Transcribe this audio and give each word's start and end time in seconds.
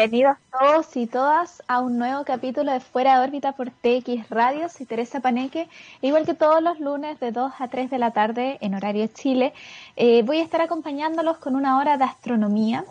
Bienvenidos 0.00 0.36
todos 0.56 0.96
y 0.96 1.08
todas 1.08 1.60
a 1.66 1.80
un 1.80 1.98
nuevo 1.98 2.22
capítulo 2.22 2.70
de 2.70 2.78
Fuera 2.78 3.18
de 3.18 3.26
órbita 3.26 3.54
por 3.54 3.72
TX 3.72 4.30
Radio. 4.30 4.68
Soy 4.68 4.86
Teresa 4.86 5.18
Paneque, 5.18 5.68
igual 6.02 6.24
que 6.24 6.34
todos 6.34 6.62
los 6.62 6.78
lunes 6.78 7.18
de 7.18 7.32
2 7.32 7.52
a 7.58 7.66
3 7.66 7.90
de 7.90 7.98
la 7.98 8.12
tarde 8.12 8.58
en 8.60 8.76
horario 8.76 9.08
Chile. 9.08 9.52
Eh, 9.96 10.22
voy 10.22 10.38
a 10.38 10.44
estar 10.44 10.60
acompañándolos 10.60 11.38
con 11.38 11.56
una 11.56 11.78
hora 11.78 11.96
de 11.96 12.04
astronomía. 12.04 12.84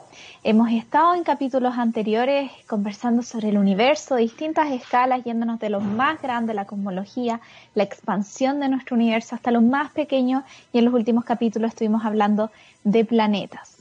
Hemos 0.43 0.69
estado 0.69 1.15
en 1.15 1.23
capítulos 1.23 1.77
anteriores 1.77 2.51
conversando 2.67 3.23
sobre 3.23 3.47
el 3.47 3.57
universo, 3.57 4.17
distintas 4.17 4.69
escalas, 4.73 5.23
yéndonos 5.23 5.61
de 5.61 5.69
lo 5.69 5.79
más 5.79 6.21
grande, 6.21 6.53
la 6.53 6.65
cosmología, 6.65 7.39
la 7.73 7.83
expansión 7.83 8.59
de 8.59 8.67
nuestro 8.67 8.97
universo, 8.97 9.33
hasta 9.33 9.51
lo 9.51 9.61
más 9.61 9.91
pequeño. 9.91 10.43
Y 10.73 10.79
en 10.79 10.83
los 10.83 10.93
últimos 10.93 11.23
capítulos 11.23 11.69
estuvimos 11.69 12.03
hablando 12.03 12.51
de 12.83 13.05
planetas. 13.05 13.76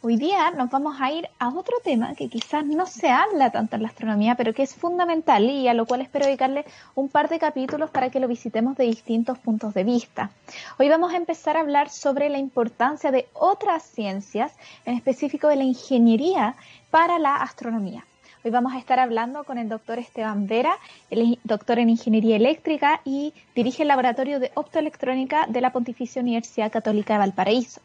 Hoy 0.00 0.16
día 0.16 0.52
nos 0.52 0.70
vamos 0.70 1.00
a 1.00 1.10
ir 1.10 1.28
a 1.40 1.48
otro 1.48 1.74
tema 1.82 2.14
que 2.14 2.28
quizás 2.28 2.64
no 2.64 2.86
se 2.86 3.08
habla 3.08 3.50
tanto 3.50 3.74
en 3.74 3.82
la 3.82 3.88
astronomía, 3.88 4.36
pero 4.36 4.54
que 4.54 4.62
es 4.62 4.72
fundamental 4.72 5.42
y 5.50 5.66
a 5.66 5.74
lo 5.74 5.86
cual 5.86 6.02
espero 6.02 6.26
dedicarle 6.26 6.64
un 6.94 7.08
par 7.08 7.28
de 7.28 7.40
capítulos 7.40 7.90
para 7.90 8.08
que 8.08 8.20
lo 8.20 8.28
visitemos 8.28 8.76
de 8.76 8.84
distintos 8.84 9.40
puntos 9.40 9.74
de 9.74 9.82
vista. 9.82 10.30
Hoy 10.78 10.88
vamos 10.88 11.12
a 11.12 11.16
empezar 11.16 11.56
a 11.56 11.60
hablar 11.60 11.90
sobre 11.90 12.28
la 12.28 12.38
importancia 12.38 13.10
de 13.10 13.26
otras 13.32 13.82
ciencias, 13.82 14.52
en 14.84 14.94
específico 14.94 15.48
de 15.48 15.56
la 15.56 15.64
ingeniería 15.64 16.54
para 16.92 17.18
la 17.18 17.34
astronomía. 17.34 18.06
Hoy 18.44 18.52
vamos 18.52 18.74
a 18.74 18.78
estar 18.78 19.00
hablando 19.00 19.42
con 19.42 19.58
el 19.58 19.68
doctor 19.68 19.98
Esteban 19.98 20.46
Vera, 20.46 20.78
el 21.10 21.40
doctor 21.42 21.80
en 21.80 21.90
Ingeniería 21.90 22.36
Eléctrica 22.36 23.00
y 23.04 23.34
dirige 23.56 23.82
el 23.82 23.88
Laboratorio 23.88 24.38
de 24.38 24.52
Optoelectrónica 24.54 25.48
de 25.48 25.60
la 25.60 25.72
Pontificia 25.72 26.22
Universidad 26.22 26.70
Católica 26.70 27.14
de 27.14 27.18
Valparaíso. 27.18 27.80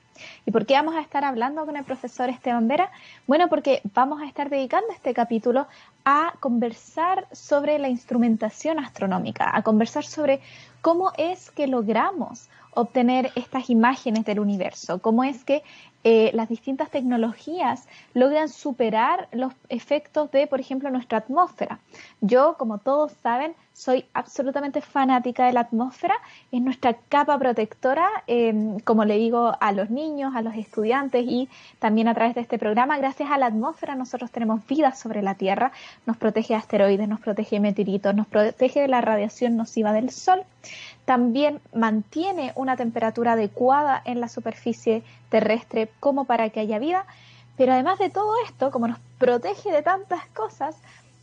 ¿Y 0.46 0.52
por 0.52 0.66
qué 0.66 0.74
vamos 0.74 0.96
a 0.96 1.02
estar 1.02 1.24
hablando 1.24 1.66
con 1.66 1.78
el 1.78 1.84
profesor 1.84 2.30
Esteban 2.30 2.68
Vera? 2.68 2.92
Bueno, 3.28 3.50
porque 3.50 3.82
vamos 3.94 4.22
a 4.22 4.26
estar 4.26 4.50
dedicando 4.50 4.88
este 4.92 5.14
capítulo 5.14 5.68
a 6.06 6.34
conversar 6.40 7.28
sobre 7.32 7.80
la 7.80 7.90
instrumentación 7.90 8.80
astronómica, 8.80 9.56
a 9.56 9.62
conversar 9.64 10.04
sobre 10.04 10.42
cómo 10.82 11.12
es 11.18 11.52
que 11.52 11.68
logramos 11.68 12.50
obtener 12.76 13.32
estas 13.36 13.70
imágenes 13.70 14.26
del 14.26 14.40
universo, 14.40 15.00
cómo 15.00 15.24
es 15.24 15.44
que 15.44 15.64
eh, 16.04 16.32
las 16.34 16.50
distintas 16.50 16.90
tecnologías 16.90 17.88
logran 18.14 18.50
superar 18.50 19.28
los 19.32 19.54
efectos 19.70 20.32
de, 20.32 20.48
por 20.48 20.60
ejemplo, 20.60 20.90
nuestra 20.90 21.20
atmósfera. 21.20 21.80
Yo, 22.22 22.56
como 22.58 22.78
todos 22.78 23.14
saben, 23.24 23.56
soy 23.74 24.06
absolutamente 24.14 24.82
fanática 24.82 25.46
de 25.46 25.54
la 25.54 25.62
atmósfera, 25.62 26.16
es 26.52 26.62
nuestra 26.62 26.94
capa 26.94 27.38
protectora, 27.40 28.08
em, 28.28 28.80
como 28.82 29.04
le 29.04 29.18
digo 29.18 29.56
a 29.60 29.72
los 29.72 29.90
niños, 29.90 30.36
a 30.36 30.42
los 30.42 30.56
estudiantes 30.56 31.26
y 31.28 31.50
también 31.80 32.08
a 32.08 32.14
través 32.14 32.36
de 32.36 32.42
este 32.42 32.60
programa, 32.60 32.98
gracias 32.98 33.32
a 33.32 33.38
la 33.38 33.48
atmósfera 33.48 33.96
nosotros 33.96 34.30
tenemos 34.32 34.66
vida 34.68 34.94
sobre 34.94 35.22
la 35.22 35.36
Tierra, 35.36 35.72
nos 36.06 36.18
protege 36.18 36.54
de 36.54 36.60
asteroides, 36.60 37.08
nos 37.08 37.20
protege 37.20 37.56
de 37.56 37.62
meteoritos, 37.62 38.14
nos 38.14 38.28
protege 38.28 38.82
de 38.82 38.88
la 38.88 39.02
radiación 39.02 39.58
nociva 39.58 39.92
del 39.92 40.12
Sol, 40.12 40.44
también 41.06 41.60
mantiene 41.74 42.54
una 42.56 42.78
temperatura 42.78 43.34
adecuada 43.34 44.02
en 44.06 44.20
la 44.22 44.28
superficie 44.28 45.04
terrestre 45.30 45.90
como 46.00 46.26
para 46.26 46.50
que 46.50 46.60
haya 46.60 46.80
vida, 46.80 47.06
pero 47.58 47.74
además 47.74 48.00
de 48.00 48.10
todo 48.10 48.34
esto, 48.46 48.72
como 48.72 48.88
nos 48.88 49.00
protege 49.18 49.72
de 49.72 49.82
tantas 49.82 50.26
cosas, 50.28 50.76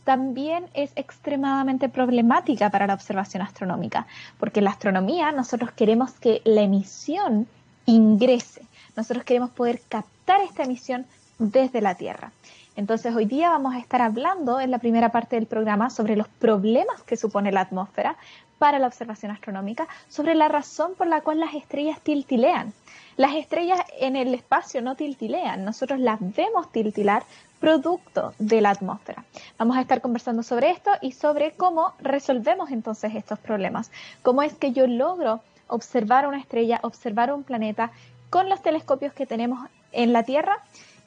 también 0.03 0.65
es 0.73 0.91
extremadamente 0.95 1.89
problemática 1.89 2.69
para 2.69 2.87
la 2.87 2.93
observación 2.93 3.43
astronómica, 3.43 4.07
porque 4.39 4.59
en 4.59 4.65
la 4.65 4.71
astronomía 4.71 5.31
nosotros 5.31 5.71
queremos 5.71 6.11
que 6.13 6.41
la 6.43 6.61
emisión 6.61 7.47
ingrese, 7.85 8.61
nosotros 8.95 9.23
queremos 9.23 9.51
poder 9.51 9.81
captar 9.89 10.41
esta 10.41 10.63
emisión 10.63 11.05
desde 11.37 11.81
la 11.81 11.95
Tierra. 11.95 12.31
Entonces 12.75 13.13
hoy 13.13 13.25
día 13.25 13.49
vamos 13.49 13.75
a 13.75 13.79
estar 13.79 14.01
hablando 14.01 14.59
en 14.59 14.71
la 14.71 14.79
primera 14.79 15.11
parte 15.11 15.35
del 15.35 15.45
programa 15.45 15.89
sobre 15.89 16.15
los 16.15 16.27
problemas 16.27 17.03
que 17.03 17.17
supone 17.17 17.51
la 17.51 17.61
atmósfera 17.61 18.15
para 18.59 18.79
la 18.79 18.87
observación 18.87 19.31
astronómica, 19.31 19.87
sobre 20.07 20.35
la 20.35 20.47
razón 20.47 20.93
por 20.95 21.07
la 21.07 21.21
cual 21.21 21.39
las 21.39 21.53
estrellas 21.53 21.99
tiltilean. 22.01 22.73
Las 23.17 23.35
estrellas 23.35 23.81
en 23.99 24.15
el 24.15 24.33
espacio 24.33 24.81
no 24.81 24.95
tiltilean, 24.95 25.65
nosotros 25.65 25.99
las 25.99 26.19
vemos 26.19 26.71
tiltilar 26.71 27.23
producto 27.59 28.33
de 28.39 28.61
la 28.61 28.69
atmósfera. 28.69 29.25
Vamos 29.57 29.77
a 29.77 29.81
estar 29.81 29.99
conversando 29.99 30.41
sobre 30.41 30.71
esto 30.71 30.91
y 31.01 31.11
sobre 31.11 31.51
cómo 31.51 31.93
resolvemos 31.99 32.71
entonces 32.71 33.15
estos 33.15 33.39
problemas. 33.39 33.91
Cómo 34.21 34.43
es 34.43 34.53
que 34.53 34.71
yo 34.71 34.87
logro 34.87 35.41
observar 35.67 36.27
una 36.27 36.39
estrella, 36.39 36.79
observar 36.83 37.33
un 37.33 37.43
planeta 37.43 37.91
con 38.29 38.47
los 38.47 38.61
telescopios 38.61 39.13
que 39.13 39.25
tenemos 39.25 39.67
en 39.91 40.13
la 40.13 40.23
Tierra 40.23 40.63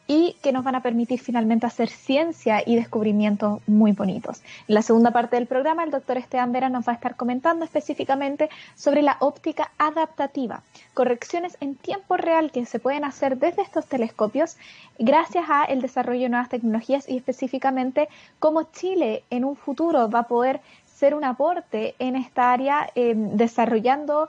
y 0.07 0.37
que 0.43 0.53
nos 0.53 0.65
van 0.65 0.75
a 0.75 0.83
permitir 0.83 1.21
finalmente 1.21 1.67
hacer 1.67 1.89
ciencia 1.89 2.63
y 2.65 2.77
descubrimientos 2.77 3.61
muy 3.67 3.93
bonitos. 3.93 4.43
En 4.69 4.75
la 4.75 4.83
segunda 4.83 5.13
parte 5.13 5.37
del 5.37 5.47
programa, 5.47 5.85
el 5.85 5.91
doctor 5.91 6.19
Esteban 6.19 6.53
Vera 6.53 6.69
nos 6.69 6.87
va 6.87 6.93
a 6.93 6.97
estar 6.97 7.17
comentando 7.17 7.65
específicamente 7.65 8.51
sobre 8.75 9.03
la 9.03 9.17
óptica 9.21 9.71
adaptativa, 9.79 10.63
correcciones 10.93 11.57
en 11.61 11.75
tiempo 11.75 12.17
real 12.17 12.53
que 12.53 12.67
se 12.67 12.79
pueden 12.79 13.05
hacer 13.05 13.39
desde 13.39 13.63
estos 13.63 13.87
telescopios 13.87 14.57
gracias 14.99 15.47
a 15.49 15.65
el 15.65 15.81
desarrollo 15.81 16.23
de 16.23 16.29
nuevas 16.29 16.49
tecnologías 16.49 17.09
y 17.09 17.17
específicamente 17.17 18.09
cómo 18.39 18.65
Chile 18.65 19.25
en 19.31 19.45
un 19.45 19.57
futuro 19.57 20.09
va 20.11 20.21
a 20.21 20.29
poder 20.29 20.61
ser 20.87 21.15
un 21.15 21.25
aporte 21.25 21.95
en 21.99 22.17
esta 22.17 22.53
área 22.53 22.91
eh, 22.95 23.15
desarrollando 23.17 24.29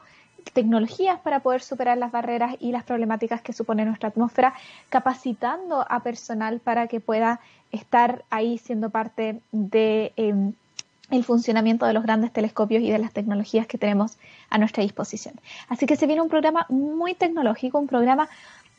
tecnologías 0.53 1.19
para 1.19 1.41
poder 1.41 1.61
superar 1.61 1.97
las 1.97 2.11
barreras 2.11 2.55
y 2.59 2.71
las 2.71 2.83
problemáticas 2.83 3.41
que 3.41 3.53
supone 3.53 3.85
nuestra 3.85 4.09
atmósfera, 4.09 4.53
capacitando 4.89 5.85
a 5.89 6.01
personal 6.01 6.59
para 6.59 6.87
que 6.87 6.99
pueda 6.99 7.39
estar 7.71 8.23
ahí 8.29 8.57
siendo 8.57 8.89
parte 8.89 9.41
de 9.51 10.13
em, 10.15 10.53
el 11.11 11.23
funcionamiento 11.23 11.85
de 11.85 11.93
los 11.93 12.03
grandes 12.03 12.31
telescopios 12.31 12.81
y 12.81 12.89
de 12.89 12.99
las 12.99 13.11
tecnologías 13.11 13.67
que 13.67 13.77
tenemos 13.77 14.17
a 14.49 14.57
nuestra 14.57 14.83
disposición. 14.83 15.35
Así 15.69 15.85
que 15.85 15.95
se 15.95 16.07
viene 16.07 16.21
un 16.21 16.29
programa 16.29 16.65
muy 16.69 17.13
tecnológico, 17.13 17.77
un 17.77 17.87
programa 17.87 18.27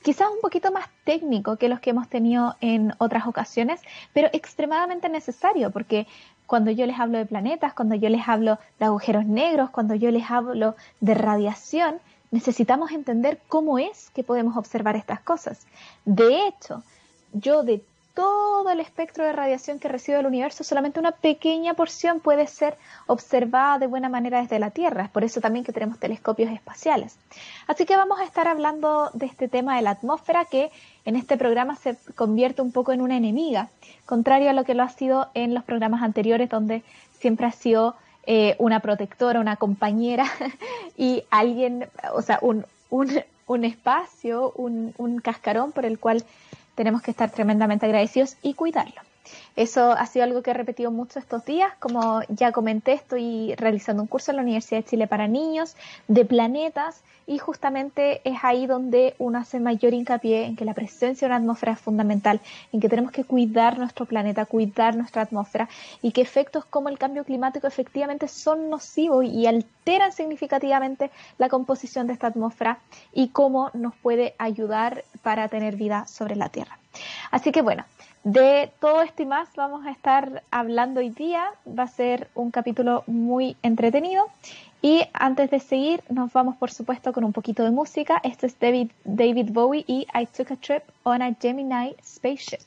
quizás 0.03 0.29
un 0.33 0.41
poquito 0.41 0.71
más 0.71 0.87
técnico 1.05 1.57
que 1.57 1.69
los 1.69 1.81
que 1.81 1.91
hemos 1.91 2.09
tenido 2.09 2.55
en 2.61 2.95
otras 2.99 3.27
ocasiones, 3.27 3.81
pero 4.13 4.29
extremadamente 4.33 5.09
necesario, 5.09 5.71
porque 5.71 6.07
cuando 6.47 6.71
yo 6.71 6.87
les 6.87 6.99
hablo 6.99 7.19
de 7.19 7.27
planetas, 7.27 7.75
cuando 7.75 7.95
yo 7.95 8.09
les 8.09 8.27
hablo 8.29 8.59
de 8.79 8.85
agujeros 8.85 9.27
negros, 9.27 9.71
cuando 9.71 9.95
yo 9.95 10.11
les 10.11 10.31
hablo 10.31 10.77
de 11.01 11.15
radiación, 11.15 11.97
necesitamos 12.31 12.91
entender 12.93 13.41
cómo 13.49 13.79
es 13.79 14.11
que 14.11 14.23
podemos 14.23 14.57
observar 14.57 14.97
estas 14.97 15.21
cosas. 15.21 15.67
De 16.05 16.47
hecho, 16.47 16.83
yo 17.33 17.63
de 17.63 17.83
todo 18.17 18.71
el 18.71 18.81
espectro 18.81 19.25
de 19.25 19.33
radiación 19.33 19.79
que 19.79 19.89
recibe 19.89 20.19
el 20.19 20.25
universo, 20.25 20.65
solamente 20.65 20.99
una 20.99 21.13
pequeña 21.13 21.75
porción 21.75 22.21
puede 22.21 22.47
ser 22.47 22.79
observada 23.07 23.79
de 23.79 23.87
buena 23.87 24.09
manera 24.09 24.41
desde 24.41 24.59
la 24.59 24.71
Tierra. 24.71 25.05
Es 25.05 25.11
por 25.11 25.23
eso 25.23 25.43
también 25.43 25.67
que 25.67 25.73
tenemos 25.75 25.99
telescopios 25.99 26.51
espaciales. 26.51 27.19
Así 27.67 27.85
que 27.85 27.95
vamos 27.95 28.19
a 28.19 28.25
estar 28.25 28.49
hablando 28.49 29.11
de 29.13 29.27
este 29.27 29.49
tema 29.49 29.77
de 29.77 29.83
la 29.83 29.91
atmósfera 29.91 30.47
que 30.47 30.71
en 31.05 31.15
este 31.15 31.37
programa 31.37 31.77
se 31.77 31.95
convierte 32.15 32.63
un 32.63 32.73
poco 32.73 32.93
en 32.93 33.03
una 33.03 33.19
enemiga, 33.19 33.69
contrario 34.07 34.49
a 34.49 34.55
lo 34.55 34.65
que 34.65 34.75
lo 34.75 34.83
ha 34.83 34.89
sido 34.89 35.29
en 35.35 35.53
los 35.53 35.65
programas 35.65 36.03
anteriores 36.03 36.49
donde 36.49 36.83
siempre 37.21 37.45
ha 37.45 37.53
sido 37.53 37.97
eh, 38.27 38.57
una 38.59 38.81
protectora, 38.81 39.41
una 39.41 39.57
compañera 39.57 40.25
y 40.97 41.25
alguien, 41.31 41.87
o 42.15 42.23
sea, 42.23 42.39
un, 42.41 42.65
un, 42.89 43.65
espacio, 43.65 44.53
un, 44.57 44.95
un 44.97 45.21
cascarón 45.21 45.73
por 45.73 45.85
el 45.85 45.99
cual 45.99 46.25
tenemos 46.77 47.03
que 47.03 47.11
estar 47.11 47.31
tremendamente 47.31 47.87
agradecidos 47.87 48.37
y 48.43 48.55
cuidarlo. 48.55 49.01
Eso 49.57 49.93
ha 49.93 50.07
sido 50.07 50.25
algo 50.25 50.43
que 50.43 50.51
he 50.51 50.55
repetido 50.55 50.91
mucho 50.91 51.19
estos 51.19 51.45
días. 51.45 51.73
Como 51.79 52.21
ya 52.29 52.53
comenté, 52.53 52.93
estoy 52.93 53.55
realizando 53.57 54.03
un 54.03 54.09
curso 54.09 54.31
en 54.31 54.37
la 54.37 54.43
Universidad 54.43 54.81
de 54.81 54.89
Chile 54.89 55.07
para 55.07 55.29
niños 55.29 55.77
de 56.09 56.25
planetas 56.25 57.03
y 57.27 57.39
justamente 57.39 58.21
es 58.25 58.39
ahí 58.43 58.67
donde 58.67 59.15
uno 59.19 59.39
hace 59.39 59.59
mayor 59.59 59.93
hincapié 59.95 60.45
en 60.45 60.57
que 60.57 60.65
la 60.65 60.75
presencia 60.75 61.27
de 61.27 61.33
una 61.33 61.43
atmósfera 61.43 61.73
es 61.73 61.81
fundamental, 61.81 62.41
en 62.73 62.81
que 62.81 62.89
tenemos 62.89 63.11
que 63.11 63.25
cuidar 63.25 63.79
nuestro 63.79 64.07
planeta, 64.07 64.47
cuidar 64.47 64.97
nuestra 64.97 65.23
atmósfera 65.23 65.69
y 66.03 66.13
que 66.13 66.21
efectos 66.21 66.65
como 66.65 66.89
el 66.89 66.99
cambio 66.99 67.25
climático 67.25 67.67
efectivamente 67.67 68.29
son 68.29 68.71
nocivos 68.71 69.25
y 69.25 69.47
alteran 69.47 70.13
significativamente 70.13 71.11
la 71.39 71.49
composición 71.49 72.07
de 72.07 72.13
esta 72.13 72.29
atmósfera 72.29 72.79
y 73.13 73.29
cómo 73.29 73.71
nos 73.75 73.95
puede 73.97 74.35
ayudar 74.39 75.05
para 75.23 75.49
tener 75.49 75.77
vida 75.77 76.07
sobre 76.07 76.37
la 76.37 76.49
Tierra. 76.49 76.79
Así 77.31 77.53
que 77.53 77.63
bueno, 77.63 77.85
de 78.27 78.73
todo 78.81 79.03
esto 79.03 79.23
y 79.23 79.27
más 79.27 79.49
vamos 79.55 79.87
a 79.87 79.93
estar 79.93 80.43
hablando 80.51 80.99
hoy 80.99 81.11
día. 81.11 81.53
Va 81.67 81.85
a 81.85 81.89
ser 81.89 82.29
un 82.35 82.51
capítulo 82.51 83.05
muy 83.07 83.57
entretenido. 83.63 84.27
Y 84.83 85.03
antes 85.13 85.49
de 85.49 85.61
seguir, 85.61 86.03
nos 86.09 86.33
vamos 86.33 86.57
por 86.57 86.73
supuesto 86.73 87.13
con 87.13 87.23
un 87.23 87.33
poquito 87.33 87.63
de 87.63 87.71
música. 87.71 88.21
Este 88.25 88.49
es 88.49 88.59
David, 88.59 88.91
David 89.05 89.51
Bowie 89.53 89.85
y 89.87 90.09
I 90.13 90.27
Took 90.27 90.51
a 90.51 90.57
Trip 90.57 90.83
on 91.05 91.23
a 91.23 91.33
Gemini 91.41 91.95
Spaceship. 92.05 92.59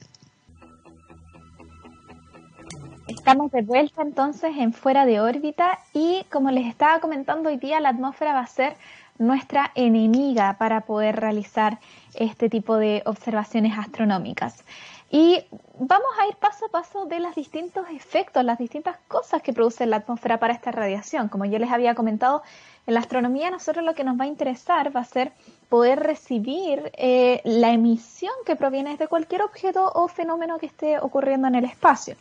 Estamos 3.10 3.52
de 3.52 3.62
vuelta 3.62 4.02
entonces 4.02 4.56
en 4.58 4.72
fuera 4.72 5.06
de 5.06 5.20
órbita 5.20 5.80
y 5.94 6.24
como 6.32 6.52
les 6.52 6.68
estaba 6.68 7.02
comentando 7.02 7.50
hoy 7.50 7.58
día, 7.58 7.82
la 7.82 7.90
atmósfera 7.90 8.34
va 8.34 8.42
a 8.42 8.48
ser 8.48 8.78
nuestra 9.18 9.72
enemiga 9.76 10.56
para 10.58 10.82
poder 10.82 11.18
realizar 11.18 11.80
este 12.14 12.50
tipo 12.50 12.78
de 12.78 13.04
observaciones 13.06 13.78
astronómicas. 13.78 14.64
Y 15.12 15.44
vamos 15.80 16.10
a 16.20 16.28
ir 16.28 16.36
paso 16.36 16.66
a 16.66 16.70
paso 16.70 17.06
de 17.06 17.20
los 17.20 17.34
distintos 17.34 17.88
efectos, 17.90 18.44
las 18.44 18.60
distintas 18.60 18.98
cosas 19.08 19.42
que 19.42 19.54
produce 19.54 19.86
la 19.88 19.98
atmósfera 19.98 20.40
para 20.40 20.54
esta 20.54 20.72
radiación. 20.72 21.30
Como 21.30 21.46
yo 21.46 21.58
les 21.58 21.72
había 21.72 21.96
comentado, 21.96 22.44
en 22.86 22.94
la 22.94 23.00
astronomía 23.00 23.50
nosotros 23.50 23.84
lo 23.84 23.96
que 23.96 24.04
nos 24.04 24.20
va 24.20 24.26
a 24.26 24.28
interesar 24.28 24.96
va 24.96 25.02
a 25.02 25.06
ser 25.06 25.32
poder 25.68 26.00
recibir 26.00 26.92
eh, 26.96 27.42
la 27.44 27.72
emisión 27.72 28.34
que 28.46 28.56
proviene 28.56 28.98
de 28.98 29.08
cualquier 29.08 29.42
objeto 29.42 29.92
o 29.94 30.08
fenómeno 30.08 30.60
que 30.60 30.68
esté 30.68 31.00
ocurriendo 31.00 31.48
en 31.48 31.56
el 31.56 31.66
espacio. 31.66 32.16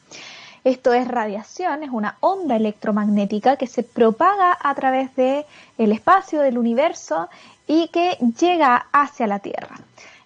Esto 0.64 0.92
es 0.92 1.06
radiación, 1.06 1.82
es 1.82 1.90
una 1.90 2.16
onda 2.20 2.56
electromagnética 2.56 3.56
que 3.56 3.66
se 3.66 3.82
propaga 3.82 4.56
a 4.60 4.74
través 4.74 5.14
del 5.14 5.44
el 5.78 5.92
espacio, 5.92 6.40
del 6.40 6.58
universo 6.58 7.28
y 7.66 7.88
que 7.88 8.18
llega 8.38 8.86
hacia 8.92 9.26
la 9.26 9.38
Tierra. 9.38 9.76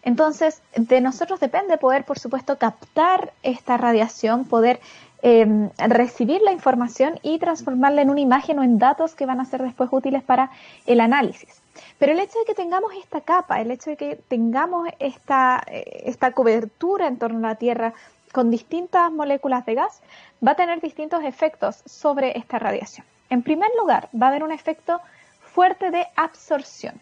Entonces, 0.02 0.62
de 0.74 1.00
nosotros 1.00 1.38
depende 1.38 1.78
poder, 1.78 2.04
por 2.04 2.18
supuesto, 2.18 2.58
captar 2.58 3.32
esta 3.42 3.76
radiación, 3.76 4.44
poder 4.44 4.80
em, 5.22 5.70
recibir 5.78 6.42
la 6.42 6.50
información 6.50 7.20
y 7.22 7.38
transformarla 7.38 8.02
en 8.02 8.10
una 8.10 8.20
imagen 8.20 8.58
o 8.58 8.64
en 8.64 8.78
datos 8.78 9.14
que 9.14 9.26
van 9.26 9.40
a 9.40 9.44
ser 9.44 9.62
después 9.62 9.88
útiles 9.92 10.24
para 10.24 10.50
el 10.86 11.00
análisis. 11.00 11.62
Pero 11.98 12.12
el 12.12 12.18
hecho 12.18 12.38
de 12.40 12.44
que 12.44 12.54
tengamos 12.54 12.92
esta 12.94 13.20
capa, 13.20 13.60
el 13.60 13.70
hecho 13.70 13.90
de 13.90 13.96
que 13.96 14.16
tengamos 14.16 14.88
esta, 14.98 15.62
eh, 15.68 16.02
esta 16.06 16.32
cobertura 16.32 17.06
en 17.06 17.18
torno 17.18 17.38
a 17.46 17.52
la 17.52 17.54
Tierra 17.54 17.94
con 18.32 18.50
distintas 18.50 19.12
moléculas 19.12 19.64
de 19.66 19.74
gas, 19.74 20.02
va 20.44 20.52
a 20.52 20.56
tener 20.56 20.80
distintos 20.80 21.22
efectos 21.22 21.82
sobre 21.86 22.36
esta 22.36 22.58
radiación. 22.58 23.06
En 23.30 23.42
primer 23.42 23.70
lugar, 23.78 24.08
va 24.20 24.26
a 24.26 24.28
haber 24.30 24.42
un 24.42 24.50
efecto 24.50 25.00
fuerte 25.40 25.90
de 25.90 26.06
absorción. 26.16 27.00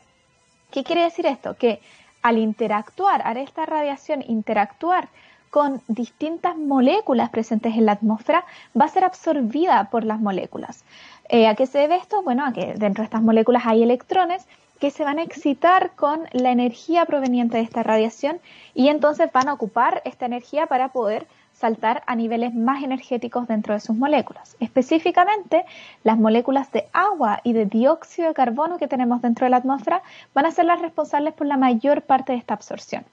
¿Qué 0.71 0.85
quiere 0.85 1.03
decir 1.03 1.27
esto? 1.27 1.57
Que 1.57 1.81
al 2.23 2.39
interactuar, 2.39 3.23
a 3.25 3.33
esta 3.33 3.67
radiación 3.67 4.25
interactuar 4.27 5.09
con 5.51 5.83
distintas 5.89 6.57
moléculas 6.57 7.31
presentes 7.31 7.75
en 7.75 7.87
la 7.87 7.93
atmósfera, 7.93 8.45
va 8.79 8.85
a 8.85 8.89
ser 8.89 9.05
absorbida 9.05 9.89
por 9.91 10.05
las 10.05 10.21
moléculas. 10.21 10.85
Eh, 11.29 11.49
¿A 11.49 11.55
qué 11.55 11.67
se 11.67 11.79
debe 11.79 11.97
esto? 11.97 12.23
Bueno, 12.23 12.45
a 12.47 12.53
que 12.53 12.75
dentro 12.75 13.03
de 13.03 13.07
estas 13.07 13.23
moléculas 13.23 13.65
hay 13.67 13.83
electrones 13.83 14.47
que 14.79 14.91
se 14.91 15.05
van 15.05 15.19
a 15.19 15.23
excitar 15.23 15.91
con 15.95 16.23
la 16.33 16.51
energía 16.51 17.05
proveniente 17.05 17.59
de 17.59 17.63
esta 17.63 17.83
radiación 17.83 18.41
y 18.75 18.89
entonces 18.89 19.31
van 19.33 19.49
a 19.49 19.53
ocupar 19.53 20.01
esta 20.05 20.27
energía 20.27 20.67
para 20.67 20.89
poder 20.89 21.27
saltar 21.61 22.03
a 22.07 22.17
niveles 22.17 22.55
más 22.55 22.83
energéticos 22.83 23.47
dentro 23.47 23.75
de 23.75 23.81
sus 23.81 23.95
moléculas. 23.95 24.57
Específicamente, 24.61 25.67
las 26.05 26.17
moléculas 26.17 26.73
de 26.73 26.89
agua 26.95 27.41
y 27.45 27.53
de 27.53 27.67
dióxido 27.67 28.29
de 28.29 28.35
carbono 28.35 28.79
que 28.79 28.89
tenemos 28.89 29.21
dentro 29.21 29.45
de 29.45 29.51
la 29.51 29.59
atmósfera 29.59 30.03
van 30.33 30.47
a 30.47 30.53
ser 30.53 30.65
las 30.65 30.81
responsables 30.81 31.35
por 31.35 31.47
la 31.47 31.59
mayor 31.59 32.03
parte 32.03 32.33
de 32.33 32.39
esta 32.39 32.55
absorción. 32.55 33.05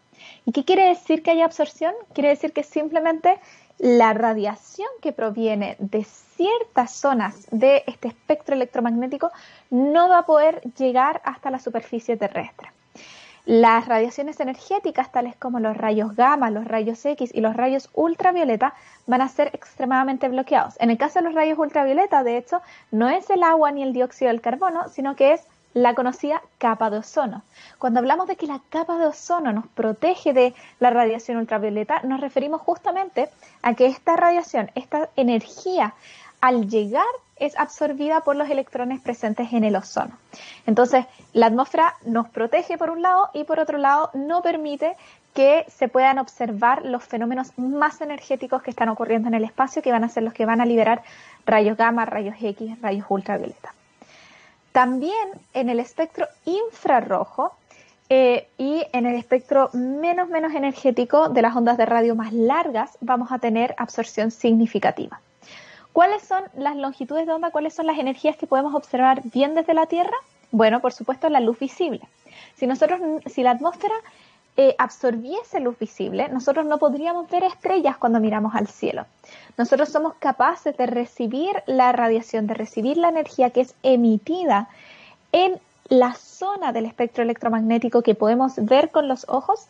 ¿Y 0.46 0.54
qué 0.54 0.64
quiere 0.64 0.88
decir 0.88 1.24
que 1.24 1.32
haya 1.32 1.44
absorción? 1.44 1.94
Quiere 2.14 2.30
decir 2.30 2.54
que 2.54 2.64
simplemente 2.64 3.38
la 3.80 4.14
radiación 4.14 4.88
que 5.02 5.12
proviene 5.12 5.76
de 5.80 6.06
ciertas 6.06 6.92
zonas 6.92 7.48
de 7.52 7.84
este 7.86 8.08
espectro 8.08 8.56
electromagnético 8.56 9.30
no 9.70 10.08
va 10.08 10.20
a 10.20 10.26
poder 10.26 10.62
llegar 10.78 11.22
hasta 11.26 11.52
la 11.52 11.60
superficie 11.60 12.16
terrestre. 12.16 12.72
Las 13.48 13.88
radiaciones 13.88 14.42
energéticas, 14.42 15.10
tales 15.10 15.38
como 15.38 15.62
los 15.62 15.78
rayos 15.78 16.18
gamma, 16.18 16.52
los 16.52 16.66
rayos 16.66 17.06
X 17.06 17.32
y 17.34 17.40
los 17.40 17.56
rayos 17.56 17.90
ultravioleta, 17.94 18.74
van 19.06 19.22
a 19.22 19.30
ser 19.30 19.52
extremadamente 19.54 20.28
bloqueados. 20.28 20.76
En 20.82 20.90
el 20.90 20.98
caso 20.98 21.20
de 21.20 21.26
los 21.26 21.34
rayos 21.34 21.58
ultravioleta, 21.58 22.26
de 22.26 22.36
hecho, 22.36 22.62
no 22.92 23.08
es 23.08 23.30
el 23.30 23.44
agua 23.44 23.72
ni 23.72 23.84
el 23.84 23.94
dióxido 23.94 24.32
del 24.32 24.42
carbono, 24.42 24.90
sino 24.90 25.16
que 25.16 25.32
es 25.32 25.48
la 25.74 25.94
conocida 25.94 26.42
capa 26.58 26.90
de 26.90 26.98
ozono. 26.98 27.42
Cuando 27.78 28.02
hablamos 28.02 28.28
de 28.28 28.36
que 28.36 28.48
la 28.48 28.60
capa 28.68 28.98
de 28.98 29.08
ozono 29.08 29.54
nos 29.54 29.68
protege 29.68 30.34
de 30.34 30.54
la 30.82 30.90
radiación 30.90 31.38
ultravioleta, 31.38 32.02
nos 32.04 32.20
referimos 32.20 32.60
justamente 32.60 33.30
a 33.62 33.76
que 33.76 33.86
esta 33.86 34.18
radiación, 34.18 34.72
esta 34.76 35.10
energía, 35.16 35.94
al 36.42 36.68
llegar 36.68 37.06
es 37.40 37.58
absorbida 37.58 38.22
por 38.22 38.36
los 38.36 38.50
electrones 38.50 39.00
presentes 39.02 39.54
en 39.54 39.64
el 39.64 39.76
ozono. 39.76 40.18
Entonces, 40.66 41.06
la 41.34 41.48
atmósfera 41.48 41.96
nos 42.06 42.30
protege 42.30 42.78
por 42.78 42.90
un 42.90 43.02
lado 43.02 43.30
y 43.34 43.44
por 43.44 43.60
otro 43.60 43.78
lado 43.78 44.10
no 44.14 44.42
permite 44.42 44.96
que 45.34 45.66
se 45.68 45.88
puedan 45.88 46.18
observar 46.18 46.84
los 46.84 47.04
fenómenos 47.04 47.58
más 47.58 48.02
energéticos 48.02 48.64
que 48.64 48.72
están 48.72 48.90
ocurriendo 48.90 49.28
en 49.28 49.36
el 49.36 49.44
espacio, 49.44 49.82
que 49.82 49.92
van 49.92 50.04
a 50.04 50.10
ser 50.10 50.24
los 50.24 50.34
que 50.34 50.46
van 50.46 50.62
a 50.62 50.66
liberar 50.66 51.04
rayos 51.46 51.78
gamma, 51.78 52.06
rayos 52.06 52.36
X, 52.42 52.82
rayos 52.82 53.06
ultravioleta. 53.08 53.74
También 54.72 55.30
en 55.54 55.70
el 55.70 55.80
espectro 55.80 56.28
infrarrojo 56.46 57.54
eh, 58.10 58.48
y 58.58 58.86
en 58.94 59.06
el 59.06 59.16
espectro 59.16 59.70
menos 59.74 60.30
menos 60.30 60.54
energético 60.54 61.30
de 61.30 61.42
las 61.42 61.56
ondas 61.56 61.78
de 61.78 61.86
radio 61.86 62.16
más 62.16 62.32
largas 62.32 62.98
vamos 63.02 63.32
a 63.32 63.40
tener 63.40 63.76
absorción 63.78 64.32
significativa. 64.32 65.20
¿Cuáles 65.98 66.22
son 66.22 66.44
las 66.56 66.76
longitudes 66.76 67.26
de 67.26 67.34
onda? 67.34 67.50
¿Cuáles 67.50 67.74
son 67.74 67.88
las 67.88 67.98
energías 67.98 68.38
que 68.38 68.46
podemos 68.46 68.76
observar 68.76 69.24
bien 69.24 69.56
desde 69.56 69.74
la 69.74 69.88
Tierra? 69.88 70.14
Bueno, 70.52 70.80
por 70.80 70.94
supuesto, 70.94 71.28
la 71.28 71.40
luz 71.40 71.58
visible. 71.58 72.02
Si 72.54 72.68
nosotros, 72.68 73.02
si 73.26 73.42
la 73.42 73.50
atmósfera 73.50 73.96
eh, 74.58 74.76
absorbiese 74.78 75.60
luz 75.60 75.80
visible, 75.80 76.30
nosotros 76.30 76.68
no 76.68 76.78
podríamos 76.78 77.28
ver 77.32 77.46
estrellas 77.46 77.98
cuando 77.98 78.20
miramos 78.20 78.54
al 78.54 78.68
cielo. 78.68 79.08
Nosotros 79.58 79.90
somos 79.90 80.14
capaces 80.20 80.78
de 80.78 80.86
recibir 80.86 81.64
la 81.66 81.92
radiación, 81.94 82.46
de 82.46 82.54
recibir 82.54 82.98
la 82.98 83.10
energía 83.10 83.50
que 83.50 83.62
es 83.62 83.74
emitida 83.82 84.70
en 85.32 85.60
la 85.90 86.14
zona 86.14 86.74
del 86.74 86.86
espectro 86.86 87.24
electromagnético 87.24 88.04
que 88.04 88.14
podemos 88.14 88.54
ver 88.58 88.92
con 88.92 89.08
los 89.08 89.26
ojos 89.28 89.66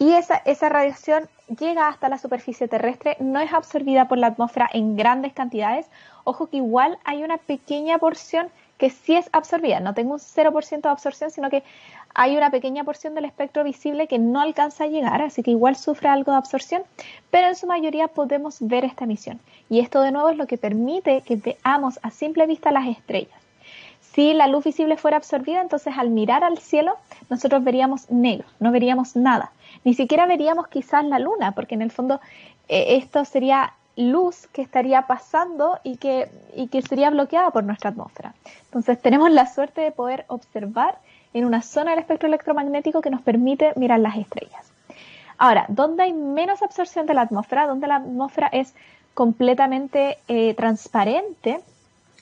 y 0.00 0.14
esa, 0.14 0.36
esa 0.46 0.70
radiación 0.70 1.28
llega 1.58 1.86
hasta 1.86 2.08
la 2.08 2.16
superficie 2.16 2.68
terrestre, 2.68 3.18
no 3.20 3.38
es 3.38 3.52
absorbida 3.52 4.08
por 4.08 4.16
la 4.16 4.28
atmósfera 4.28 4.66
en 4.72 4.96
grandes 4.96 5.34
cantidades. 5.34 5.86
Ojo 6.24 6.46
que 6.46 6.56
igual 6.56 6.98
hay 7.04 7.22
una 7.22 7.36
pequeña 7.36 7.98
porción 7.98 8.48
que 8.78 8.88
sí 8.88 9.14
es 9.14 9.28
absorbida. 9.32 9.78
No 9.78 9.92
tengo 9.92 10.14
un 10.14 10.18
0% 10.18 10.80
de 10.80 10.88
absorción, 10.88 11.30
sino 11.30 11.50
que 11.50 11.62
hay 12.14 12.34
una 12.34 12.50
pequeña 12.50 12.82
porción 12.82 13.14
del 13.14 13.26
espectro 13.26 13.62
visible 13.62 14.08
que 14.08 14.18
no 14.18 14.40
alcanza 14.40 14.84
a 14.84 14.86
llegar, 14.86 15.20
así 15.20 15.42
que 15.42 15.50
igual 15.50 15.76
sufre 15.76 16.08
algo 16.08 16.32
de 16.32 16.38
absorción, 16.38 16.82
pero 17.30 17.48
en 17.48 17.56
su 17.56 17.66
mayoría 17.66 18.08
podemos 18.08 18.56
ver 18.60 18.86
esta 18.86 19.04
emisión. 19.04 19.38
Y 19.68 19.80
esto 19.80 20.00
de 20.00 20.12
nuevo 20.12 20.30
es 20.30 20.38
lo 20.38 20.46
que 20.46 20.56
permite 20.56 21.20
que 21.20 21.36
veamos 21.36 22.00
a 22.02 22.10
simple 22.10 22.46
vista 22.46 22.72
las 22.72 22.88
estrellas. 22.88 23.39
Si 24.12 24.34
la 24.34 24.48
luz 24.48 24.64
visible 24.64 24.96
fuera 24.96 25.18
absorbida, 25.18 25.60
entonces 25.60 25.94
al 25.96 26.10
mirar 26.10 26.42
al 26.42 26.58
cielo 26.58 26.96
nosotros 27.28 27.62
veríamos 27.62 28.10
negro, 28.10 28.46
no 28.58 28.72
veríamos 28.72 29.14
nada. 29.16 29.52
Ni 29.84 29.94
siquiera 29.94 30.26
veríamos 30.26 30.68
quizás 30.68 31.04
la 31.04 31.18
luna, 31.18 31.52
porque 31.52 31.74
en 31.74 31.82
el 31.82 31.90
fondo 31.90 32.20
eh, 32.68 32.96
esto 32.96 33.24
sería 33.24 33.74
luz 33.96 34.46
que 34.52 34.62
estaría 34.62 35.02
pasando 35.02 35.78
y 35.84 35.96
que, 35.96 36.28
y 36.56 36.68
que 36.68 36.82
sería 36.82 37.10
bloqueada 37.10 37.50
por 37.50 37.64
nuestra 37.64 37.90
atmósfera. 37.90 38.34
Entonces 38.64 39.00
tenemos 39.00 39.30
la 39.30 39.46
suerte 39.46 39.80
de 39.80 39.92
poder 39.92 40.24
observar 40.28 40.98
en 41.32 41.44
una 41.44 41.62
zona 41.62 41.90
del 41.90 42.00
espectro 42.00 42.28
electromagnético 42.28 43.00
que 43.00 43.10
nos 43.10 43.22
permite 43.22 43.72
mirar 43.76 44.00
las 44.00 44.16
estrellas. 44.16 44.72
Ahora, 45.38 45.64
¿dónde 45.68 46.02
hay 46.02 46.12
menos 46.12 46.62
absorción 46.62 47.06
de 47.06 47.14
la 47.14 47.22
atmósfera? 47.22 47.66
Donde 47.66 47.86
la 47.86 47.96
atmósfera 47.96 48.48
es 48.48 48.74
completamente 49.14 50.18
eh, 50.28 50.54
transparente 50.54 51.60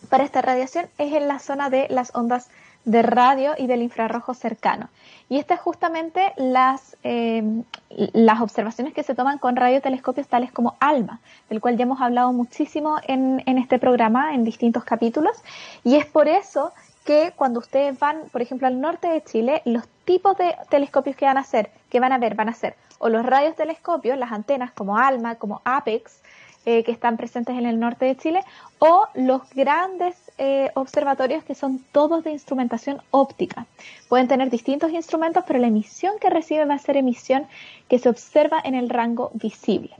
para 0.08 0.24
esta 0.24 0.42
radiación 0.42 0.86
es 0.98 1.12
en 1.12 1.28
la 1.28 1.38
zona 1.38 1.70
de 1.70 1.86
las 1.90 2.14
ondas 2.14 2.48
de 2.84 3.02
radio 3.02 3.52
y 3.58 3.66
del 3.66 3.82
infrarrojo 3.82 4.34
cercano. 4.34 4.88
Y 5.28 5.38
estas 5.38 5.60
justamente 5.60 6.32
las, 6.36 6.96
eh, 7.02 7.42
las 7.90 8.40
observaciones 8.40 8.94
que 8.94 9.02
se 9.02 9.14
toman 9.14 9.38
con 9.38 9.56
radiotelescopios 9.56 10.28
tales 10.28 10.52
como 10.52 10.76
ALMA, 10.80 11.20
del 11.50 11.60
cual 11.60 11.76
ya 11.76 11.82
hemos 11.82 12.00
hablado 12.00 12.32
muchísimo 12.32 12.96
en, 13.06 13.42
en 13.44 13.58
este 13.58 13.78
programa, 13.78 14.34
en 14.34 14.44
distintos 14.44 14.84
capítulos. 14.84 15.36
Y 15.84 15.96
es 15.96 16.06
por 16.06 16.28
eso 16.28 16.72
que 17.04 17.32
cuando 17.36 17.60
ustedes 17.60 17.98
van, 17.98 18.22
por 18.32 18.40
ejemplo, 18.40 18.66
al 18.66 18.80
norte 18.80 19.08
de 19.08 19.22
Chile, 19.22 19.62
los 19.64 19.86
tipos 20.04 20.36
de 20.38 20.54
telescopios 20.70 21.16
que 21.16 21.26
van 21.26 21.36
a 21.36 21.40
hacer, 21.40 21.70
que 21.90 22.00
van 22.00 22.12
a 22.12 22.18
ver, 22.18 22.34
van 22.34 22.48
a 22.48 22.54
ser 22.54 22.74
o 22.98 23.08
los 23.08 23.24
radiotelescopios, 23.24 24.18
las 24.18 24.32
antenas 24.32 24.72
como 24.72 24.98
ALMA, 24.98 25.36
como 25.36 25.62
APEX, 25.64 26.20
eh, 26.66 26.84
que 26.84 26.92
están 26.92 27.16
presentes 27.16 27.56
en 27.56 27.66
el 27.66 27.80
norte 27.80 28.04
de 28.04 28.16
Chile, 28.16 28.40
o 28.78 29.06
los 29.14 29.42
grandes 29.54 30.16
eh, 30.38 30.70
observatorios 30.74 31.44
que 31.44 31.54
son 31.54 31.84
todos 31.92 32.24
de 32.24 32.30
instrumentación 32.30 33.00
óptica. 33.10 33.66
Pueden 34.08 34.28
tener 34.28 34.50
distintos 34.50 34.90
instrumentos, 34.92 35.44
pero 35.46 35.58
la 35.58 35.68
emisión 35.68 36.14
que 36.20 36.30
reciben 36.30 36.68
va 36.68 36.74
a 36.74 36.78
ser 36.78 36.96
emisión 36.96 37.46
que 37.88 37.98
se 37.98 38.08
observa 38.08 38.60
en 38.62 38.74
el 38.74 38.88
rango 38.88 39.30
visible. 39.34 39.94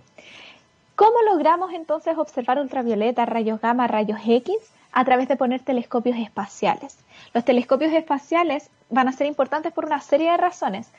¿Cómo 0.94 1.22
logramos 1.30 1.72
entonces 1.72 2.18
observar 2.18 2.58
ultravioleta, 2.58 3.24
rayos 3.24 3.60
gamma, 3.60 3.86
rayos 3.86 4.18
X? 4.26 4.56
A 4.90 5.04
través 5.04 5.28
de 5.28 5.36
poner 5.36 5.60
telescopios 5.60 6.18
espaciales. 6.18 6.98
Los 7.34 7.44
telescopios 7.44 7.92
espaciales 7.92 8.70
van 8.90 9.06
a 9.06 9.12
ser 9.12 9.26
importantes 9.26 9.72
por 9.72 9.84
una 9.84 10.00
serie 10.00 10.30
de 10.30 10.36
razones. 10.36 10.90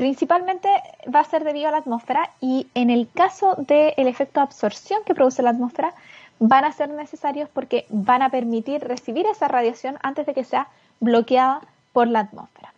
Principalmente 0.00 0.70
va 1.14 1.20
a 1.20 1.24
ser 1.24 1.44
debido 1.44 1.68
a 1.68 1.72
la 1.72 1.76
atmósfera 1.76 2.30
y 2.40 2.68
en 2.74 2.88
el 2.88 3.06
caso 3.12 3.54
del 3.58 4.08
efecto 4.08 4.40
de 4.40 4.44
absorción 4.44 5.02
que 5.04 5.14
produce 5.14 5.42
la 5.42 5.50
atmósfera 5.50 5.92
van 6.38 6.64
a 6.64 6.72
ser 6.72 6.88
necesarios 6.88 7.50
porque 7.52 7.84
van 7.90 8.22
a 8.22 8.30
permitir 8.30 8.80
recibir 8.82 9.26
esa 9.26 9.46
radiación 9.46 9.98
antes 10.02 10.24
de 10.24 10.32
que 10.32 10.42
sea 10.42 10.68
bloqueada 11.00 11.60
por 11.92 12.08
la 12.08 12.20
atmósfera. 12.20 12.72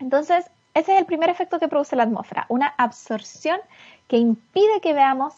Entonces, 0.00 0.44
ese 0.74 0.92
es 0.92 0.98
el 0.98 1.06
primer 1.06 1.30
efecto 1.30 1.58
que 1.58 1.68
produce 1.68 1.96
la 1.96 2.02
atmósfera, 2.02 2.44
una 2.50 2.74
absorción 2.76 3.58
que 4.06 4.18
impide 4.18 4.82
que 4.82 4.92
veamos 4.92 5.32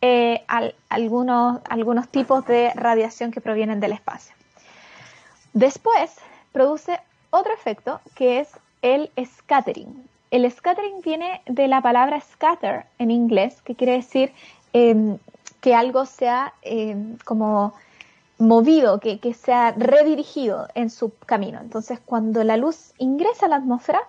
eh, 0.00 0.44
algunos, 0.90 1.60
algunos 1.68 2.08
tipos 2.08 2.46
de 2.46 2.70
radiación 2.76 3.32
que 3.32 3.40
provienen 3.40 3.80
del 3.80 3.94
espacio. 3.94 4.32
Después 5.54 6.14
produce 6.52 7.00
otro 7.30 7.52
efecto 7.52 8.00
que 8.14 8.38
es 8.38 8.48
el 8.80 9.10
scattering. 9.26 10.11
El 10.32 10.50
scattering 10.50 11.02
viene 11.02 11.42
de 11.44 11.68
la 11.68 11.82
palabra 11.82 12.18
scatter 12.18 12.86
en 12.98 13.10
inglés, 13.10 13.60
que 13.60 13.74
quiere 13.74 13.92
decir 13.92 14.32
em, 14.72 15.18
que 15.60 15.74
algo 15.74 16.06
sea 16.06 16.54
em, 16.62 17.18
como 17.26 17.74
movido, 18.38 18.98
que, 18.98 19.20
que 19.20 19.34
sea 19.34 19.72
redirigido 19.72 20.68
en 20.74 20.88
su 20.88 21.12
camino. 21.26 21.60
Entonces, 21.60 22.00
cuando 22.02 22.44
la 22.44 22.56
luz 22.56 22.94
ingresa 22.96 23.44
a 23.44 23.50
la 23.50 23.56
atmósfera, 23.56 24.00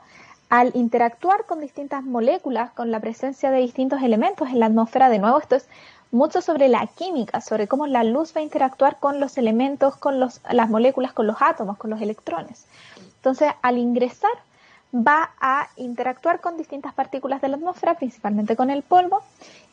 al 0.48 0.72
interactuar 0.75 1.46
con 1.46 1.60
distintas 1.60 2.06
moléculas, 2.06 2.72
con 2.72 2.89
la 2.89 3.01
presencia 3.01 3.51
de 3.51 3.60
distintos 3.60 4.01
elementos 4.01 4.48
en 4.48 4.62
la 4.62 4.68
atmósfera, 4.68 5.10
de 5.10 5.20
nuevo, 5.20 5.39
esto 5.39 5.58
es 5.58 5.68
mucho 6.12 6.42
sobre 6.42 6.70
la 6.70 6.88
química, 6.88 7.42
sobre 7.42 7.68
cómo 7.68 7.86
la 7.86 8.06
luz 8.06 8.34
va 8.34 8.39
a 8.39 8.46
interactuar 8.46 8.98
con 9.01 9.20
los 9.20 9.38
elementos, 9.38 9.98
con 9.98 10.22
los, 10.22 10.39
las 10.50 10.70
moléculas, 10.70 11.12
con 11.12 11.27
los 11.27 11.42
átomos, 11.42 11.75
con 11.75 11.89
los 11.89 12.00
electrones. 12.00 12.65
Entonces, 13.18 13.51
al 13.62 13.77
ingresar, 13.77 14.32
va 14.93 15.31
a 15.41 15.69
interactuar 15.75 16.39
con 16.39 16.57
distintas 16.57 16.93
partículas 16.93 17.41
de 17.41 17.50
la 17.50 17.57
atmósfera, 17.57 17.95
principalmente 17.95 18.55
con 18.55 18.69
el 18.69 18.83
polvo, 18.83 19.21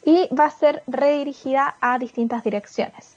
y 0.04 0.28
va 0.34 0.46
a 0.46 0.50
ser 0.50 0.82
redirigida 0.86 1.76
a 1.80 1.98
distintas 1.98 2.42
direcciones. 2.42 3.16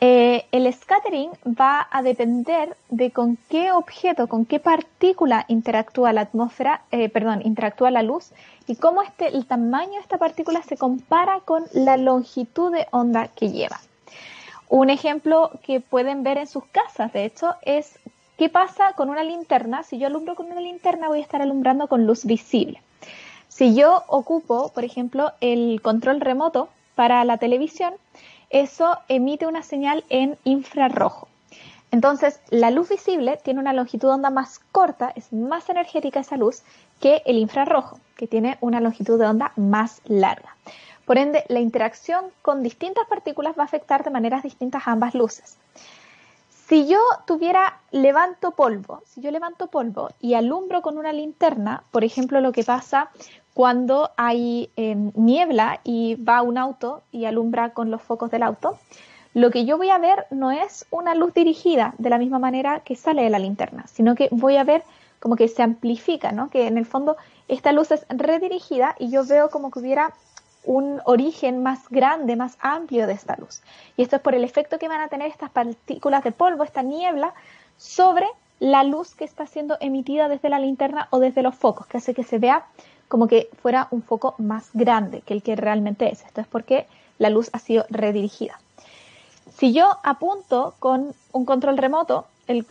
Eh, 0.00 0.46
el 0.52 0.72
scattering 0.72 1.32
va 1.44 1.88
a 1.90 2.02
depender 2.02 2.76
de 2.88 3.10
con 3.10 3.36
qué 3.48 3.72
objeto, 3.72 4.28
con 4.28 4.44
qué 4.44 4.60
partícula 4.60 5.44
interactúa 5.48 6.12
la 6.12 6.20
atmósfera, 6.20 6.82
eh, 6.92 7.08
perdón, 7.08 7.42
interactúa 7.44 7.90
la 7.90 8.04
luz 8.04 8.30
y 8.68 8.76
cómo 8.76 9.02
este, 9.02 9.26
el 9.26 9.46
tamaño 9.46 9.94
de 9.94 9.98
esta 10.00 10.18
partícula 10.18 10.62
se 10.62 10.76
compara 10.76 11.40
con 11.44 11.64
la 11.72 11.96
longitud 11.96 12.72
de 12.72 12.86
onda 12.92 13.26
que 13.26 13.50
lleva. 13.50 13.80
Un 14.68 14.90
ejemplo 14.90 15.50
que 15.64 15.80
pueden 15.80 16.22
ver 16.22 16.38
en 16.38 16.46
sus 16.46 16.64
casas, 16.66 17.12
de 17.12 17.24
hecho, 17.24 17.56
es 17.62 17.98
qué 18.38 18.48
pasa 18.48 18.92
con 18.94 19.10
una 19.10 19.24
linterna. 19.24 19.82
Si 19.82 19.98
yo 19.98 20.06
alumbro 20.06 20.36
con 20.36 20.46
una 20.46 20.60
linterna, 20.60 21.08
voy 21.08 21.18
a 21.18 21.22
estar 21.22 21.42
alumbrando 21.42 21.88
con 21.88 22.06
luz 22.06 22.24
visible. 22.24 22.80
Si 23.48 23.74
yo 23.74 24.04
ocupo, 24.06 24.70
por 24.72 24.84
ejemplo, 24.84 25.32
el 25.40 25.82
control 25.82 26.20
remoto 26.20 26.68
para 26.94 27.24
la 27.24 27.38
televisión, 27.38 27.94
eso 28.48 28.96
emite 29.08 29.46
una 29.46 29.62
señal 29.62 30.04
en 30.08 30.38
infrarrojo. 30.44 31.28
Entonces, 31.90 32.40
la 32.50 32.70
luz 32.70 32.90
visible 32.90 33.38
tiene 33.42 33.60
una 33.60 33.72
longitud 33.72 34.08
de 34.08 34.14
onda 34.14 34.30
más 34.30 34.60
corta, 34.72 35.12
es 35.16 35.32
más 35.32 35.68
energética 35.68 36.20
esa 36.20 36.36
luz 36.36 36.62
que 37.00 37.22
el 37.26 37.38
infrarrojo, 37.38 37.98
que 38.16 38.26
tiene 38.26 38.56
una 38.60 38.80
longitud 38.80 39.18
de 39.18 39.26
onda 39.26 39.52
más 39.56 40.00
larga. 40.04 40.54
Por 41.06 41.18
ende, 41.18 41.44
la 41.48 41.60
interacción 41.60 42.26
con 42.42 42.62
distintas 42.62 43.06
partículas 43.08 43.56
va 43.58 43.62
a 43.62 43.66
afectar 43.66 44.04
de 44.04 44.10
maneras 44.10 44.42
distintas 44.42 44.86
a 44.86 44.92
ambas 44.92 45.14
luces. 45.14 45.56
Si 46.68 46.86
yo 46.86 46.98
tuviera, 47.26 47.80
levanto 47.92 48.50
polvo, 48.50 49.00
si 49.06 49.22
yo 49.22 49.30
levanto 49.30 49.68
polvo 49.68 50.10
y 50.20 50.34
alumbro 50.34 50.82
con 50.82 50.98
una 50.98 51.14
linterna, 51.14 51.82
por 51.90 52.04
ejemplo, 52.04 52.42
lo 52.42 52.52
que 52.52 52.62
pasa 52.62 53.08
cuando 53.54 54.10
hay 54.18 54.70
em, 54.76 55.10
niebla 55.14 55.80
y 55.82 56.16
va 56.16 56.42
un 56.42 56.58
auto 56.58 57.04
y 57.10 57.24
alumbra 57.24 57.70
con 57.70 57.90
los 57.90 58.02
focos 58.02 58.30
del 58.30 58.42
auto, 58.42 58.78
lo 59.32 59.50
que 59.50 59.64
yo 59.64 59.78
voy 59.78 59.88
a 59.88 59.96
ver 59.96 60.26
no 60.30 60.52
es 60.52 60.84
una 60.90 61.14
luz 61.14 61.32
dirigida 61.32 61.94
de 61.96 62.10
la 62.10 62.18
misma 62.18 62.38
manera 62.38 62.80
que 62.80 62.96
sale 62.96 63.22
de 63.22 63.30
la 63.30 63.38
linterna, 63.38 63.86
sino 63.86 64.14
que 64.14 64.28
voy 64.30 64.56
a 64.56 64.64
ver 64.64 64.82
como 65.20 65.36
que 65.36 65.48
se 65.48 65.62
amplifica, 65.62 66.32
¿no? 66.32 66.50
Que 66.50 66.66
en 66.66 66.76
el 66.76 66.84
fondo 66.84 67.16
esta 67.48 67.72
luz 67.72 67.92
es 67.92 68.04
redirigida 68.10 68.94
y 68.98 69.10
yo 69.10 69.24
veo 69.24 69.48
como 69.48 69.70
que 69.70 69.78
hubiera 69.78 70.12
un 70.68 71.00
origen 71.04 71.62
más 71.62 71.88
grande, 71.88 72.36
más 72.36 72.58
amplio 72.60 73.06
de 73.06 73.14
esta 73.14 73.36
luz. 73.36 73.62
Y 73.96 74.02
esto 74.02 74.16
es 74.16 74.22
por 74.22 74.34
el 74.34 74.44
efecto 74.44 74.78
que 74.78 74.86
van 74.86 75.00
a 75.00 75.08
tener 75.08 75.30
estas 75.30 75.48
partículas 75.48 76.22
de 76.22 76.30
polvo, 76.30 76.62
esta 76.62 76.82
niebla, 76.82 77.32
sobre 77.78 78.26
la 78.60 78.84
luz 78.84 79.14
que 79.14 79.24
está 79.24 79.46
siendo 79.46 79.78
emitida 79.80 80.28
desde 80.28 80.50
la 80.50 80.58
linterna 80.58 81.08
o 81.08 81.20
desde 81.20 81.42
los 81.42 81.54
focos, 81.54 81.86
que 81.86 81.96
hace 81.96 82.12
que 82.12 82.22
se 82.22 82.38
vea 82.38 82.66
como 83.08 83.28
que 83.28 83.48
fuera 83.62 83.88
un 83.90 84.02
foco 84.02 84.34
más 84.36 84.68
grande 84.74 85.22
que 85.22 85.32
el 85.32 85.42
que 85.42 85.56
realmente 85.56 86.12
es. 86.12 86.22
Esto 86.22 86.42
es 86.42 86.46
porque 86.46 86.86
la 87.16 87.30
luz 87.30 87.48
ha 87.54 87.60
sido 87.60 87.86
redirigida. 87.88 88.60
Si 89.56 89.72
yo 89.72 89.88
apunto 90.02 90.74
con 90.80 91.14
un 91.32 91.46
control 91.46 91.78
remoto, 91.78 92.26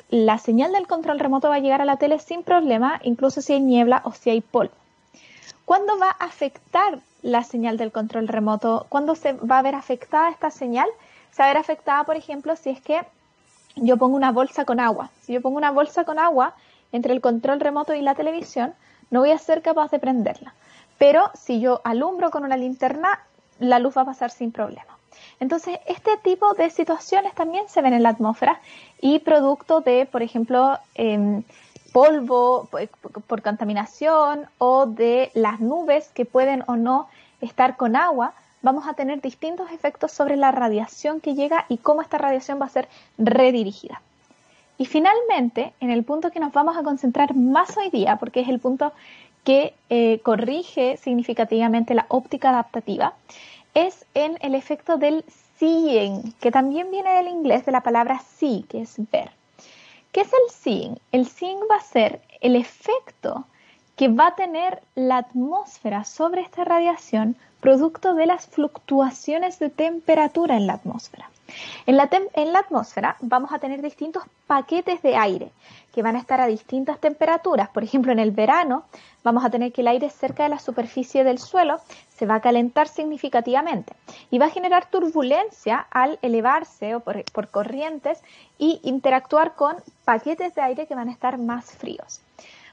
la 0.10 0.38
señal 0.38 0.72
del 0.72 0.86
control 0.86 1.18
remoto 1.18 1.50
va 1.50 1.56
a 1.56 1.60
llegar 1.60 1.82
a 1.82 1.86
la 1.86 1.98
tele 1.98 2.20
sin 2.20 2.44
problema, 2.44 3.00
incluso 3.04 3.42
si 3.42 3.54
hay 3.54 3.60
niebla 3.60 4.02
o 4.04 4.12
si 4.12 4.30
hay 4.30 4.42
polvo. 4.42 4.76
¿Cuándo 5.66 5.98
va 5.98 6.12
a 6.12 6.26
afectar 6.26 7.00
la 7.22 7.44
señal 7.44 7.78
del 7.78 7.92
control 7.92 8.28
remoto? 8.28 8.86
¿Cuándo 8.90 9.16
se 9.16 9.34
va 9.34 9.60
a 9.60 9.62
ver 9.62 9.76
afectada 9.76 10.30
esta 10.30 10.52
señal? 10.52 10.88
Se 11.32 11.42
va 11.42 11.46
a 11.46 11.54
ver 11.54 11.58
afectada, 11.58 12.04
por 12.04 12.16
ejemplo, 12.16 12.56
si 12.56 12.70
es 12.70 12.82
que 12.82 13.02
yo 13.76 13.98
pongo 13.98 14.16
una 14.16 14.32
bolsa 14.32 14.66
con 14.66 14.80
agua. 14.80 15.10
Si 15.22 15.34
yo 15.34 15.42
pongo 15.42 15.58
una 15.58 15.72
bolsa 15.72 16.04
con 16.04 16.20
agua 16.20 16.56
entre 16.92 17.14
el 17.14 17.22
control 17.22 17.60
remoto 17.60 17.94
y 17.94 18.02
la 18.02 18.16
televisión, 18.16 18.74
no 19.10 19.22
voy 19.22 19.32
a 19.32 19.38
ser 19.38 19.62
capaz 19.62 19.92
de 19.92 20.00
prenderla. 20.00 20.54
Pero 20.98 21.30
si 21.34 21.60
yo 21.60 21.82
alumbro 21.84 22.32
con 22.32 22.44
una 22.44 22.58
linterna, 22.58 23.20
la 23.60 23.80
luz 23.80 23.98
va 23.98 24.02
a 24.02 24.06
pasar 24.06 24.32
sin 24.32 24.52
problema. 24.52 24.98
Entonces, 25.40 25.80
este 25.88 26.18
tipo 26.18 26.54
de 26.54 26.70
situaciones 26.70 27.34
también 27.36 27.68
se 27.70 27.82
ven 27.82 27.94
en 27.94 28.04
la 28.04 28.10
atmósfera 28.10 28.60
y 29.00 29.20
producto 29.20 29.82
de, 29.82 30.08
por 30.08 30.24
ejemplo, 30.24 30.80
em, 30.96 31.44
polvo 31.92 32.70
por, 33.28 33.42
contaminación 33.42 34.48
o 34.58 34.86
de 34.86 35.32
las 35.34 35.60
nubes 35.60 36.10
que 36.14 36.26
pueden 36.26 36.64
o 36.68 36.76
no 36.76 37.08
estar 37.42 37.78
con 37.78 37.96
agua, 37.96 38.34
vamos 38.62 38.88
a 38.88 38.94
tener 38.94 39.22
distintos 39.22 39.72
efectos 39.72 40.12
sobre 40.12 40.36
la 40.36 40.52
radiación 40.52 41.22
que 41.22 41.36
llega 41.36 41.66
y 41.70 41.78
cómo 41.78 42.02
esta 42.02 42.18
radiación 42.18 42.60
va 42.60 42.66
a 42.66 42.70
ser 42.70 42.88
redirigida. 43.18 44.02
Y 44.78 44.86
finalmente, 44.86 45.74
en 45.80 45.90
el 45.90 46.04
punto 46.04 46.32
que 46.32 46.40
nos 46.40 46.54
vamos 46.54 46.78
a 46.78 46.84
concentrar 46.84 47.36
más 47.36 47.76
hoy 47.78 47.90
día, 47.90 48.18
porque 48.18 48.42
es 48.42 48.50
el 48.50 48.60
punto 48.60 48.94
que 49.44 49.74
eh, 49.90 50.20
corrige 50.24 50.98
significativamente 50.98 51.96
la 51.96 52.06
óptica 52.10 52.50
adaptativa, 52.50 53.14
es 53.74 54.06
en 54.14 54.38
el 54.42 54.56
efecto 54.56 54.98
del 54.98 55.24
seeing, 55.58 56.34
que 56.40 56.52
también 56.52 56.92
viene 56.92 57.12
del 57.12 57.28
inglés 57.28 57.66
de 57.66 57.72
la 57.72 57.82
palabra 57.82 58.20
see, 58.20 58.66
que 58.70 58.82
es 58.82 58.96
ver. 59.12 59.37
¿Qué 60.12 60.22
es 60.22 60.32
el 60.34 60.50
seeing? 60.54 61.00
El 61.12 61.28
seeing 61.28 61.60
va 61.70 61.78
a 61.78 61.82
ser 61.82 62.22
el 62.42 62.56
efecto 62.56 63.46
que 63.96 64.08
va 64.08 64.28
a 64.28 64.36
tener 64.36 64.82
la 64.96 65.18
atmósfera 65.18 66.04
sobre 66.04 66.42
esta 66.42 66.64
radiación 66.64 67.36
producto 67.60 68.14
de 68.14 68.28
las 68.28 68.48
fluctuaciones 68.48 69.60
de 69.60 69.70
temperatura 69.70 70.56
en 70.56 70.68
la 70.68 70.74
atmósfera. 70.74 71.30
En 71.86 71.96
la, 71.96 72.60
atmósfera 72.60 73.16
vamos 73.22 73.52
a 73.54 73.60
tener 73.60 73.82
distintos 73.82 74.24
paquetes 74.46 75.02
de 75.02 75.16
aire 75.16 75.52
que 75.94 76.02
van 76.02 76.16
a 76.16 76.20
estar 76.20 76.42
a 76.42 76.48
distintas 76.48 77.00
temperaturas. 77.00 77.70
Por 77.70 77.84
ejemplo, 77.84 78.12
en 78.12 78.20
el 78.20 78.32
verano 78.32 78.84
vamos 79.24 79.46
a 79.46 79.50
tener 79.50 79.72
que 79.72 79.82
el 79.82 79.88
aire 79.88 80.10
cerca 80.10 80.44
de 80.44 80.50
la 80.50 80.60
superficie 80.60 81.24
del 81.24 81.40
suelo 81.40 81.80
se 82.10 82.26
va 82.26 82.36
a 82.36 82.42
calentar 82.42 82.88
significativamente 82.88 83.94
y 84.30 84.38
va 84.38 84.48
a 84.48 84.50
generar 84.50 84.90
turbulencia 84.90 85.88
al 85.92 86.20
elevarse 86.22 86.96
o 86.96 87.00
por, 87.00 87.24
por 87.32 87.50
corrientes 87.50 88.22
y 88.58 88.80
interactuar 88.84 89.56
con 89.56 89.76
paquetes 90.06 90.54
de 90.56 90.62
aire 90.62 90.88
que 90.88 90.96
van 90.96 91.10
a 91.10 91.14
estar 91.14 91.38
más 91.38 91.72
fríos. 91.72 92.22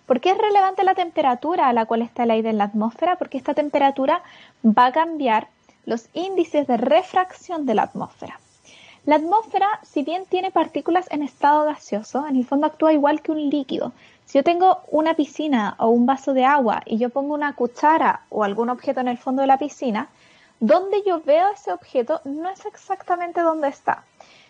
¿Por 0.07 0.21
qué 0.21 0.33
es 0.33 0.39
relevante 0.39 0.85
la 0.85 0.95
temperatura 0.95 1.69
a 1.69 1.73
la 1.73 1.87
cual 1.87 2.03
está 2.03 2.25
el 2.25 2.33
aire 2.33 2.51
en 2.51 2.59
la 2.59 2.65
atmósfera? 2.65 3.17
Porque 3.17 3.39
esta 3.39 3.55
temperatura 3.55 4.23
va 4.65 4.87
a 4.87 4.93
cambiar 4.93 5.49
los 5.87 6.09
índices 6.13 6.67
de 6.67 6.77
refracción 6.77 7.67
de 7.67 7.75
la 7.75 7.83
atmósfera. 7.85 8.39
La 9.07 9.17
atmósfera, 9.17 9.69
si 9.83 10.03
bien 10.03 10.25
tiene 10.25 10.51
partículas 10.51 11.07
en 11.11 11.23
estado 11.23 11.67
gaseoso, 11.67 12.27
en 12.27 12.37
el 12.37 12.47
fondo 12.47 12.67
actúa 12.67 12.95
igual 12.95 13.21
que 13.21 13.33
un 13.33 13.51
líquido. 13.51 13.93
Si 14.25 14.39
yo 14.39 14.43
tengo 14.43 14.79
una 14.91 15.13
piscina 15.13 15.75
o 15.79 15.89
un 15.89 16.07
vaso 16.07 16.33
de 16.33 16.47
agua 16.47 16.83
y 16.87 16.97
yo 16.97 17.11
pongo 17.11 17.35
una 17.35 17.55
cuchara 17.55 18.23
o 18.31 18.45
algún 18.45 18.71
objeto 18.71 19.01
en 19.01 19.09
el 19.09 19.19
fondo 19.19 19.43
de 19.43 19.47
la 19.47 19.59
piscina, 19.59 20.09
donde 20.59 21.03
yo 21.05 21.21
veo 21.21 21.49
ese 21.53 21.71
objeto 21.71 22.23
no 22.25 22.49
es 22.49 22.65
exactamente 22.65 23.43
donde 23.43 23.69
está. 23.69 24.05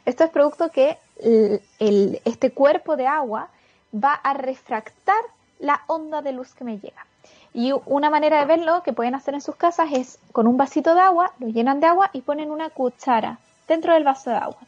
Esto 0.04 0.23
es 0.23 0.30
producto 0.30 0.70
que 0.70 0.99
este 1.18 2.52
cuerpo 2.52 2.94
de 2.94 3.08
agua 3.08 3.49
va 3.92 4.12
a 4.12 4.34
refractar 4.34 5.20
la 5.58 5.80
onda 5.88 6.23
de 6.23 6.32
luz 6.32 6.54
que 6.54 6.62
me 6.62 6.78
llega. 6.78 7.04
Y 7.52 7.73
una 7.87 8.08
manera 8.08 8.38
de 8.38 8.44
verlo 8.44 8.84
que 8.84 8.92
pueden 8.92 9.16
hacer 9.16 9.34
en 9.34 9.40
sus 9.40 9.56
casas 9.56 9.88
es 9.92 10.20
con 10.30 10.46
un 10.46 10.56
vasito 10.56 10.94
de 10.94 11.00
agua, 11.00 11.32
lo 11.40 11.49
llenan 11.49 11.80
de 11.80 11.88
agua 11.88 12.11
y 12.12 12.20
ponen 12.20 12.52
una 12.52 12.70
cuchara 12.70 13.38
dentro 13.68 13.94
del 13.94 14.04
vaso 14.04 14.30
de 14.30 14.37
agua. 14.37 14.59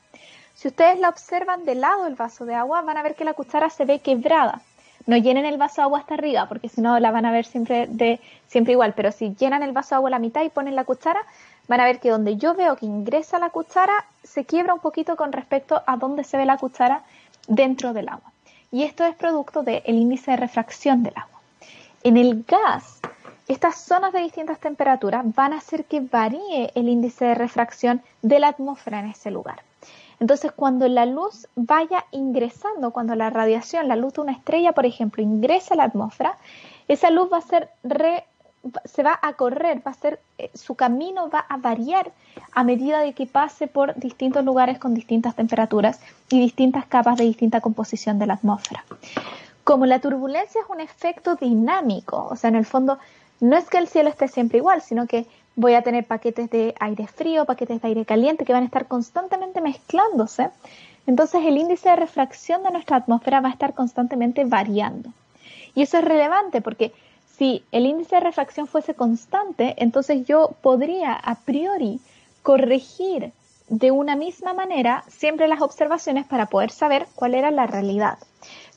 Si 0.54 0.68
ustedes 0.68 0.98
la 0.98 1.10
observan 1.10 1.64
del 1.64 1.82
lado 1.82 2.04
del 2.04 2.14
vaso 2.14 2.46
de 2.46 2.54
agua, 2.54 2.80
van 2.82 2.96
a 2.96 3.02
ver 3.02 3.14
que 3.14 3.24
la 3.24 3.34
cuchara 3.34 3.68
se 3.68 3.84
ve 3.84 3.98
quebrada. 3.98 4.62
No 5.06 5.16
llenen 5.16 5.44
el 5.44 5.58
vaso 5.58 5.76
de 5.76 5.82
agua 5.82 6.00
hasta 6.00 6.14
arriba, 6.14 6.46
porque 6.48 6.68
si 6.68 6.80
no 6.80 6.98
la 6.98 7.10
van 7.10 7.26
a 7.26 7.30
ver 7.30 7.44
siempre, 7.44 7.86
de, 7.86 8.20
siempre 8.48 8.72
igual. 8.72 8.94
Pero 8.94 9.12
si 9.12 9.34
llenan 9.36 9.62
el 9.62 9.72
vaso 9.72 9.90
de 9.90 9.96
agua 9.96 10.10
la 10.10 10.18
mitad 10.18 10.42
y 10.42 10.48
ponen 10.48 10.74
la 10.74 10.84
cuchara, 10.84 11.20
van 11.68 11.80
a 11.80 11.84
ver 11.84 12.00
que 12.00 12.10
donde 12.10 12.36
yo 12.36 12.54
veo 12.54 12.76
que 12.76 12.86
ingresa 12.86 13.38
la 13.38 13.50
cuchara, 13.50 14.04
se 14.24 14.44
quiebra 14.44 14.74
un 14.74 14.80
poquito 14.80 15.14
con 15.16 15.32
respecto 15.32 15.82
a 15.86 15.96
donde 15.96 16.24
se 16.24 16.36
ve 16.36 16.46
la 16.46 16.56
cuchara 16.56 17.02
dentro 17.46 17.92
del 17.92 18.08
agua. 18.08 18.32
Y 18.72 18.82
esto 18.82 19.04
es 19.04 19.14
producto 19.14 19.62
del 19.62 19.82
índice 19.86 20.32
de 20.32 20.36
refracción 20.38 21.02
del 21.02 21.14
agua. 21.16 21.40
En 22.02 22.16
el 22.16 22.44
gas, 22.46 22.95
estas 23.48 23.76
zonas 23.76 24.12
de 24.12 24.20
distintas 24.20 24.58
temperaturas 24.58 25.24
van 25.34 25.52
a 25.52 25.58
hacer 25.58 25.84
que 25.84 26.00
varíe 26.00 26.72
el 26.74 26.88
índice 26.88 27.24
de 27.24 27.34
refracción 27.34 28.02
de 28.22 28.40
la 28.40 28.48
atmósfera 28.48 29.00
en 29.00 29.06
ese 29.06 29.30
lugar. 29.30 29.62
Entonces, 30.18 30.50
cuando 30.50 30.88
la 30.88 31.06
luz 31.06 31.46
vaya 31.54 32.06
ingresando, 32.10 32.90
cuando 32.90 33.14
la 33.14 33.30
radiación, 33.30 33.86
la 33.86 33.96
luz 33.96 34.14
de 34.14 34.22
una 34.22 34.32
estrella, 34.32 34.72
por 34.72 34.86
ejemplo, 34.86 35.22
ingresa 35.22 35.74
a 35.74 35.76
la 35.76 35.84
atmósfera, 35.84 36.38
esa 36.88 37.10
luz 37.10 37.30
va 37.32 37.38
a 37.38 37.42
ser 37.42 37.70
se 38.84 39.02
va 39.02 39.18
a 39.22 39.34
correr, 39.34 39.82
va 39.86 39.92
a 39.92 39.94
ser, 39.94 40.20
eh, 40.38 40.50
su 40.54 40.74
camino 40.74 41.28
va 41.28 41.40
a 41.48 41.56
variar 41.56 42.12
a 42.52 42.64
medida 42.64 43.00
de 43.00 43.12
que 43.12 43.26
pase 43.26 43.66
por 43.66 43.94
distintos 43.94 44.44
lugares 44.44 44.78
con 44.78 44.94
distintas 44.94 45.34
temperaturas 45.34 46.00
y 46.30 46.40
distintas 46.40 46.86
capas 46.86 47.16
de 47.16 47.24
distinta 47.24 47.60
composición 47.60 48.18
de 48.18 48.26
la 48.26 48.34
atmósfera. 48.34 48.84
Como 49.64 49.86
la 49.86 50.00
turbulencia 50.00 50.60
es 50.60 50.66
un 50.68 50.80
efecto 50.80 51.36
dinámico, 51.36 52.28
o 52.30 52.36
sea, 52.36 52.48
en 52.48 52.56
el 52.56 52.66
fondo 52.66 52.98
no 53.40 53.56
es 53.56 53.68
que 53.68 53.78
el 53.78 53.88
cielo 53.88 54.08
esté 54.08 54.28
siempre 54.28 54.58
igual, 54.58 54.82
sino 54.82 55.06
que 55.06 55.26
voy 55.56 55.74
a 55.74 55.82
tener 55.82 56.06
paquetes 56.06 56.50
de 56.50 56.74
aire 56.80 57.06
frío, 57.06 57.44
paquetes 57.44 57.80
de 57.80 57.88
aire 57.88 58.04
caliente 58.04 58.44
que 58.44 58.52
van 58.52 58.62
a 58.62 58.66
estar 58.66 58.86
constantemente 58.86 59.60
mezclándose. 59.60 60.50
Entonces 61.06 61.42
el 61.44 61.56
índice 61.56 61.88
de 61.88 61.96
refracción 61.96 62.62
de 62.62 62.70
nuestra 62.70 62.98
atmósfera 62.98 63.40
va 63.40 63.48
a 63.48 63.52
estar 63.52 63.74
constantemente 63.74 64.44
variando. 64.44 65.10
Y 65.74 65.82
eso 65.82 65.98
es 65.98 66.04
relevante 66.04 66.60
porque 66.60 66.92
si 67.36 67.64
el 67.72 67.86
índice 67.86 68.16
de 68.16 68.20
refracción 68.20 68.66
fuese 68.66 68.94
constante, 68.94 69.74
entonces 69.78 70.26
yo 70.26 70.54
podría 70.62 71.12
a 71.12 71.34
priori 71.34 72.00
corregir 72.42 73.32
de 73.68 73.90
una 73.90 74.16
misma 74.16 74.54
manera 74.54 75.04
siempre 75.08 75.48
las 75.48 75.60
observaciones 75.60 76.24
para 76.26 76.46
poder 76.46 76.70
saber 76.70 77.06
cuál 77.14 77.34
era 77.34 77.50
la 77.50 77.66
realidad. 77.66 78.18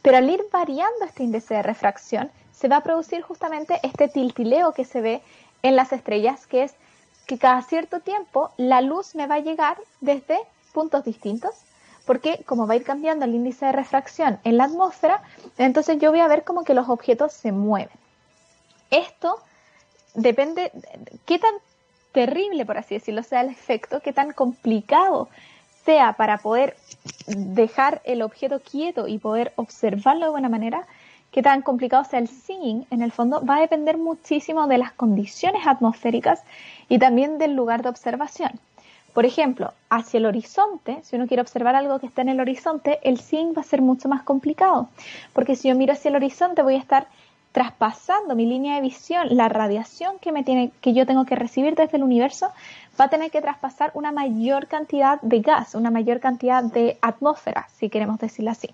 Pero 0.02 0.18
al 0.18 0.30
ir 0.30 0.42
variando 0.52 1.06
este 1.06 1.24
índice 1.24 1.54
de 1.54 1.64
refracción, 1.64 2.32
se 2.60 2.68
va 2.68 2.78
a 2.78 2.84
producir 2.84 3.22
justamente 3.22 3.80
este 3.84 4.10
tiltileo 4.10 4.74
que 4.74 4.84
se 4.84 5.00
ve 5.00 5.22
en 5.64 5.78
las 5.78 5.94
estrellas, 5.94 6.46
que 6.46 6.64
es 6.64 6.76
que 7.26 7.38
cada 7.38 7.62
cierto 7.62 8.02
tiempo 8.02 8.52
la 8.58 8.82
luz 8.82 9.16
me 9.16 9.28
va 9.28 9.36
a 9.36 9.40
llegar 9.40 9.78
desde 10.02 10.40
puntos 10.74 11.06
distintos, 11.06 11.56
porque 12.06 12.44
como 12.46 12.68
va 12.68 12.74
a 12.74 12.78
ir 12.78 12.84
cambiando 12.84 13.24
el 13.24 13.36
índice 13.36 13.68
de 13.68 13.72
refracción 13.72 14.40
en 14.44 14.58
la 14.58 14.66
atmósfera, 14.66 15.24
entonces 15.58 16.00
yo 16.00 16.12
voy 16.12 16.20
a 16.20 16.28
ver 16.28 16.44
como 16.44 16.66
que 16.66 16.74
los 16.74 16.90
objetos 16.90 17.32
se 17.32 17.54
mueven. 17.54 17.98
Esto 18.90 19.38
depende, 20.16 20.72
qué 21.26 21.40
tan 21.40 21.54
terrible, 22.12 22.66
por 22.66 22.78
así 22.78 22.96
decirlo, 22.96 23.24
sea 23.24 23.42
el 23.42 23.50
efecto, 23.50 24.02
qué 24.02 24.12
tan 24.12 24.34
complicado 24.34 25.30
sea 25.86 26.14
para 26.14 26.40
poder 26.40 26.76
dejar 27.28 28.02
el 28.04 28.22
objeto 28.22 28.60
quieto 28.60 29.08
y 29.08 29.18
poder 29.18 29.54
observarlo 29.56 30.26
de 30.26 30.32
buena 30.32 30.50
manera, 30.50 30.88
qué 31.32 31.42
tan 31.42 31.62
complicado 31.62 32.04
sea 32.04 32.20
el 32.20 32.28
seeing, 32.28 32.86
en 32.90 33.02
el 33.02 33.12
fondo 33.12 33.44
va 33.46 33.58
a 33.58 33.62
depender 33.62 33.98
muchísimo 33.98 34.68
de 34.68 34.78
las 34.78 34.92
condiciones 34.92 35.68
atmosféricas 35.68 36.44
y 36.88 37.00
también 37.00 37.38
del 37.38 37.56
lugar 37.56 37.84
de 37.84 37.90
observación. 37.90 38.52
Por 39.14 39.26
ejemplo, 39.26 39.74
hacia 39.90 40.20
el 40.20 40.26
horizonte, 40.26 41.00
si 41.04 41.16
uno 41.16 41.28
quiere 41.28 41.42
observar 41.42 41.76
algo 41.76 42.00
que 42.00 42.06
está 42.06 42.22
en 42.22 42.30
el 42.30 42.40
horizonte, 42.40 43.00
el 43.04 43.20
seeing 43.20 43.54
va 43.56 43.62
a 43.62 43.66
ser 43.66 43.82
mucho 43.82 44.08
más 44.08 44.24
complicado, 44.24 44.90
porque 45.34 45.56
si 45.56 45.68
yo 45.68 45.76
miro 45.76 45.94
hacia 45.94 46.10
el 46.10 46.16
horizonte 46.16 46.62
voy 46.62 46.76
a 46.76 46.80
estar 46.80 47.08
traspasando 47.52 48.36
mi 48.36 48.46
línea 48.46 48.76
de 48.76 48.82
visión, 48.82 49.28
la 49.32 49.50
radiación 49.50 50.20
que 50.20 50.32
me 50.32 50.44
tiene 50.44 50.72
que 50.82 50.94
yo 50.94 51.06
tengo 51.06 51.26
que 51.26 51.36
recibir 51.36 51.76
desde 51.76 51.98
el 51.98 52.04
universo 52.04 52.52
va 53.00 53.06
a 53.06 53.10
tener 53.10 53.32
que 53.32 53.42
traspasar 53.42 53.92
una 53.94 54.12
mayor 54.12 54.68
cantidad 54.68 55.22
de 55.22 55.40
gas, 55.42 55.76
una 55.76 55.92
mayor 55.92 56.20
cantidad 56.20 56.64
de 56.64 56.98
atmósfera, 57.02 57.68
si 57.78 57.90
queremos 57.90 58.20
decirlo 58.20 58.52
así. 58.52 58.70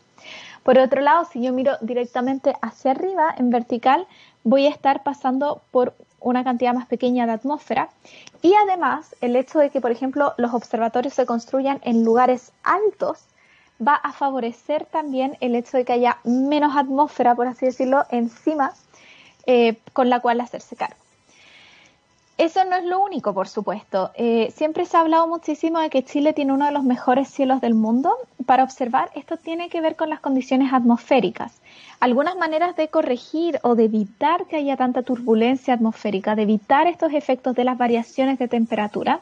Por 0.64 0.80
otro 0.80 1.02
lado, 1.02 1.26
si 1.26 1.44
yo 1.44 1.54
miro 1.54 1.74
directamente 1.82 2.54
hacia 2.62 2.92
arriba, 2.92 3.34
en 3.38 3.52
vertical, 3.52 4.08
voy 4.44 4.66
a 4.66 4.70
estar 4.70 5.04
pasando 5.04 5.62
por 5.70 5.94
una 6.20 6.44
cantidad 6.44 6.74
más 6.74 6.88
pequeña 6.88 7.28
de 7.28 7.34
atmósfera. 7.34 7.90
Y 8.42 8.56
además, 8.56 9.16
el 9.22 9.36
hecho 9.36 9.60
de 9.60 9.70
que, 9.70 9.80
por 9.80 9.92
ejemplo, 9.92 10.34
los 10.38 10.54
observatorios 10.56 11.14
se 11.14 11.28
construyan 11.28 11.80
en 11.84 12.04
lugares 12.04 12.52
altos 12.64 13.26
va 13.86 13.96
a 13.96 14.12
favorecer 14.12 14.86
también 14.86 15.38
el 15.42 15.54
hecho 15.54 15.78
de 15.78 15.86
que 15.86 15.94
haya 15.94 16.18
menos 16.24 16.76
atmósfera, 16.76 17.36
por 17.36 17.48
así 17.48 17.66
decirlo, 17.66 18.06
encima 18.10 18.74
eh, 19.46 19.78
con 19.94 20.10
la 20.10 20.20
cual 20.20 20.42
hacerse 20.42 20.76
cargo. 20.76 21.05
Eso 22.38 22.66
no 22.66 22.76
es 22.76 22.84
lo 22.84 23.00
único, 23.00 23.34
por 23.34 23.48
supuesto. 23.48 24.12
Eh, 24.16 24.52
siempre 24.54 24.86
se 24.86 24.98
ha 24.98 25.00
hablado 25.00 25.26
muchísimo 25.26 25.80
de 25.80 25.90
que 25.90 26.04
Chile 26.04 26.34
tiene 26.34 26.52
uno 26.52 26.66
de 26.66 26.74
los 26.74 26.84
mejores 26.84 27.30
cielos 27.30 27.62
del 27.62 27.76
mundo 27.76 28.14
para 28.46 28.64
observar. 28.64 29.10
Esto 29.16 29.38
tiene 29.38 29.70
que 29.70 29.80
ver 29.80 29.96
con 29.96 30.10
las 30.10 30.20
condiciones 30.20 30.74
atmosféricas. 30.74 31.54
Algunas 32.02 32.36
maneras 32.36 32.76
de 32.76 32.90
corregir 32.90 33.60
o 33.64 33.76
de 33.76 33.86
evitar 33.86 34.48
que 34.48 34.58
haya 34.58 34.76
tanta 34.76 35.02
turbulencia 35.02 35.74
atmosférica, 35.74 36.36
de 36.36 36.42
evitar 36.42 36.88
estos 36.88 37.14
efectos 37.14 37.56
de 37.56 37.64
las 37.64 37.78
variaciones 37.78 38.38
de 38.38 38.50
temperatura, 38.50 39.22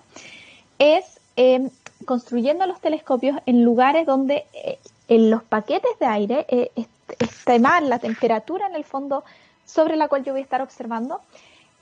es 0.79 1.19
eh, 1.35 1.69
construyendo 2.05 2.65
los 2.65 2.81
telescopios 2.81 3.37
en 3.45 3.63
lugares 3.63 4.07
donde 4.07 4.45
eh, 4.53 4.79
en 5.07 5.29
los 5.29 5.43
paquetes 5.43 5.91
de 5.99 6.05
aire 6.07 6.47
este 7.19 7.59
mar, 7.59 7.83
la 7.83 7.99
temperatura 7.99 8.65
en 8.65 8.75
el 8.75 8.85
fondo 8.85 9.23
sobre 9.65 9.97
la 9.97 10.07
cual 10.07 10.23
yo 10.23 10.33
voy 10.33 10.41
a 10.41 10.43
estar 10.43 10.61
observando, 10.61 11.21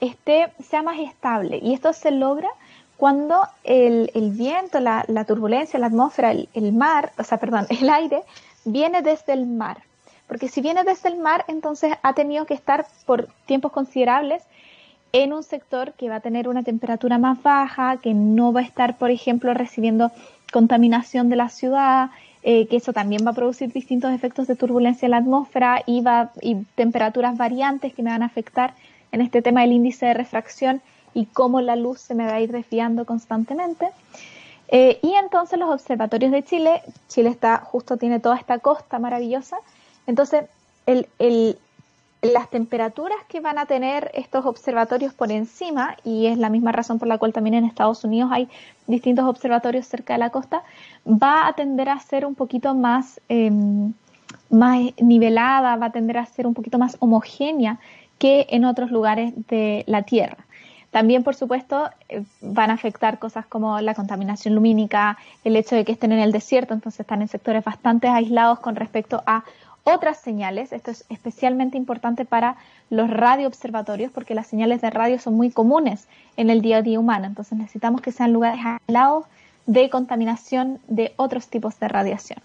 esté, 0.02 0.52
sea 0.62 0.82
más 0.82 1.00
estable. 1.00 1.60
Y 1.62 1.74
esto 1.74 1.94
se 1.94 2.12
logra 2.12 2.50
cuando 2.98 3.42
el, 3.64 4.10
viento, 4.34 4.80
la, 4.80 5.26
turbulencia, 5.26 5.80
la 5.80 5.88
atmósfera, 5.88 6.32
el, 6.32 6.74
mar, 6.74 7.14
o 7.18 7.24
sea, 7.24 7.40
perdón, 7.40 7.66
el 7.70 7.90
aire 7.90 8.24
viene 8.66 9.02
desde 9.02 9.34
el 9.34 9.46
mar. 9.48 9.78
Porque 10.28 10.48
si 10.48 10.62
viene 10.62 10.84
desde 10.84 11.10
el 11.10 11.18
mar, 11.18 11.46
entonces 11.48 11.94
ha 12.04 12.14
tenido 12.14 12.46
que 12.46 12.54
estar 12.54 12.86
por 13.06 13.28
tiempos 13.46 13.72
considerables 13.72 14.44
en 15.14 15.34
un 15.34 15.44
sector 15.44 15.94
que 15.94 16.10
va 16.10 16.18
a 16.18 16.20
tener 16.22 16.48
una 16.48 16.64
temperatura 16.64 17.18
más 17.18 17.42
baja, 17.44 17.98
que 17.98 18.14
no 18.14 18.54
va 18.54 18.62
a 18.62 18.64
estar, 18.64 18.98
por 18.98 19.12
ejemplo, 19.12 19.54
recibiendo 19.54 20.12
contaminación 20.54 21.30
de 21.30 21.36
la 21.36 21.50
ciudad, 21.50 22.12
eh, 22.44 22.68
que 22.68 22.78
eso 22.78 22.94
también 22.94 23.26
va 23.26 23.32
a 23.32 23.36
producir 23.36 23.72
distintos 23.74 24.12
efectos 24.14 24.48
de 24.48 24.56
turbulencia 24.56 25.06
en 25.06 25.12
la 25.12 25.18
atmósfera 25.18 25.84
y, 25.86 26.02
va, 26.02 26.32
y 26.42 26.56
temperaturas 26.76 27.38
variantes 27.38 27.94
que 27.94 28.04
me 28.04 28.10
van 28.10 28.24
a 28.24 28.28
afectar 28.28 28.74
en 29.12 29.22
este 29.22 29.42
tema 29.42 29.62
del 29.62 29.74
índice 29.74 30.06
de 30.08 30.14
refracción 30.14 30.82
y 31.14 31.26
cómo 31.26 31.62
la 31.62 31.76
luz 31.76 32.00
se 32.00 32.16
me 32.16 32.26
va 32.26 32.36
a 32.36 32.42
ir 32.42 32.52
desviando 32.52 33.06
constantemente. 33.06 33.90
Eh, 34.70 35.00
y 35.02 35.14
entonces 35.16 35.60
los 35.60 35.70
observatorios 35.70 36.32
de 36.32 36.44
Chile, 36.44 36.82
Chile 37.10 37.30
está 37.30 37.58
justo 37.58 37.98
tiene 37.98 38.22
toda 38.22 38.38
esta 38.38 38.60
costa 38.60 39.00
maravillosa, 39.00 39.58
entonces 40.08 40.46
las 42.22 42.50
temperaturas 42.50 43.18
que 43.28 43.42
van 43.42 43.58
a 43.58 43.66
tener 43.66 44.12
estos 44.14 44.46
observatorios 44.46 45.14
por 45.14 45.32
encima, 45.32 45.98
y 46.06 46.28
es 46.28 46.38
la 46.38 46.50
misma 46.50 46.72
razón 46.72 47.00
por 47.00 47.08
la 47.08 47.18
cual 47.18 47.34
también 47.34 47.56
en 47.56 47.66
Estados 47.66 48.04
Unidos 48.06 48.30
hay 48.32 48.48
distintos 48.88 49.26
observatorios 49.26 49.88
cerca 49.88 50.14
de 50.14 50.20
la 50.20 50.30
costa, 50.30 50.64
va 51.06 51.48
a 51.48 51.54
tender 51.54 51.90
a 51.90 52.00
ser 52.00 52.26
un 52.26 52.36
poquito 52.36 52.74
más, 52.74 53.20
em, 53.28 53.94
más 54.50 54.80
nivelada, 55.02 55.76
va 55.76 55.88
a 55.88 55.92
tender 55.92 56.18
a 56.18 56.26
ser 56.26 56.48
un 56.48 56.54
poquito 56.54 56.78
más 56.78 56.96
homogénea 57.00 57.80
que 58.22 58.46
en 58.52 58.66
otros 58.66 58.92
lugares 58.92 59.34
de 59.48 59.84
la 59.88 60.04
Tierra. 60.04 60.38
También, 60.92 61.24
por 61.24 61.34
supuesto, 61.34 61.90
eh, 62.08 62.22
van 62.40 62.70
a 62.70 62.76
afectar 62.76 63.18
cosas 63.18 63.48
como 63.48 63.82
la 63.82 63.96
contaminación 63.96 64.54
lumínica, 64.54 65.18
el 65.44 65.56
hecho 65.56 65.76
de 65.76 65.84
que 65.84 65.94
estén 65.94 66.12
en 66.12 66.20
el 66.20 66.32
desierto, 66.32 66.76
entonces 66.76 67.00
están 67.00 67.24
en 67.24 67.30
sectores 67.30 67.64
bastante 67.64 68.08
aislados 68.08 68.60
con 68.60 68.76
respecto 68.76 69.24
a 69.26 69.44
otras 69.86 70.20
señales. 70.20 70.72
Esto 70.72 70.92
es 70.92 71.04
especialmente 71.10 71.78
importante 71.78 72.24
para 72.24 72.58
los 72.92 73.10
radioobservatorios 73.10 74.12
porque 74.12 74.36
las 74.36 74.46
señales 74.46 74.82
de 74.82 74.92
radio 74.92 75.18
son 75.18 75.34
muy 75.34 75.50
comunes 75.50 76.08
en 76.38 76.52
el 76.52 76.62
día 76.62 76.78
a 76.78 76.82
día 76.84 77.00
humano. 77.00 77.26
Entonces 77.26 77.58
necesitamos 77.58 78.02
que 78.02 78.12
sean 78.12 78.34
lugares 78.34 78.62
aislados 78.64 79.26
de 79.66 79.90
contaminación 79.90 80.78
de 80.88 81.14
otros 81.18 81.48
tipos 81.48 81.80
de 81.80 81.88
radiación 81.88 82.40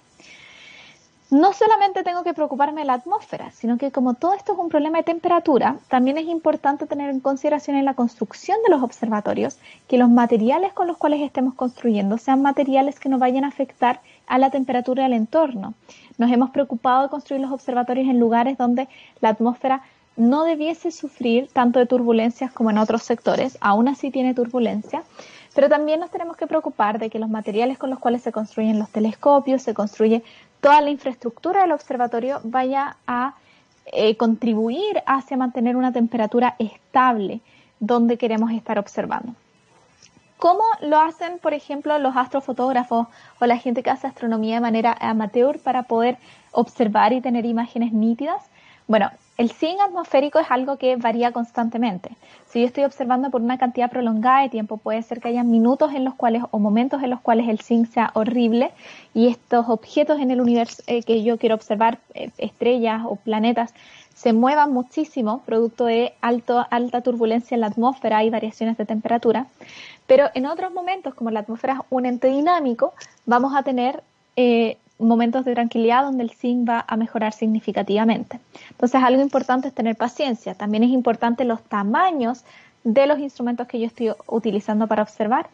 no 1.30 1.52
solamente 1.52 2.04
tengo 2.04 2.22
que 2.22 2.34
preocuparme 2.34 2.82
de 2.82 2.86
la 2.86 2.94
atmósfera, 2.94 3.50
sino 3.50 3.78
que 3.78 3.90
como 3.90 4.14
todo 4.14 4.34
esto 4.34 4.52
es 4.52 4.58
un 4.58 4.68
problema 4.68 4.98
de 4.98 5.04
temperatura, 5.04 5.76
también 5.88 6.18
es 6.18 6.26
importante 6.26 6.86
tener 6.86 7.10
en 7.10 7.20
consideración 7.20 7.76
en 7.76 7.84
la 7.84 7.94
construcción 7.94 8.58
de 8.64 8.70
los 8.70 8.82
observatorios 8.82 9.58
que 9.88 9.98
los 9.98 10.08
materiales 10.08 10.72
con 10.72 10.86
los 10.86 10.96
cuales 10.96 11.20
estemos 11.20 11.54
construyendo 11.54 12.16
sean 12.18 12.42
materiales 12.42 13.00
que 13.00 13.08
no 13.08 13.18
vayan 13.18 13.44
a 13.44 13.48
afectar 13.48 14.00
a 14.28 14.38
la 14.38 14.50
temperatura 14.50 15.02
del 15.02 15.14
entorno. 15.14 15.74
Nos 16.16 16.30
hemos 16.30 16.50
preocupado 16.50 17.02
de 17.02 17.08
construir 17.08 17.42
los 17.42 17.50
observatorios 17.50 18.08
en 18.08 18.20
lugares 18.20 18.56
donde 18.56 18.88
la 19.20 19.30
atmósfera 19.30 19.82
no 20.16 20.44
debiese 20.44 20.92
sufrir 20.92 21.48
tanto 21.52 21.78
de 21.78 21.86
turbulencias 21.86 22.52
como 22.52 22.70
en 22.70 22.78
otros 22.78 23.02
sectores, 23.02 23.58
aún 23.60 23.88
así 23.88 24.10
tiene 24.10 24.32
turbulencia, 24.32 25.02
pero 25.54 25.68
también 25.68 26.00
nos 26.00 26.10
tenemos 26.10 26.36
que 26.36 26.46
preocupar 26.46 26.98
de 26.98 27.10
que 27.10 27.18
los 27.18 27.28
materiales 27.28 27.78
con 27.78 27.90
los 27.90 27.98
cuales 27.98 28.22
se 28.22 28.32
construyen 28.32 28.78
los 28.78 28.90
telescopios, 28.90 29.62
se 29.62 29.74
construye 29.74 30.22
toda 30.60 30.80
la 30.80 30.90
infraestructura 30.90 31.62
del 31.62 31.72
observatorio 31.72 32.40
vaya 32.44 32.96
a 33.06 33.34
eh, 33.86 34.16
contribuir 34.16 35.02
hacia 35.06 35.36
mantener 35.36 35.76
una 35.76 35.92
temperatura 35.92 36.56
estable 36.58 37.40
donde 37.78 38.18
queremos 38.18 38.50
estar 38.50 38.78
observando. 38.78 39.34
¿Cómo 40.38 40.64
lo 40.82 41.00
hacen, 41.00 41.38
por 41.38 41.54
ejemplo, 41.54 41.98
los 41.98 42.16
astrofotógrafos 42.16 43.06
o 43.40 43.46
la 43.46 43.56
gente 43.56 43.82
que 43.82 43.90
hace 43.90 44.06
astronomía 44.06 44.56
de 44.56 44.60
manera 44.60 44.96
amateur 45.00 45.58
para 45.60 45.84
poder 45.84 46.18
observar 46.52 47.12
y 47.12 47.20
tener 47.20 47.46
imágenes 47.46 47.92
nítidas? 47.92 48.42
Bueno, 48.86 49.10
el 49.36 49.50
zinc 49.50 49.80
atmosférico 49.80 50.38
es 50.38 50.50
algo 50.50 50.78
que 50.78 50.96
varía 50.96 51.32
constantemente. 51.32 52.10
Si 52.48 52.60
yo 52.60 52.66
estoy 52.66 52.84
observando 52.84 53.30
por 53.30 53.42
una 53.42 53.58
cantidad 53.58 53.90
prolongada 53.90 54.42
de 54.42 54.48
tiempo, 54.48 54.78
puede 54.78 55.02
ser 55.02 55.20
que 55.20 55.28
haya 55.28 55.42
minutos 55.42 55.92
en 55.92 56.04
los 56.04 56.14
cuales 56.14 56.42
o 56.50 56.58
momentos 56.58 57.02
en 57.02 57.10
los 57.10 57.20
cuales 57.20 57.48
el 57.48 57.60
zinc 57.60 57.88
sea 57.88 58.10
horrible 58.14 58.70
y 59.12 59.28
estos 59.28 59.68
objetos 59.68 60.20
en 60.20 60.30
el 60.30 60.40
universo 60.40 60.82
eh, 60.86 61.02
que 61.02 61.22
yo 61.22 61.38
quiero 61.38 61.54
observar, 61.54 61.98
eh, 62.14 62.30
estrellas 62.38 63.02
o 63.04 63.16
planetas, 63.16 63.74
se 64.14 64.32
muevan 64.32 64.72
muchísimo, 64.72 65.42
producto 65.44 65.84
de 65.84 66.14
alto, 66.22 66.66
alta 66.70 67.02
turbulencia 67.02 67.54
en 67.54 67.60
la 67.60 67.66
atmósfera 67.66 68.24
y 68.24 68.30
variaciones 68.30 68.78
de 68.78 68.86
temperatura. 68.86 69.46
Pero 70.06 70.30
en 70.32 70.46
otros 70.46 70.72
momentos, 70.72 71.12
como 71.12 71.30
la 71.30 71.40
atmósfera 71.40 71.74
es 71.74 71.80
un 71.90 72.06
ente 72.06 72.28
dinámico, 72.28 72.94
vamos 73.26 73.54
a 73.54 73.62
tener 73.62 74.02
eh, 74.36 74.78
momentos 74.98 75.44
de 75.44 75.54
tranquilidad 75.54 76.04
donde 76.04 76.24
el 76.24 76.30
zinc 76.30 76.68
va 76.68 76.84
a 76.86 76.96
mejorar 76.96 77.32
significativamente. 77.32 78.40
Entonces, 78.70 79.02
algo 79.02 79.22
importante 79.22 79.68
es 79.68 79.74
tener 79.74 79.96
paciencia. 79.96 80.54
También 80.54 80.84
es 80.84 80.90
importante 80.90 81.44
los 81.44 81.62
tamaños 81.62 82.44
de 82.84 83.06
los 83.06 83.18
instrumentos 83.18 83.66
que 83.66 83.78
yo 83.78 83.86
estoy 83.86 84.12
utilizando 84.26 84.86
para 84.86 85.02
observar. 85.02 85.48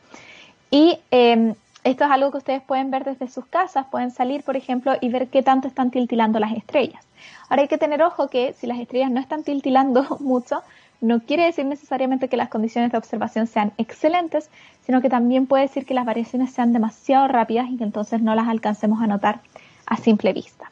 Y 0.70 0.98
em, 1.10 1.54
esto 1.84 2.04
es 2.04 2.10
algo 2.10 2.30
que 2.30 2.38
ustedes 2.38 2.62
pueden 2.62 2.90
ver 2.90 3.04
desde 3.04 3.28
sus 3.28 3.46
casas. 3.46 3.86
Pueden 3.90 4.10
salir, 4.10 4.44
por 4.44 4.56
ejemplo, 4.56 4.92
y 5.00 5.08
ver 5.08 5.28
qué 5.28 5.42
tanto 5.42 5.66
están 5.66 5.90
tiltilando 5.90 6.38
las 6.38 6.52
estrellas. 6.52 7.02
Ahora 7.48 7.62
hay 7.62 7.68
que 7.68 7.78
tener 7.78 8.02
ojo 8.02 8.28
que 8.28 8.54
si 8.54 8.66
las 8.66 8.78
estrellas 8.78 9.10
no 9.10 9.20
están 9.20 9.42
tiltilando 9.42 10.16
mucho, 10.20 10.62
no 11.02 11.20
quiere 11.20 11.44
decir 11.44 11.66
necesariamente 11.66 12.28
que 12.28 12.36
las 12.36 12.48
condiciones 12.48 12.92
de 12.92 12.98
observación 12.98 13.48
sean 13.48 13.72
excelentes, 13.76 14.48
sino 14.86 15.02
que 15.02 15.10
también 15.10 15.46
puede 15.46 15.64
decir 15.64 15.84
que 15.84 15.94
las 15.94 16.06
variaciones 16.06 16.52
sean 16.52 16.72
demasiado 16.72 17.26
rápidas 17.28 17.68
y 17.70 17.76
que 17.76 17.84
entonces 17.84 18.22
no 18.22 18.34
las 18.36 18.48
alcancemos 18.48 19.02
a 19.02 19.08
notar 19.08 19.40
a 19.84 19.96
simple 19.96 20.32
vista. 20.32 20.70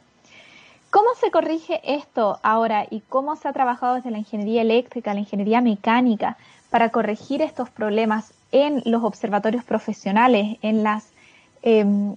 ¿Cómo 0.89 1.09
se 1.19 1.31
corrige 1.31 1.81
esto 1.83 2.39
ahora 2.43 2.85
y 2.89 3.01
cómo 3.01 3.35
se 3.35 3.47
ha 3.47 3.53
trabajado 3.53 3.95
desde 3.95 4.11
la 4.11 4.19
ingeniería 4.19 4.61
eléctrica, 4.61 5.13
la 5.13 5.19
ingeniería 5.19 5.61
mecánica, 5.61 6.37
para 6.69 6.89
corregir 6.89 7.41
estos 7.41 7.69
problemas 7.69 8.33
en 8.53 8.81
los 8.85 9.03
observatorios 9.03 9.65
profesionales, 9.65 10.57
en, 10.61 10.85
em, 11.61 12.15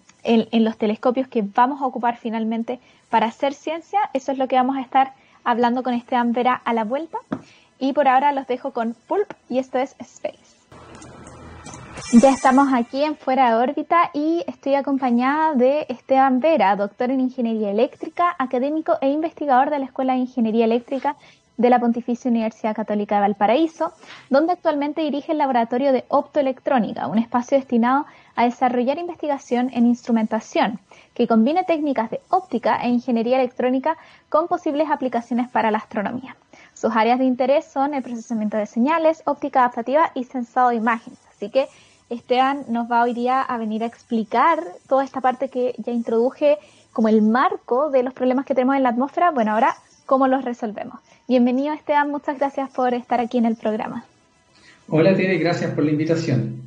los 0.53 0.77
telescopios 0.77 1.27
que 1.27 1.43
vamos 1.43 1.83
a 1.83 1.87
ocupar 1.87 2.17
finalmente 2.17 2.79
para 3.11 3.27
hacer 3.27 3.55
ciencia? 3.55 3.99
Eso 4.13 4.31
es 4.31 4.39
lo 4.39 4.47
que 4.47 4.57
vamos 4.57 4.77
a 4.77 4.81
estar 4.81 5.15
hablando 5.45 5.83
con 5.83 5.95
Esteban 5.95 6.33
Vera 6.33 6.55
a 6.65 6.73
la 6.73 6.85
vuelta. 6.85 7.19
Y 7.79 7.93
por 7.93 8.09
ahora 8.09 8.33
los 8.33 8.47
dejo 8.47 8.73
con 8.73 8.95
Pulp 9.07 9.33
y 9.49 9.59
esto 9.59 9.79
es 9.79 9.97
Space. 9.99 10.55
Ya 12.13 12.31
estamos 12.31 12.69
aquí 12.73 13.03
en 13.03 13.17
Fuera 13.17 13.49
de 13.49 13.63
órbita 13.63 14.11
y 14.13 14.45
estoy 14.47 14.75
acompañada 14.75 15.55
de 15.55 15.87
Esteban 15.89 16.39
Vera, 16.39 16.77
doctor 16.77 17.11
en 17.11 17.21
Ingeniería 17.21 17.71
Eléctrica, 17.71 18.37
académico 18.39 18.95
e 19.01 19.09
investigador 19.09 19.71
de 19.71 19.81
la 19.81 19.87
Escuela 19.87 20.13
de 20.13 20.21
Ingeniería 20.21 20.67
Eléctrica 20.67 21.17
de 21.57 21.71
la 21.71 21.79
Pontificia 21.79 22.31
Universidad 22.31 22.75
Católica 22.75 23.17
de 23.17 23.23
Valparaíso, 23.23 23.93
donde 24.29 24.53
actualmente 24.53 25.03
dirige 25.03 25.33
el 25.33 25.39
Laboratorio 25.39 25.93
de 25.93 26.05
Optoelectrónica, 26.09 27.07
un 27.07 27.19
espacio 27.19 27.57
destinado 27.59 28.07
a 28.35 28.45
desarrollar 28.45 28.99
investigación 28.99 29.71
en 29.73 29.87
instrumentación 29.87 30.81
que 31.15 31.29
combine 31.29 31.65
técnicas 31.65 32.11
de 32.11 32.21
óptica 32.29 32.81
e 32.83 32.89
ingeniería 32.89 33.39
electrónica 33.39 33.97
con 34.29 34.49
posibles 34.49 34.91
aplicaciones 34.91 35.49
para 35.49 35.71
la 35.71 35.79
astronomía. 35.79 36.37
Sus 36.75 36.95
áreas 36.95 37.19
de 37.19 37.25
interés 37.25 37.65
son 37.65 37.95
el 37.95 38.03
procesamiento 38.03 38.57
de 38.57 38.67
señales, 38.67 39.23
óptica 39.27 39.61
adaptativa 39.61 40.11
y 40.15 40.25
sensado 40.25 40.71
de 40.71 40.77
imágenes. 40.77 41.19
Así 41.31 41.51
que 41.51 41.69
Esteban 42.11 42.65
nos 42.69 42.91
va 42.91 43.03
hoy 43.03 43.15
día 43.15 43.41
a 43.41 43.57
venir 43.57 43.83
a 43.83 43.87
explicar 43.87 44.59
toda 44.89 45.05
esta 45.05 45.21
parte 45.21 45.49
que 45.49 45.75
ya 45.79 45.93
introduje 45.93 46.59
como 46.93 47.09
el 47.09 47.23
marco 47.23 47.91
de 47.91 48.03
los 48.03 48.13
problemas 48.13 48.45
que 48.45 48.55
tenemos 48.55 48.77
en 48.77 48.83
la 48.83 48.91
atmósfera. 48.91 49.31
Bueno, 49.31 49.53
ahora, 49.53 49.75
¿cómo 50.07 50.29
los 50.29 50.45
resolvemos? 50.45 51.01
Bienvenido 51.27 51.73
Esteban, 51.73 52.11
muchas 52.11 52.39
gracias 52.39 52.71
por 52.71 52.93
estar 52.93 53.21
aquí 53.21 53.39
en 53.39 53.47
el 53.47 53.57
programa. 53.57 54.05
Hola 54.89 55.15
Tere, 55.15 55.39
gracias 55.39 55.73
por 55.73 55.85
la 55.85 55.91
invitación. 55.93 56.63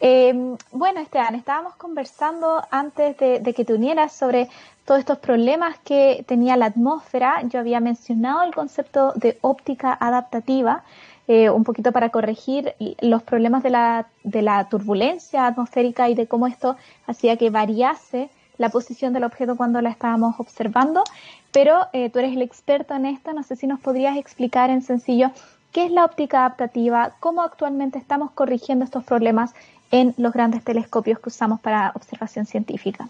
Eh, 0.00 0.56
bueno, 0.72 1.00
Esteban, 1.00 1.34
estábamos 1.34 1.76
conversando 1.76 2.62
antes 2.70 3.16
de, 3.18 3.54
que 3.54 3.64
te 3.64 3.74
unieras 3.74 4.12
sobre 4.12 4.48
todos 4.90 4.98
estos 4.98 5.18
problemas 5.18 5.78
que 5.84 6.24
tenía 6.26 6.56
la 6.56 6.66
atmósfera. 6.66 7.42
Yo 7.44 7.60
había 7.60 7.78
mencionado 7.78 8.42
el 8.42 8.52
concepto 8.52 9.12
de 9.14 9.38
óptica 9.40 9.96
adaptativa, 10.00 10.82
eh, 11.28 11.48
un 11.48 11.62
poquito 11.62 11.92
para 11.92 12.08
corregir 12.08 12.74
los 13.00 13.22
problemas 13.22 13.62
de 13.62 13.70
la, 13.70 14.66
turbulencia 14.68 15.46
atmosférica 15.46 16.08
y 16.08 16.16
de 16.16 16.26
cómo 16.26 16.48
esto 16.48 16.76
hacía 17.06 17.36
que 17.36 17.50
variase 17.50 18.30
la 18.58 18.68
posición 18.70 19.12
del 19.12 19.22
objeto 19.22 19.56
cuando 19.56 19.80
la 19.80 19.90
estábamos 19.90 20.40
observando. 20.40 21.04
Pero 21.52 21.86
eh, 21.92 22.10
tú 22.10 22.18
eres 22.18 22.32
el 22.32 22.42
experto 22.42 22.92
en 22.94 23.06
esto, 23.06 23.32
no 23.32 23.44
sé 23.44 23.54
si 23.54 23.68
nos 23.68 23.78
podrías 23.78 24.16
explicar 24.16 24.70
en 24.70 24.82
sencillo 24.82 25.30
qué 25.70 25.84
es 25.84 25.92
la 25.92 26.04
óptica 26.04 26.40
adaptativa, 26.40 27.12
cómo 27.20 27.42
actualmente 27.42 27.96
estamos 27.96 28.32
corrigiendo 28.32 28.84
estos 28.84 29.04
problemas 29.04 29.54
en 29.92 30.14
los 30.16 30.32
grandes 30.32 30.64
telescopios 30.64 31.20
que 31.20 31.28
usamos 31.28 31.60
para 31.60 31.92
observación 31.94 32.44
científica? 32.44 33.08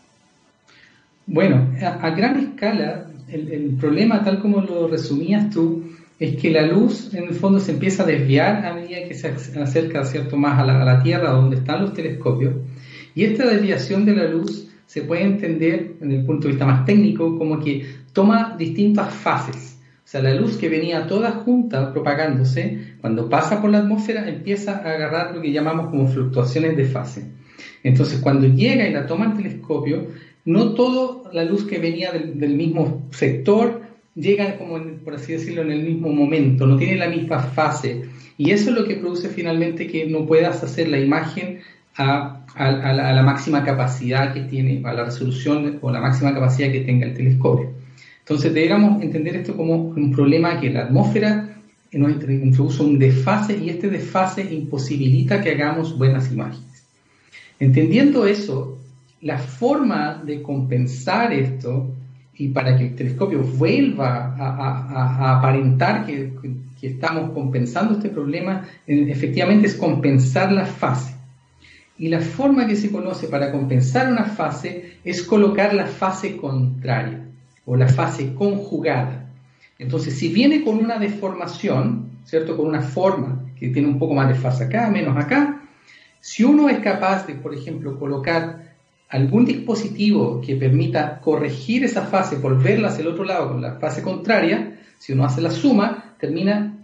Bueno, 1.32 1.68
a, 1.80 2.10
gran 2.10 2.40
escala, 2.40 3.06
el, 3.28 3.76
problema, 3.78 4.24
tal 4.24 4.40
como 4.40 4.60
lo 4.62 4.88
resumías 4.88 5.48
tú, 5.50 5.84
es 6.18 6.34
que 6.34 6.50
la 6.50 6.66
luz 6.66 7.14
en 7.14 7.28
el 7.28 7.34
fondo 7.34 7.60
se 7.60 7.70
empieza 7.70 8.02
a 8.02 8.06
desviar 8.06 8.66
a 8.66 8.74
medida 8.74 9.06
que 9.06 9.14
se 9.14 9.28
acerca 9.28 10.04
cierto 10.04 10.36
más 10.36 10.58
a 10.58 10.64
la, 10.64 11.02
Tierra, 11.04 11.30
donde 11.30 11.54
están 11.54 11.82
los 11.82 11.94
telescopios, 11.94 12.54
y 13.14 13.22
esta 13.22 13.46
desviación 13.46 14.04
de 14.04 14.16
la 14.16 14.24
luz 14.24 14.72
se 14.86 15.02
puede 15.02 15.22
entender, 15.22 15.92
en 16.00 16.10
el 16.10 16.24
punto 16.24 16.48
de 16.48 16.54
vista 16.54 16.66
más 16.66 16.84
técnico, 16.84 17.38
como 17.38 17.60
que 17.60 17.86
toma 18.12 18.56
distintas 18.58 19.14
fases. 19.14 19.78
O 20.04 20.08
sea, 20.10 20.22
la 20.22 20.34
luz 20.34 20.56
que 20.56 20.68
venía 20.68 21.06
toda 21.06 21.30
junta 21.30 21.92
propagándose, 21.92 22.96
cuando 23.00 23.28
pasa 23.28 23.60
por 23.60 23.70
la 23.70 23.78
atmósfera, 23.78 24.28
empieza 24.28 24.78
a 24.78 24.94
agarrar 24.94 25.32
lo 25.32 25.40
que 25.40 25.52
llamamos 25.52 25.90
como 25.90 26.08
fluctuaciones 26.08 26.76
de 26.76 26.86
fase. 26.86 27.30
Entonces, 27.84 28.18
cuando 28.20 28.46
llega 28.48 28.86
y 28.86 28.92
la 28.92 29.06
toma 29.06 29.26
el 29.26 29.36
telescopio, 29.36 30.08
no 30.44 30.74
toda 30.74 31.32
la 31.32 31.44
luz 31.44 31.64
que 31.64 31.78
venía 31.78 32.12
del, 32.12 32.54
mismo 32.54 33.06
sector 33.10 33.82
llega, 34.14 34.58
como 34.58 34.78
por 35.04 35.14
así 35.14 35.32
decirlo, 35.32 35.62
en 35.62 35.70
el 35.70 35.82
mismo 35.82 36.08
momento, 36.10 36.66
no 36.66 36.76
tiene 36.76 36.96
la 36.96 37.08
misma 37.08 37.40
fase. 37.40 38.02
Y 38.38 38.50
eso 38.50 38.70
es 38.70 38.76
lo 38.76 38.86
que 38.86 38.96
produce 38.96 39.28
finalmente 39.28 39.86
que 39.86 40.06
no 40.06 40.26
puedas 40.26 40.62
hacer 40.62 40.88
la 40.88 40.98
imagen 40.98 41.60
a, 41.96 42.44
la, 42.56 43.10
a 43.10 43.12
la 43.12 43.22
máxima 43.22 43.64
capacidad 43.64 44.32
que 44.32 44.40
tiene, 44.42 44.82
a 44.84 44.92
la 44.92 45.04
resolución 45.04 45.78
o 45.82 45.90
la 45.90 46.00
máxima 46.00 46.32
capacidad 46.32 46.72
que 46.72 46.80
tenga 46.80 47.06
el 47.06 47.14
telescopio. 47.14 47.70
Entonces 48.20 48.54
deberíamos 48.54 49.02
entender 49.02 49.36
esto 49.36 49.56
como 49.56 49.74
un 49.74 50.12
problema 50.12 50.60
que 50.60 50.70
la 50.70 50.84
atmósfera 50.84 51.50
nos 51.98 52.12
introduce 52.28 52.82
un 52.82 52.98
desfase 52.98 53.58
y 53.58 53.70
este 53.70 53.90
desfase 53.90 54.42
imposibilita 54.42 55.40
que 55.40 55.50
hagamos 55.50 55.98
buenas 55.98 56.30
imágenes. 56.30 56.84
Entendiendo 57.58 58.26
eso, 58.26 58.78
la 59.22 59.38
forma 59.38 60.22
de 60.24 60.42
compensar 60.42 61.32
esto 61.32 61.94
y 62.34 62.48
para 62.48 62.76
que 62.76 62.84
el 62.84 62.94
telescopio 62.94 63.42
vuelva 63.42 64.34
a, 64.38 65.36
aparentar 65.38 66.06
que, 66.06 66.32
que, 66.80 66.86
estamos 66.86 67.32
compensando 67.32 67.94
este 67.94 68.08
problema, 68.08 68.66
efectivamente 68.86 69.66
es 69.66 69.74
compensar 69.74 70.50
la 70.50 70.64
fase. 70.64 71.14
Y 71.98 72.08
la 72.08 72.20
forma 72.20 72.66
que 72.66 72.76
se 72.76 72.90
conoce 72.90 73.28
para 73.28 73.52
compensar 73.52 74.10
una 74.10 74.24
fase 74.24 74.94
es 75.04 75.22
colocar 75.22 75.74
la 75.74 75.84
fase 75.84 76.38
contraria 76.38 77.26
o 77.66 77.76
la 77.76 77.88
fase 77.88 78.32
conjugada. 78.32 79.26
Entonces, 79.78 80.18
si 80.18 80.28
viene 80.32 80.64
con 80.64 80.78
una 80.78 80.98
deformación, 80.98 82.10
¿cierto? 82.24 82.56
Con 82.56 82.68
una 82.68 82.80
forma 82.80 83.44
que 83.58 83.68
tiene 83.68 83.88
un 83.88 83.98
poco 83.98 84.14
más 84.14 84.28
de 84.28 84.34
fase 84.34 84.64
acá, 84.64 84.88
menos 84.88 85.14
acá, 85.18 85.60
si 86.20 86.42
uno 86.44 86.70
es 86.70 86.78
capaz 86.78 87.26
de, 87.26 87.34
por 87.34 87.54
ejemplo, 87.54 87.98
colocar 87.98 88.69
algún 89.10 89.44
dispositivo 89.44 90.40
que 90.40 90.56
permita 90.56 91.20
corregir 91.20 91.84
esa 91.84 92.02
fase, 92.02 92.36
volverla 92.36 92.88
hacia 92.88 93.02
el 93.02 93.08
otro 93.08 93.24
lado 93.24 93.48
con 93.48 93.60
la 93.60 93.74
fase 93.74 94.02
contraria, 94.02 94.78
si 94.98 95.12
uno 95.12 95.24
hace 95.24 95.40
la 95.40 95.50
suma, 95.50 96.14
termina 96.18 96.76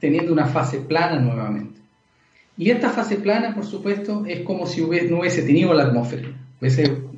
teniendo 0.00 0.32
una 0.32 0.46
fase 0.46 0.78
plana 0.78 1.20
nuevamente. 1.20 1.80
Y 2.56 2.70
esta 2.70 2.90
fase 2.90 3.16
plana, 3.16 3.54
por 3.54 3.66
supuesto, 3.66 4.24
es 4.26 4.40
como 4.40 4.66
si 4.66 4.80
no 4.80 5.18
hubiese 5.18 5.42
tenido 5.42 5.74
la 5.74 5.84
atmósfera. 5.84 6.28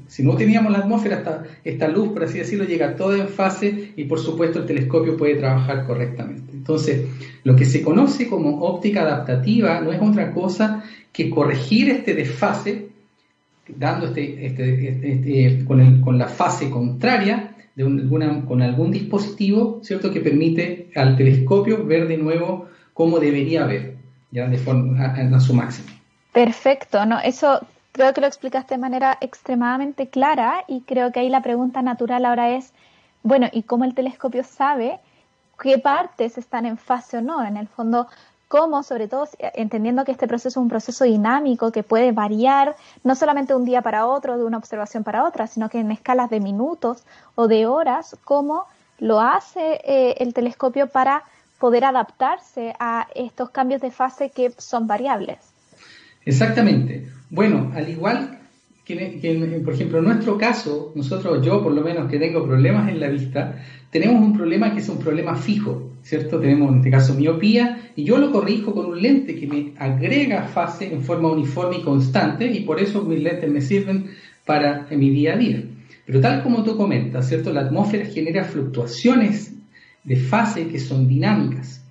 Si 0.09 0.23
no 0.23 0.35
teníamos 0.35 0.73
la 0.73 0.79
atmósfera, 0.79 1.19
esta, 1.19 1.43
esta 1.63 1.89
luz, 1.89 2.09
por 2.09 2.25
así 2.25 2.39
decirlo, 2.39 2.65
llega 2.65 2.97
toda 2.97 3.19
en 3.19 3.29
fase 3.29 3.93
y 3.97 4.05
por 4.05 4.19
supuesto 4.19 4.61
el 4.61 4.67
telescopio 4.67 5.17
puede 5.17 5.37
trabajar 5.37 5.85
correctamente. 5.87 6.53
Entonces, 6.53 7.07
lo 7.45 7.55
que 7.55 7.65
se 7.65 7.83
conoce 7.83 8.29
como 8.29 8.61
óptica 8.63 9.03
adaptativa 9.03 9.81
no 9.81 9.93
es 9.93 10.01
otra 10.01 10.33
cosa 10.33 10.83
que 11.13 11.31
corregir 11.31 11.91
este 11.91 12.15
desfase, 12.15 12.89
dando 13.69 14.07
este, 14.07 14.47
este, 14.47 14.89
este, 14.89 15.47
este 15.47 15.65
con, 15.65 16.01
con, 16.01 16.19
la 16.19 16.29
fase 16.29 16.71
contraria 16.71 17.55
de 17.75 17.85
con 18.47 18.63
algún 18.63 18.91
dispositivo, 18.91 19.81
¿cierto?, 19.83 20.11
que 20.11 20.21
permite 20.21 20.91
al 20.97 21.17
telescopio 21.17 21.85
ver 21.85 22.09
de 22.09 22.17
nuevo 22.17 22.69
cómo 22.95 23.19
debería 23.19 23.67
ver, 23.67 23.97
ya 24.31 24.49
de 24.49 24.57
forma 24.57 25.05
a, 25.05 25.37
a 25.37 25.41
su 25.41 25.53
máximo. 25.53 25.89
Perfecto, 26.33 27.05
¿no? 27.05 27.21
Eso 27.21 27.61
Creo 27.97 28.13
que 28.13 28.21
lo 28.21 28.27
explicaste 28.27 28.75
de 28.75 28.79
manera 28.79 29.17
extremadamente 29.23 30.11
clara 30.11 30.65
y 30.69 30.83
creo 30.83 31.13
que 31.13 31.21
ahí 31.21 31.31
la 31.31 31.41
pregunta 31.41 31.81
natural 31.81 32.27
ahora 32.27 32.51
es, 32.51 32.75
bueno, 33.23 33.49
¿y 33.53 33.63
cómo 33.63 33.87
el 33.87 33.95
telescopio 33.95 34.45
sabe 34.45 35.01
qué 35.59 35.79
partes 35.79 36.37
están 36.37 36.67
en 36.67 36.77
fase 36.77 37.17
o 37.17 37.23
no. 37.23 37.43
En 37.43 37.57
el 37.57 37.69
fondo, 37.69 38.07
cómo, 38.49 38.83
sobre 38.83 39.09
todo 39.09 39.29
entendiendo 39.55 40.05
que 40.05 40.13
este 40.13 40.29
proceso 40.29 40.49
es 40.49 40.57
un 40.63 40.69
proceso 40.69 41.05
dinámico 41.05 41.73
que 41.73 41.83
puede 41.83 42.13
variar 42.13 42.77
no 43.05 43.15
solamente 43.15 43.53
de 43.53 43.59
un 43.59 43.65
día 43.65 43.83
para 43.83 44.07
otro, 44.07 44.39
de 44.39 44.45
una 44.45 44.59
observación 44.59 45.05
para 45.05 45.25
otra, 45.25 45.47
sino 45.47 45.69
que 45.69 45.81
en 45.81 45.91
escalas 45.91 46.31
de 46.31 46.41
minutos 46.41 47.05
o 47.35 47.49
de 47.49 47.67
horas, 47.67 48.17
cómo 48.25 48.67
lo 48.99 49.21
hace 49.21 49.81
eh, 49.85 50.17
el 50.19 50.33
telescopio 50.33 50.87
para 50.87 51.25
poder 51.59 51.85
adaptarse 51.85 52.75
a 52.79 53.09
estos 53.15 53.51
cambios 53.51 53.81
de 53.81 53.91
fase 53.91 54.31
que 54.31 54.53
son 54.59 54.87
variables. 54.87 55.39
Exactamente. 56.25 57.11
Bueno, 57.31 57.73
al 57.75 57.89
igual 57.89 58.39
que, 58.87 59.61
por 59.65 59.75
ejemplo, 59.75 59.99
en 59.99 60.05
nuestro 60.05 60.39
caso, 60.39 60.93
nosotros, 60.95 61.45
yo 61.45 61.61
por 61.61 61.73
lo 61.73 61.83
menos 61.83 62.09
que 62.09 62.21
tengo 62.21 62.47
problemas 62.47 62.89
en 62.89 63.01
la 63.01 63.09
vista, 63.09 63.61
tenemos 63.91 64.23
un 64.23 64.33
problema 64.33 64.73
que 64.73 64.79
es 64.79 64.89
un 64.89 64.99
problema 64.99 65.35
fijo, 65.35 65.91
¿cierto? 66.03 66.39
Tenemos 66.39 66.71
en 66.71 66.79
este 66.79 66.91
caso 66.93 67.15
miopía 67.15 67.91
y 67.97 68.05
yo 68.05 68.17
lo 68.19 68.31
corrijo 68.31 68.73
con 68.73 68.87
un 68.87 69.03
lente 69.03 69.35
que 69.35 69.49
me 69.49 69.73
agrega 69.77 70.45
fase 70.45 70.93
en 70.93 71.03
forma 71.03 71.33
uniforme 71.33 71.79
y 71.79 71.83
constante 71.83 72.47
y 72.47 72.61
por 72.61 72.81
eso 72.81 73.03
mis 73.03 73.21
lentes 73.21 73.51
me 73.51 73.61
sirven 73.61 74.07
para 74.45 74.87
mi 74.93 75.11
día 75.11 75.35
a 75.35 75.37
día. 75.37 75.65
Pero 76.05 76.21
tal 76.21 76.45
como 76.45 76.63
tú 76.63 76.77
comentas, 76.77 77.29
¿cierto? 77.29 77.53
La 77.53 77.63
atmósfera 77.63 78.07
genera 78.07 78.45
fluctuaciones 78.45 79.53
de 80.05 80.15
fase 80.15 80.69
que 80.69 80.79
son 80.79 81.09
dinámicas. 81.09 81.85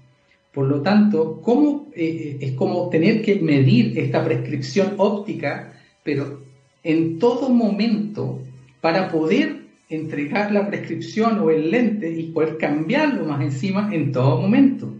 Por 0.54 0.68
lo 0.68 0.82
tanto, 0.82 1.42
¿cómo, 1.42 1.88
eh, 1.94 2.38
es 2.40 2.54
como 2.54 2.88
tener 2.88 3.22
que 3.22 3.36
medir 3.36 4.00
esta 4.00 4.24
prescripción 4.24 4.94
óptica, 4.96 5.74
pero 6.02 6.45
en 6.86 7.20
todo 7.20 7.50
momento 7.50 8.42
para 8.80 9.10
poder 9.10 9.66
entregar 9.90 10.52
la 10.52 10.68
prescripción 10.68 11.40
o 11.40 11.50
el 11.50 11.72
lente 11.72 12.10
y 12.12 12.28
poder 12.28 12.58
cambiarlo 12.58 13.26
más 13.26 13.42
encima 13.42 13.94
en 13.94 14.12
todo 14.12 14.40
momento. 14.40 14.94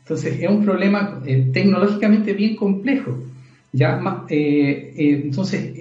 Entonces 0.00 0.40
es 0.40 0.48
un 0.48 0.64
problema 0.64 1.22
eh, 1.26 1.50
tecnológicamente 1.52 2.32
bien 2.32 2.56
complejo. 2.56 3.22
¿ya? 3.72 4.24
Eh, 4.28 4.94
eh, 4.96 5.20
entonces, 5.24 5.72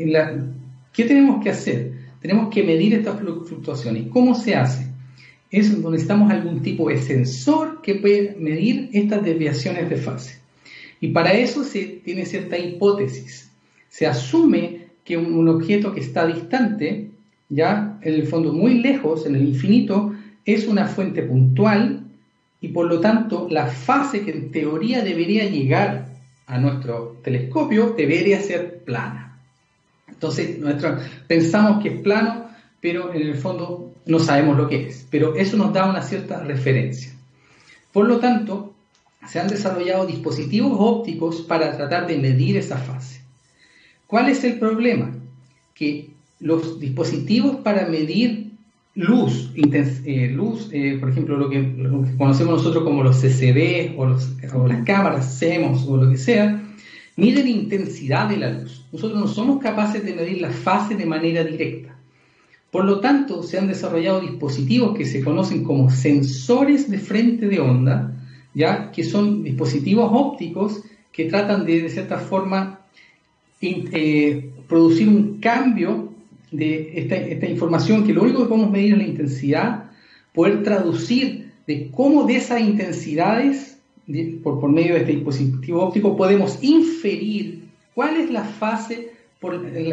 ¿qué 0.93 1.03
tenemos 1.05 1.41
que 1.41 1.49
hacer? 1.49 1.93
Tenemos 2.21 2.53
que 2.53 2.63
medir 2.63 2.93
estas 2.93 3.19
fluctuaciones. 3.19 4.07
¿Cómo 4.09 4.35
se 4.35 4.55
hace? 4.55 4.87
Es 5.49 5.71
donde 5.71 5.91
necesitamos 5.91 6.31
algún 6.31 6.61
tipo 6.61 6.89
de 6.89 6.97
sensor 6.97 7.81
que 7.81 7.95
puede 7.95 8.35
medir 8.39 8.89
estas 8.91 9.23
desviaciones 9.23 9.89
de 9.89 9.97
fase. 9.97 10.37
Y 10.99 11.09
para 11.09 11.33
eso 11.33 11.63
se 11.63 11.83
tiene 12.03 12.25
cierta 12.25 12.57
hipótesis. 12.57 13.51
Se 13.89 14.07
asume 14.07 14.82
que 15.03 15.17
un, 15.17 15.47
objeto 15.47 15.93
que 15.93 15.99
está 15.99 16.25
distante, 16.25 17.11
ya 17.49 17.97
en 18.01 18.13
el 18.13 18.27
fondo 18.27 18.53
muy 18.53 18.75
lejos, 18.75 19.25
en 19.25 19.35
el 19.35 19.47
infinito, 19.47 20.13
es 20.45 20.67
una 20.67 20.87
fuente 20.87 21.23
puntual 21.23 22.03
y 22.61 22.69
por 22.69 22.87
lo 22.87 22.99
tanto 22.99 23.47
la 23.49 23.67
fase 23.67 24.21
que 24.21 24.31
en 24.31 24.51
teoría 24.51 25.03
debería 25.03 25.49
llegar 25.49 26.07
a 26.45 26.57
nuestro 26.57 27.19
telescopio 27.23 27.93
debería 27.97 28.39
ser 28.41 28.83
plana. 28.83 29.39
Entonces 30.07 30.57
pensamos 31.27 31.81
que 31.81 31.89
es 31.89 32.01
plano, 32.01 32.47
pero 32.79 33.13
en 33.13 33.21
el 33.21 33.35
fondo 33.35 33.93
no 34.05 34.19
sabemos 34.19 34.57
lo 34.57 34.67
que 34.67 34.87
es, 34.87 35.07
pero 35.09 35.35
eso 35.35 35.57
nos 35.57 35.73
da 35.73 35.89
una 35.89 36.01
cierta 36.01 36.41
referencia. 36.43 37.11
Por 37.91 38.07
lo 38.07 38.19
tanto, 38.19 38.73
se 39.27 39.39
han 39.39 39.47
desarrollado 39.47 40.05
dispositivos 40.05 40.73
ópticos 40.77 41.41
para 41.41 41.75
tratar 41.75 42.07
de 42.07 42.17
medir 42.17 42.57
esa 42.57 42.77
fase. 42.77 43.22
¿Cuál 44.07 44.29
es 44.29 44.43
el 44.43 44.59
problema? 44.59 45.15
Que 45.73 46.09
los 46.39 46.79
dispositivos 46.79 47.57
para 47.57 47.87
medir 47.87 48.51
luz, 48.95 49.51
eh, 49.55 50.29
luz 50.29 50.69
eh, 50.71 50.97
por 50.99 51.09
ejemplo, 51.09 51.37
lo 51.37 51.49
que, 51.49 51.73
conocemos 52.17 52.57
nosotros 52.57 52.83
como 52.83 53.03
los 53.03 53.17
CCD 53.21 53.95
o, 53.97 54.05
las 54.07 54.83
cámaras 54.85 55.39
CEMOS 55.39 55.87
o 55.87 55.97
lo 55.97 56.11
que 56.11 56.17
sea, 56.17 56.63
miden 57.15 57.47
intensidad 57.47 58.29
de 58.29 58.37
la 58.37 58.49
luz. 58.49 58.85
Nosotros 58.91 59.19
no 59.19 59.27
somos 59.27 59.61
capaces 59.61 60.03
de 60.05 60.13
medir 60.13 60.41
la 60.41 60.51
fase 60.51 60.95
de 60.95 61.05
manera 61.05 61.43
directa. 61.43 61.95
Por 62.71 62.85
lo 62.85 62.99
tanto, 62.99 63.43
se 63.43 63.59
han 63.59 63.67
desarrollado 63.67 64.21
dispositivos 64.21 64.97
que 64.97 65.05
se 65.05 65.23
conocen 65.23 65.63
como 65.63 65.91
sensores 65.91 66.89
de 66.89 66.97
frente 66.97 67.47
de 67.47 67.59
onda, 67.59 68.15
ya 68.55 68.91
que 68.91 69.03
son 69.03 69.43
dispositivos 69.43 70.09
ópticos 70.11 70.81
que 71.11 71.25
tratan 71.25 71.65
de, 71.65 71.81
de 71.81 71.89
cierta 71.89 72.17
forma, 72.17 72.79
eh, 73.63 74.51
producir 74.67 75.07
un 75.07 75.39
cambio 75.39 76.09
de 76.51 76.91
esta, 76.95 77.47
información, 77.47 78.05
que 78.05 78.13
lo 78.13 78.23
único 78.23 78.43
que 78.43 78.49
podemos 78.49 78.71
medir 78.71 78.93
es 78.93 78.97
la 78.99 79.07
intensidad, 79.07 79.83
poder 80.33 80.63
traducir 80.63 81.51
de 81.65 81.89
cómo 81.91 82.25
de 82.25 82.35
esas 82.35 82.61
intensidades, 82.61 83.77
por, 84.43 84.59
por 84.59 84.71
medio 84.71 84.93
de 84.93 85.01
este 85.01 85.13
dispositivo 85.13 85.81
óptico, 85.81 86.15
podemos 86.15 86.59
inferir 86.61 87.63
cuál 87.95 88.17
es 88.17 88.29
la 88.29 88.43
fase 88.43 89.11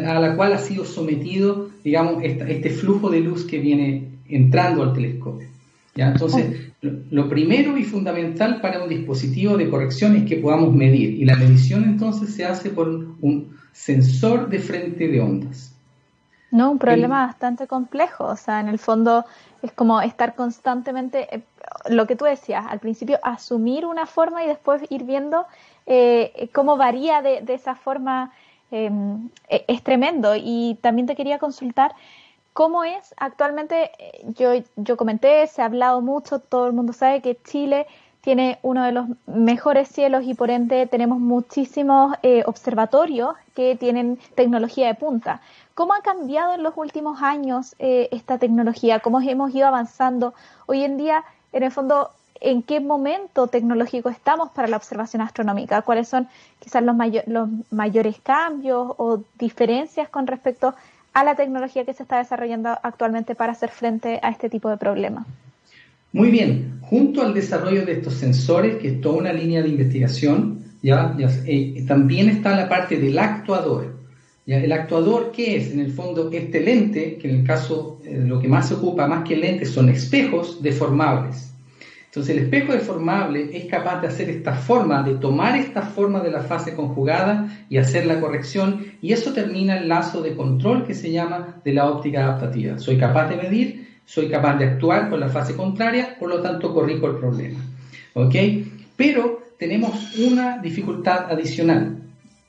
a 0.05 0.19
la 0.19 0.35
cual 0.35 0.53
ha 0.53 0.57
sido 0.57 0.85
sometido, 0.85 1.69
digamos, 1.83 2.23
este 2.23 2.69
flujo 2.69 3.09
de 3.09 3.19
luz 3.19 3.43
que 3.45 3.59
viene 3.59 4.07
entrando 4.29 4.83
al 4.83 4.93
telescopio. 4.93 5.47
¿ya? 5.95 6.11
Entonces, 6.11 6.71
lo 6.81 7.27
primero 7.27 7.77
y 7.77 7.83
fundamental 7.83 8.61
para 8.61 8.83
un 8.83 8.89
dispositivo 8.89 9.57
de 9.57 9.69
corrección 9.69 10.15
es 10.15 10.23
que 10.23 10.37
podamos 10.37 10.73
medir, 10.73 11.11
y 11.11 11.25
la 11.25 11.35
medición 11.35 11.83
entonces 11.83 12.33
se 12.33 12.45
hace 12.45 12.69
por 12.69 12.87
un 12.87 13.60
sensor 13.71 14.49
de 14.49 14.59
frente 14.59 15.07
de 15.07 15.21
ondas. 15.21 15.73
No, 16.51 16.69
un 16.69 16.79
problema 16.79 17.25
bastante 17.25 17.65
complejo. 17.65 18.25
O 18.25 18.35
sea, 18.35 18.59
en 18.59 18.67
el 18.67 18.77
fondo 18.77 19.25
es 19.61 19.71
como 19.71 20.01
estar 20.01 20.35
constantemente, 20.35 21.33
eh, 21.33 21.43
lo 21.89 22.05
que 22.07 22.17
tú 22.17 22.25
decías, 22.25 22.65
al 22.67 22.79
principio 22.79 23.19
asumir 23.23 23.85
una 23.85 24.05
forma 24.05 24.43
y 24.43 24.47
después 24.47 24.83
ir 24.89 25.05
viendo 25.05 25.45
eh, 25.85 26.49
cómo 26.53 26.75
varía 26.75 27.21
de, 27.21 27.43
esa 27.47 27.75
forma. 27.75 28.31
Em, 28.69 29.29
e, 29.49 29.65
es 29.67 29.81
tremendo. 29.83 30.33
Y 30.35 30.77
también 30.81 31.07
te 31.07 31.15
quería 31.15 31.39
consultar 31.39 31.93
cómo 32.53 32.83
es 32.83 33.13
actualmente, 33.17 33.91
eh, 33.97 34.25
yo, 34.37 34.51
yo 34.75 34.97
comenté, 34.97 35.47
se 35.47 35.61
ha 35.61 35.65
hablado 35.65 36.01
mucho, 36.01 36.39
todo 36.39 36.67
el 36.67 36.73
mundo 36.73 36.93
sabe 36.93 37.21
que 37.21 37.37
Chile 37.43 37.87
tiene 38.21 38.59
uno 38.61 38.83
de 38.83 38.91
los 38.91 39.07
mejores 39.25 39.87
cielos 39.89 40.23
y 40.25 40.35
por 40.35 40.51
ende 40.51 40.85
tenemos 40.85 41.19
muchísimos 41.19 42.15
eh, 42.21 42.43
observatorios 42.45 43.35
que 43.55 43.75
tienen 43.75 44.19
tecnología 44.35 44.87
de 44.87 44.95
punta. 44.95 45.41
¿Cómo 45.73 45.93
ha 45.93 46.01
cambiado 46.01 46.53
en 46.53 46.63
los 46.63 46.73
últimos 46.77 47.21
años 47.23 47.75
eh, 47.79 48.09
esta 48.11 48.37
tecnología? 48.37 48.99
¿Cómo 48.99 49.21
hemos 49.21 49.53
ido 49.55 49.67
avanzando? 49.67 50.35
Hoy 50.67 50.83
en 50.83 50.97
día, 50.97 51.23
en 51.51 51.63
el 51.63 51.71
fondo, 51.71 52.11
¿en 52.39 52.61
qué 52.61 52.79
momento 52.79 53.47
tecnológico 53.47 54.09
estamos 54.09 54.51
para 54.51 54.67
la 54.67 54.77
observación 54.77 55.23
astronómica? 55.23 55.81
¿Cuáles 55.81 56.07
son 56.07 56.27
quizás 56.59 56.83
los, 56.83 56.95
los 57.25 57.49
mayores 57.71 58.19
cambios 58.21 58.93
o 58.97 59.23
diferencias 59.39 60.09
con 60.09 60.27
respecto 60.27 60.75
a 61.13 61.23
la 61.23 61.35
tecnología 61.35 61.85
que 61.85 61.93
se 61.93 62.03
está 62.03 62.19
desarrollando 62.19 62.69
actualmente 62.83 63.33
para 63.33 63.53
hacer 63.53 63.71
frente 63.71 64.19
a 64.21 64.29
este 64.29 64.47
tipo 64.47 64.69
de 64.69 64.77
problemas? 64.77 65.25
Muy 66.13 66.29
bien, 66.29 66.79
junto 66.81 67.21
al 67.21 67.33
desarrollo 67.33 67.85
de 67.85 67.93
estos 67.93 68.15
sensores, 68.15 68.75
que 68.77 68.89
es 68.89 69.01
toda 69.01 69.19
una 69.19 69.31
línea 69.31 69.61
de 69.61 69.69
investigación, 69.69 70.65
ya, 70.83 71.15
eh, 71.45 71.85
también 71.87 72.27
está 72.27 72.53
la 72.55 72.67
parte 72.67 72.97
del 72.97 73.17
actuador. 73.17 73.95
¿ya? 74.45 74.57
El 74.57 74.73
actuador, 74.73 75.31
¿qué 75.31 75.55
es? 75.55 75.71
En 75.71 75.79
el 75.79 75.91
fondo, 75.91 76.29
este 76.33 76.59
lente, 76.59 77.17
que 77.17 77.29
en 77.29 77.39
el 77.39 77.47
caso, 77.47 78.01
eh, 78.03 78.21
lo 78.25 78.41
que 78.41 78.49
más 78.49 78.67
se 78.67 78.73
ocupa, 78.73 79.07
más 79.07 79.23
que 79.23 79.37
lentes, 79.37 79.69
son 79.69 79.87
espejos 79.87 80.61
deformables. 80.61 81.53
Entonces, 82.07 82.35
el 82.35 82.43
espejo 82.43 82.73
deformable 82.73 83.49
es 83.53 83.65
capaz 83.67 84.01
de 84.01 84.07
hacer 84.07 84.29
esta 84.29 84.53
forma, 84.53 85.03
de 85.03 85.15
tomar 85.15 85.55
esta 85.55 85.81
forma 85.81 86.19
de 86.19 86.29
la 86.29 86.41
fase 86.41 86.75
conjugada 86.75 87.65
y 87.69 87.77
hacer 87.77 88.05
la 88.05 88.19
corrección, 88.19 88.85
y 89.01 89.13
eso 89.13 89.31
termina 89.31 89.77
el 89.77 89.87
lazo 89.87 90.21
de 90.21 90.35
control 90.35 90.85
que 90.85 90.93
se 90.93 91.09
llama 91.09 91.61
de 91.63 91.73
la 91.73 91.89
óptica 91.89 92.25
adaptativa. 92.25 92.79
Soy 92.79 92.97
capaz 92.97 93.29
de 93.29 93.37
medir 93.37 93.90
soy 94.11 94.27
capaz 94.27 94.57
de 94.57 94.65
actuar 94.65 95.09
con 95.09 95.21
la 95.21 95.29
fase 95.29 95.55
contraria, 95.55 96.17
por 96.19 96.27
lo 96.27 96.41
tanto 96.41 96.73
corrijo 96.73 97.07
el 97.07 97.15
problema. 97.15 97.59
¿Ok? 98.13 98.35
Pero 98.97 99.41
tenemos 99.57 100.17
una 100.17 100.57
dificultad 100.57 101.31
adicional 101.31 101.95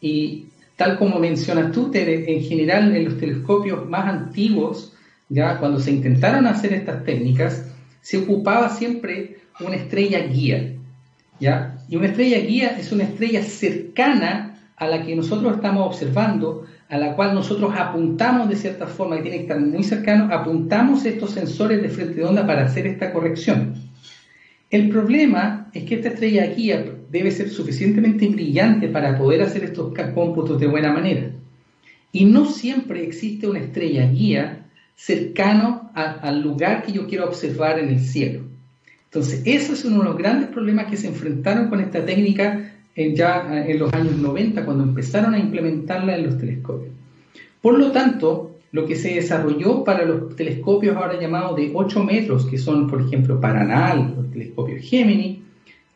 y 0.01 0.47
tal 0.75 0.99
como 0.99 1.21
mencionas 1.21 1.71
tú, 1.71 1.89
en 1.95 2.43
general 2.43 2.97
en 2.97 3.05
los 3.05 3.17
telescopios 3.17 3.89
más 3.89 4.09
antiguos, 4.09 4.93
ya 5.29 5.59
cuando 5.59 5.79
se 5.79 5.93
intentaron 5.93 6.49
hacer 6.49 6.73
estas 6.73 7.05
técnicas, 7.05 7.71
se 8.01 8.19
ocupaba 8.19 8.69
siempre 8.69 9.37
una 9.61 9.77
estrella 9.77 10.19
guía. 10.19 10.75
¿ya? 11.39 11.79
Y 11.89 11.95
una 11.95 12.09
estrella 12.09 12.39
guía 12.41 12.77
es 12.77 12.91
una 12.91 13.05
estrella 13.05 13.41
cercana 13.45 14.59
a 14.77 14.89
la 14.89 15.05
que 15.05 15.15
nosotros 15.15 15.55
estamos 15.55 15.87
observando, 15.87 16.67
a 16.93 16.99
la 16.99 17.17
cual 17.17 17.35
nosotros 17.35 17.73
apuntamos 17.75 18.51
de 18.51 18.55
cierta 18.55 18.87
forma, 18.87 19.17
que 19.17 19.23
tiene 19.23 19.39
que 19.39 19.43
estar 19.45 19.59
muy 19.59 19.83
cercano, 19.83 20.29
apuntamos 20.31 21.07
estos 21.07 21.31
sensores 21.31 21.81
de 21.81 21.89
frente 21.89 22.17
de 22.17 22.25
onda 22.25 22.47
para 22.47 22.67
hacer 22.67 22.87
esta 22.87 23.15
corrección. 23.15 23.77
El 24.69 24.91
problema 24.91 25.71
es 25.73 25.85
que 25.85 25.95
esta 25.95 26.09
estrella 26.09 26.45
guía 26.49 26.85
debe 27.11 27.31
ser 27.31 27.49
suficientemente 27.49 28.29
brillante 28.29 28.89
para 28.89 29.17
poder 29.17 29.41
hacer 29.41 29.65
estos 29.65 29.95
cómputos 30.15 30.61
de 30.61 30.67
buena 30.67 30.93
manera. 30.93 31.31
Y 32.13 32.27
no 32.27 32.45
siempre 32.45 33.03
existe 33.03 33.49
una 33.49 33.61
estrella 33.61 34.07
guía 34.09 34.67
cercano 34.95 35.91
al 35.95 36.43
lugar 36.43 36.83
que 36.83 36.93
yo 36.93 37.07
quiero 37.07 37.25
observar 37.25 37.79
en 37.79 37.89
el 37.89 38.01
cielo. 38.01 38.43
Entonces, 39.05 39.41
eso 39.47 39.73
es 39.73 39.83
uno 39.87 40.01
de 40.01 40.05
los 40.05 40.19
grandes 40.19 40.51
problemas 40.51 40.91
que 40.91 40.99
se 40.99 41.09
enfrentaron 41.09 41.71
con 41.71 41.81
esta 41.81 42.05
técnica 42.05 42.72
ya 42.95 43.65
en 43.67 43.79
los 43.79 43.93
años 43.93 44.17
90, 44.17 44.65
cuando 44.65 44.85
empezaron 44.85 45.35
a 45.35 45.39
implementarla 45.39 46.17
en 46.17 46.27
los 46.27 46.39
telescopios. 46.39 46.93
Por 47.61 47.79
lo 47.79 47.93
tanto, 47.93 48.57
lo 48.73 48.87
que 48.87 48.97
se 48.97 49.15
desarrolló 49.15 49.85
para 49.85 50.05
los 50.05 50.35
telescopios 50.35 50.97
ahora 50.97 51.21
llamados 51.21 51.57
de 51.57 51.71
8 51.75 52.03
metros, 52.05 52.47
que 52.47 52.59
son, 52.59 52.89
por 52.89 53.03
ejemplo, 53.03 53.41
Paranal, 53.41 54.15
los 54.17 54.31
telescopios 54.31 54.83
Gemini, 54.83 55.43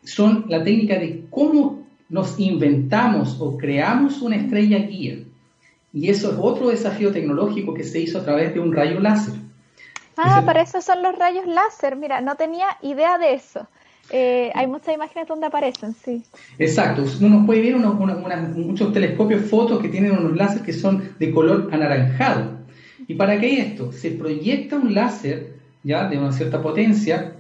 son 0.05 0.45
la 0.49 0.63
técnica 0.63 0.99
de 0.99 1.25
cómo 1.31 1.87
nos 2.09 2.39
inventamos 2.39 3.39
o 3.41 3.57
creamos 3.57 4.23
una 4.23 4.37
estrella 4.37 4.79
guía. 4.79 5.19
Y 5.93 6.11
eso 6.11 6.31
es 6.31 6.39
otro 6.41 6.69
desafío 6.69 7.11
tecnológico 7.11 7.75
que 7.75 7.83
se 7.83 8.01
hizo 8.01 8.19
a 8.19 8.25
través 8.25 8.55
de 8.55 8.61
un 8.61 8.73
rayo 8.73 9.01
láser. 9.01 9.35
Ah, 10.17 10.43
para 10.45 10.63
eso 10.63 10.81
son 10.81 11.03
los 11.03 11.17
rayos 11.19 11.47
láser. 11.47 11.97
Mira, 11.97 12.21
no 12.21 12.37
tenía 12.37 12.77
idea 12.83 13.19
de 13.19 13.35
eso. 13.35 13.67
Eh, 14.11 14.51
hay 14.55 14.67
muchas 14.67 14.95
imágenes 14.95 15.29
donde 15.29 15.47
aparecen, 15.47 15.95
sí. 16.05 16.23
Exacto. 16.59 17.05
Uno 17.21 17.45
puede 17.45 17.61
ver 17.61 17.77
muchos 17.77 18.93
telescopios, 18.93 19.43
fotos 19.47 19.81
que 19.81 19.89
tienen 19.89 20.13
unos 20.13 20.37
láser 20.37 20.63
que 20.63 20.73
son 20.73 21.11
de 21.19 21.31
color 21.31 21.69
anaranjado. 21.73 22.57
¿Y 23.09 23.15
para 23.15 23.39
qué 23.39 23.61
esto? 23.61 23.93
Se 23.93 24.11
proyecta 24.11 24.77
un 24.77 24.95
láser 24.95 25.55
ya 25.83 26.09
de 26.09 26.19
una 26.19 26.33
cierta 26.33 26.63
potencia 26.63 27.35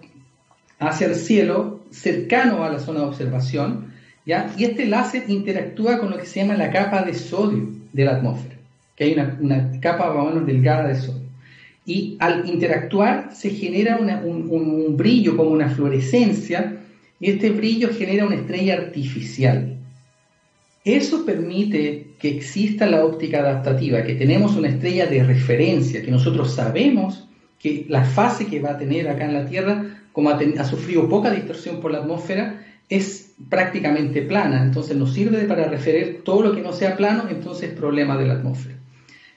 hacia 0.79 1.07
el 1.09 1.14
cielo 1.14 1.81
cercano 1.90 2.64
a 2.64 2.70
la 2.70 2.79
zona 2.79 3.00
de 3.00 3.07
observación, 3.07 3.92
¿ya? 4.24 4.52
y 4.57 4.64
este 4.64 4.87
láser 4.87 5.24
interactúa 5.29 5.98
con 5.98 6.11
lo 6.11 6.18
que 6.18 6.26
se 6.26 6.40
llama 6.40 6.57
la 6.57 6.70
capa 6.70 7.02
de 7.02 7.14
sodio 7.14 7.70
de 7.92 8.05
la 8.05 8.16
atmósfera, 8.16 8.57
que 8.94 9.05
hay 9.05 9.14
una, 9.14 9.38
una 9.40 9.81
capa 9.81 10.12
más 10.12 10.24
o 10.24 10.29
menos 10.29 10.46
delgada 10.46 10.88
de 10.88 10.96
sodio 10.96 11.26
y 11.87 12.16
al 12.18 12.49
interactuar 12.49 13.31
se 13.33 13.51
genera 13.51 13.96
un, 13.96 14.96
brillo 14.96 15.37
como 15.37 15.51
una 15.51 15.70
fluorescencia 15.70 16.81
y 17.20 17.31
este 17.31 17.51
brillo 17.51 17.90
genera 17.94 18.27
una 18.27 18.35
estrella 18.35 18.75
artificial. 18.75 19.79
Eso 20.85 21.25
permite 21.25 22.09
que 22.18 22.29
exista 22.29 22.87
la 22.87 23.05
óptica 23.05 23.38
adaptativa, 23.38 24.03
que 24.03 24.16
tenemos 24.16 24.57
una 24.57 24.68
estrella 24.68 25.07
de 25.07 25.22
referencia, 25.22 26.03
que 26.03 26.11
nosotros 26.11 26.53
sabemos 26.53 27.29
que 27.59 27.87
la 27.88 28.05
fase 28.05 28.46
que 28.46 28.61
va 28.61 28.72
a 28.72 28.79
tener 28.79 29.09
acá 29.09 29.25
en 29.25 29.35
la 29.35 29.46
Tierra, 29.46 30.03
como 30.12 30.31
ha, 30.31 30.38
ha 30.59 30.64
sufrido 30.64 31.09
poca 31.09 31.31
distorsión 31.31 31.81
por 31.81 31.92
la 31.92 31.99
atmósfera, 31.99 32.64
es 32.88 33.35
prácticamente 33.49 34.22
plana, 34.22 34.62
entonces 34.62 34.96
nos 34.96 35.12
sirve 35.12 35.44
para 35.44 35.68
referir 35.68 36.22
todo 36.25 36.42
lo 36.42 36.55
que 36.55 36.62
no 36.62 36.72
sea 36.72 36.96
plano, 36.96 37.25
entonces 37.29 37.70
es 37.70 37.77
problema 37.77 38.16
de 38.16 38.27
la 38.27 38.35
atmósfera. 38.35 38.77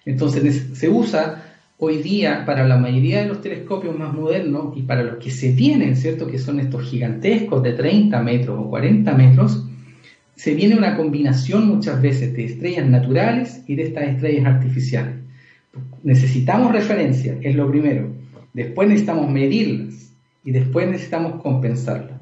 Entonces 0.05 0.67
se 0.73 0.89
usa 0.89 1.48
hoy 1.81 1.97
día 2.03 2.43
para 2.45 2.67
la 2.67 2.77
mayoría 2.77 3.21
de 3.21 3.27
los 3.27 3.41
telescopios 3.41 3.97
más 3.97 4.13
modernos 4.13 4.75
y 4.75 4.81
para 4.81 5.01
los 5.01 5.15
que 5.15 5.31
se 5.31 5.53
vienen, 5.53 5.95
¿cierto? 5.95 6.27
Que 6.27 6.37
son 6.37 6.59
estos 6.59 6.83
gigantescos 6.83 7.63
de 7.63 7.71
30 7.71 8.21
metros 8.21 8.59
o 8.59 8.69
40 8.69 9.13
metros, 9.13 9.65
se 10.35 10.53
viene 10.55 10.75
una 10.75 10.97
combinación 10.97 11.67
muchas 11.67 12.01
veces 12.01 12.33
de 12.33 12.45
estrellas 12.45 12.87
naturales 12.87 13.63
y 13.65 13.75
de 13.75 13.83
estas 13.83 14.09
estrellas 14.09 14.45
artificiales. 14.45 15.15
Necesitamos 16.03 16.73
referencia, 16.73 17.37
es 17.41 17.55
lo 17.55 17.69
primero. 17.69 18.13
Después 18.53 18.89
necesitamos 18.89 19.29
medirlas 19.29 20.13
y 20.43 20.51
después 20.51 20.87
necesitamos 20.87 21.41
compensarlas. 21.41 22.18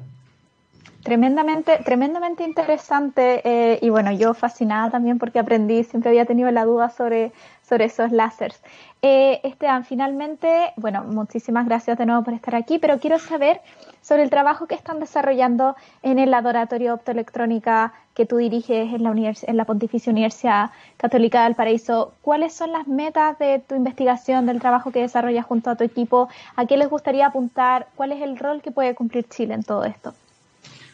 Tremendamente, 1.02 1.78
tremendamente 1.84 2.42
interesante 2.42 3.40
eh, 3.44 3.78
y 3.80 3.88
bueno, 3.88 4.10
yo 4.12 4.34
fascinada 4.34 4.90
también 4.90 5.18
porque 5.18 5.38
aprendí, 5.38 5.84
siempre 5.84 6.10
había 6.10 6.26
tenido 6.26 6.50
la 6.50 6.64
duda 6.64 6.90
sobre, 6.90 7.32
sobre 7.62 7.84
esos 7.84 8.10
láseres. 8.10 8.60
Eh, 9.00 9.40
Esteban, 9.44 9.84
finalmente, 9.84 10.72
bueno, 10.76 11.04
muchísimas 11.04 11.66
gracias 11.66 11.96
de 11.98 12.04
nuevo 12.04 12.24
por 12.24 12.34
estar 12.34 12.56
aquí, 12.56 12.80
pero 12.80 12.98
quiero 12.98 13.20
saber 13.20 13.60
sobre 14.02 14.24
el 14.24 14.30
trabajo 14.30 14.66
que 14.66 14.74
están 14.74 14.98
desarrollando 14.98 15.76
en 16.02 16.18
el 16.18 16.32
laboratorio 16.32 16.94
optoelectrónica 16.94 17.92
que 18.14 18.26
tú 18.26 18.38
diriges 18.38 18.92
en 18.92 19.04
la, 19.04 19.12
en 19.12 19.56
la 19.56 19.64
Pontificia 19.64 20.10
Universidad 20.10 20.70
Católica 20.96 21.44
del 21.44 21.54
Paraíso. 21.54 22.12
¿Cuáles 22.22 22.52
son 22.52 22.72
las 22.72 22.88
metas 22.88 23.38
de 23.38 23.60
tu 23.60 23.76
investigación, 23.76 24.46
del 24.46 24.60
trabajo 24.60 24.90
que 24.90 25.00
desarrollas 25.00 25.46
junto 25.46 25.70
a 25.70 25.76
tu 25.76 25.84
equipo? 25.84 26.28
¿A 26.56 26.66
qué 26.66 26.76
les 26.76 26.90
gustaría 26.90 27.26
apuntar? 27.26 27.86
¿Cuál 27.94 28.10
es 28.10 28.20
el 28.20 28.36
rol 28.36 28.62
que 28.62 28.72
puede 28.72 28.96
cumplir 28.96 29.28
Chile 29.28 29.54
en 29.54 29.62
todo 29.62 29.84
esto? 29.84 30.12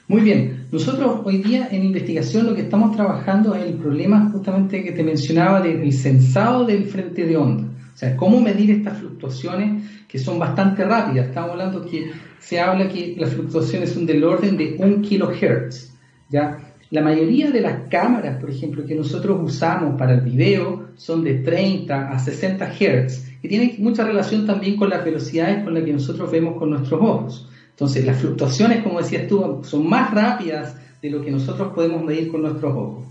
Muy 0.07 0.21
bien, 0.21 0.67
nosotros 0.71 1.23
hoy 1.25 1.39
día 1.39 1.69
en 1.71 1.83
investigación 1.83 2.45
lo 2.45 2.55
que 2.55 2.61
estamos 2.61 2.95
trabajando 2.95 3.55
es 3.55 3.65
el 3.65 3.73
problema 3.73 4.29
justamente 4.31 4.85
que 4.85 4.93
te 4.93 5.03
mencionaba 5.03 5.63
del 5.63 5.91
sensado 5.95 6.67
del 6.67 6.85
frente 6.85 7.25
de 7.25 7.39
onda. 7.39 7.65
O 7.95 7.97
sea, 7.97 8.15
cómo 8.15 8.39
medir 8.39 8.71
estas 8.71 8.99
fluctuaciones 8.99 9.83
que 10.07 10.19
son 10.19 10.39
bastante 10.39 10.85
rápidas. 10.85 11.29
Estamos 11.29 11.53
hablando 11.53 11.87
que 11.87 12.11
se 12.39 12.61
habla 12.61 12.87
que 12.87 13.15
las 13.19 13.31
fluctuaciones 13.31 13.93
son 13.93 14.05
del 14.05 14.23
orden 14.25 14.59
de 14.59 14.77
un 14.79 15.01
kilohertz. 15.01 15.95
¿ya? 16.29 16.59
La 16.91 17.01
mayoría 17.01 17.51
de 17.51 17.63
las 17.63 17.89
cámaras, 17.89 18.39
por 18.39 18.51
ejemplo, 18.51 18.85
que 18.85 18.95
nosotros 18.95 19.41
usamos 19.43 19.99
para 19.99 20.13
el 20.13 20.21
video 20.21 20.91
son 20.97 21.25
de 21.25 21.37
30 21.37 22.11
a 22.11 22.19
60 22.19 22.73
hertz, 22.79 23.27
que 23.41 23.49
tienen 23.49 23.77
mucha 23.79 24.05
relación 24.05 24.45
también 24.45 24.77
con 24.77 24.91
las 24.91 25.03
velocidades 25.03 25.65
con 25.65 25.73
las 25.73 25.83
que 25.83 25.95
nosotros 25.95 26.31
vemos 26.31 26.59
con 26.59 26.69
nuestros 26.69 27.01
ojos. 27.01 27.49
Entonces, 27.75 28.05
las 28.05 28.21
fluctuaciones, 28.21 28.85
como 28.85 29.01
decías 29.01 29.27
tú, 29.27 29.61
son 29.65 29.89
más 29.89 30.15
rápidas 30.15 30.77
de 31.03 31.11
lo 31.11 31.23
que 31.23 31.33
nosotros 31.33 31.73
podemos 31.75 32.05
medir 32.05 32.29
con 32.29 32.43
nuestros 32.43 32.73
ojos. 32.73 33.05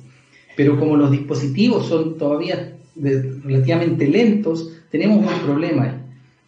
Pero 0.55 0.79
como 0.79 0.95
los 0.95 1.11
dispositivos 1.11 1.87
son 1.87 2.17
todavía 2.17 2.77
relativamente 2.95 4.07
lentos, 4.07 4.71
tenemos 4.89 5.19
un 5.19 5.39
problema 5.45 5.83
ahí. 5.83 5.91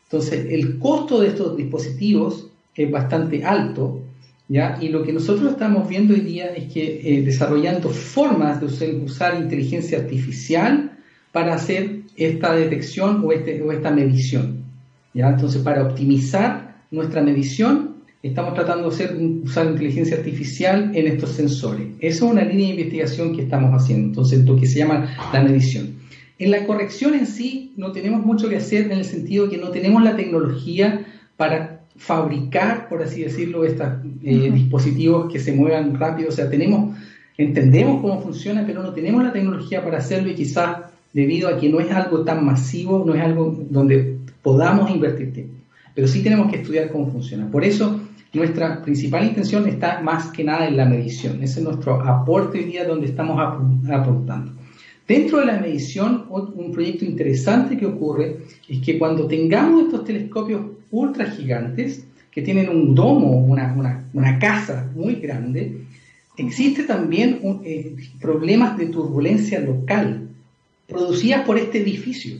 Entonces, 0.03 0.47
el 0.49 0.79
costo 0.79 1.19
de 1.19 1.29
estos 1.29 1.57
dispositivos 1.57 2.47
es 2.73 2.89
bastante 2.89 3.43
alto, 3.43 4.01
¿ya? 4.47 4.77
Y 4.79 4.89
lo 4.89 5.03
que 5.03 5.11
nosotros 5.11 5.51
estamos 5.51 5.89
viendo 5.89 6.13
hoy 6.13 6.21
día 6.21 6.47
es 6.55 6.71
que 6.71 7.01
eh, 7.03 7.21
desarrollando 7.21 7.89
formas 7.89 8.61
de 8.61 8.67
usar, 9.03 9.35
inteligencia 9.41 9.97
artificial 9.97 10.97
para 11.31 11.55
hacer 11.55 12.01
esta 12.15 12.55
detección 12.55 13.23
o, 13.25 13.31
este, 13.33 13.61
o 13.61 13.73
esta 13.73 13.91
medición, 13.91 14.63
¿ya? 15.13 15.29
Entonces, 15.31 15.61
para 15.61 15.83
optimizar 15.83 16.85
nuestra 16.91 17.21
medición, 17.21 17.94
estamos 18.27 18.55
tratando 18.55 18.89
de 18.89 19.41
usar 19.43 19.67
inteligencia 19.67 20.17
artificial 20.17 20.91
en 20.95 21.07
estos 21.07 21.31
sensores. 21.31 21.87
Esa 21.99 22.25
es 22.25 22.31
una 22.31 22.43
línea 22.43 22.67
de 22.67 22.71
investigación 22.71 23.35
que 23.35 23.43
estamos 23.43 23.71
haciendo, 23.71 24.07
entonces 24.07 24.43
lo 24.45 24.55
que 24.55 24.65
se 24.65 24.79
llama 24.79 25.15
la 25.31 25.43
medición. 25.43 25.95
En 26.39 26.51
la 26.51 26.65
corrección 26.65 27.13
en 27.13 27.27
sí 27.27 27.73
no 27.77 27.91
tenemos 27.91 28.25
mucho 28.25 28.49
que 28.49 28.57
hacer 28.57 28.91
en 28.91 28.93
el 28.93 29.05
sentido 29.05 29.47
que 29.47 29.57
no 29.57 29.69
tenemos 29.69 30.03
la 30.03 30.15
tecnología 30.15 31.05
para 31.37 31.85
fabricar, 31.97 32.89
por 32.89 33.03
así 33.03 33.21
decirlo, 33.21 33.63
estos 33.63 33.87
eh, 34.23 34.51
dispositivos 34.51 35.31
que 35.31 35.39
se 35.39 35.53
muevan 35.53 35.97
rápido. 35.97 36.29
O 36.29 36.31
sea, 36.31 36.49
tenemos, 36.49 36.97
entendemos 37.37 38.01
cómo 38.01 38.21
funciona, 38.21 38.63
pero 38.65 38.81
no 38.81 38.91
tenemos 38.91 39.23
la 39.23 39.31
tecnología 39.31 39.83
para 39.83 39.99
hacerlo 39.99 40.29
y 40.29 40.35
quizás 40.35 40.77
debido 41.13 41.47
a 41.47 41.57
que 41.57 41.69
no 41.69 41.79
es 41.79 41.91
algo 41.91 42.23
tan 42.23 42.43
masivo, 42.43 43.03
no 43.05 43.13
es 43.13 43.21
algo 43.21 43.55
donde 43.69 44.17
podamos 44.41 44.89
invertir 44.91 45.31
tiempo. 45.31 45.53
Pero 45.93 46.07
sí 46.07 46.21
tenemos 46.21 46.51
que 46.51 46.57
estudiar 46.57 46.91
cómo 46.91 47.09
funciona. 47.09 47.49
Por 47.49 47.63
eso 47.63 48.01
nuestra 48.35 48.81
principal 48.81 49.25
intención 49.25 49.67
está 49.67 50.01
más 50.01 50.31
que 50.31 50.43
nada 50.43 50.67
en 50.67 50.77
la 50.77 50.85
medición. 50.85 51.41
Ese 51.41 51.59
es 51.59 51.65
nuestro 51.65 52.01
aporte 52.01 52.59
hoy 52.59 52.65
día 52.65 52.85
donde 52.85 53.07
estamos 53.07 53.39
aportando. 53.39 54.51
Dentro 55.07 55.39
de 55.39 55.45
la 55.45 55.59
medición, 55.59 56.25
un 56.29 56.71
proyecto 56.71 57.05
interesante 57.05 57.77
que 57.77 57.85
ocurre 57.85 58.37
es 58.67 58.79
que 58.79 58.97
cuando 58.97 59.27
tengamos 59.27 59.85
estos 59.85 60.03
telescopios 60.03 60.61
ultra 60.91 61.29
gigantes, 61.29 62.05
que 62.31 62.41
tienen 62.41 62.69
un 62.69 62.93
domo, 62.93 63.31
una, 63.31 64.39
casa 64.39 64.91
muy 64.93 65.15
grande, 65.15 65.81
existe 66.35 66.83
también 66.83 67.39
eh, 67.63 67.95
problemas 68.19 68.77
de 68.77 68.87
turbulencia 68.87 69.59
local 69.61 70.27
producidas 70.87 71.45
por 71.45 71.57
este 71.57 71.81
edificio 71.81 72.37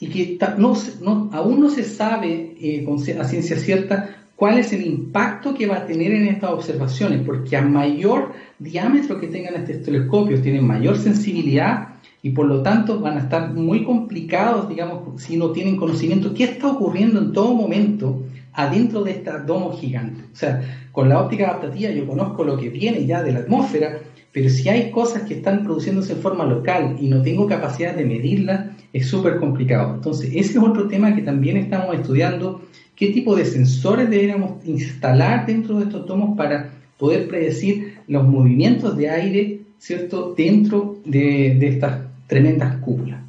y 0.00 0.08
que 0.08 0.38
aún 0.40 1.60
no 1.60 1.70
se 1.70 1.84
sabe 1.84 2.56
eh, 2.60 2.86
a 3.18 3.24
ciencia 3.24 3.58
cierta 3.58 4.23
cuál 4.36 4.58
es 4.58 4.72
el 4.72 4.84
impacto 4.84 5.54
que 5.54 5.66
va 5.66 5.76
a 5.76 5.86
tener 5.86 6.12
en 6.12 6.26
estas 6.26 6.50
observaciones, 6.50 7.22
porque 7.24 7.56
a 7.56 7.62
mayor 7.62 8.32
diámetro 8.58 9.20
que 9.20 9.28
tengan 9.28 9.54
estos 9.54 9.82
telescopios, 9.82 10.42
tienen 10.42 10.66
mayor 10.66 10.96
sensibilidad 10.98 11.88
y 12.22 12.30
por 12.30 12.46
lo 12.46 12.62
tanto 12.62 13.00
van 13.00 13.18
a 13.18 13.20
estar 13.20 13.52
muy 13.52 13.84
complicados, 13.84 14.68
digamos, 14.68 15.20
si 15.22 15.36
no 15.36 15.50
tienen 15.50 15.76
conocimiento 15.76 16.32
qué 16.34 16.44
está 16.44 16.68
ocurriendo 16.68 17.20
en 17.20 17.32
todo 17.32 17.54
momento 17.54 18.22
adentro 18.54 19.02
de 19.02 19.12
este 19.12 19.30
domo 19.46 19.72
gigante. 19.72 20.22
O 20.32 20.36
sea, 20.36 20.62
con 20.90 21.08
la 21.08 21.20
óptica 21.20 21.48
adaptativa 21.48 21.90
yo 21.90 22.06
conozco 22.06 22.44
lo 22.44 22.56
que 22.56 22.70
viene 22.70 23.04
ya 23.04 23.22
de 23.22 23.32
la 23.32 23.40
atmósfera, 23.40 23.98
pero 24.32 24.48
si 24.48 24.68
hay 24.68 24.90
cosas 24.90 25.22
que 25.22 25.34
están 25.34 25.64
produciéndose 25.64 26.14
en 26.14 26.20
forma 26.20 26.44
local 26.44 26.96
y 26.98 27.08
no 27.08 27.22
tengo 27.22 27.46
capacidad 27.46 27.94
de 27.94 28.04
medirlas, 28.04 28.73
es 28.94 29.08
súper 29.08 29.38
complicado. 29.38 29.96
Entonces, 29.96 30.30
ese 30.34 30.52
es 30.52 30.56
otro 30.56 30.86
tema 30.86 31.14
que 31.14 31.22
también 31.22 31.56
estamos 31.56 31.96
estudiando 31.96 32.62
qué 32.94 33.08
tipo 33.08 33.34
de 33.34 33.44
sensores 33.44 34.08
deberíamos 34.08 34.64
instalar 34.64 35.44
dentro 35.46 35.78
de 35.78 35.84
estos 35.86 36.06
tomos 36.06 36.36
para 36.36 36.70
poder 36.96 37.26
predecir 37.26 37.98
los 38.06 38.22
movimientos 38.24 38.96
de 38.96 39.10
aire, 39.10 39.60
¿cierto?, 39.78 40.32
dentro 40.36 41.00
de, 41.04 41.58
estas 41.66 42.02
tremendas 42.28 42.76
cúpulas. 42.76 43.20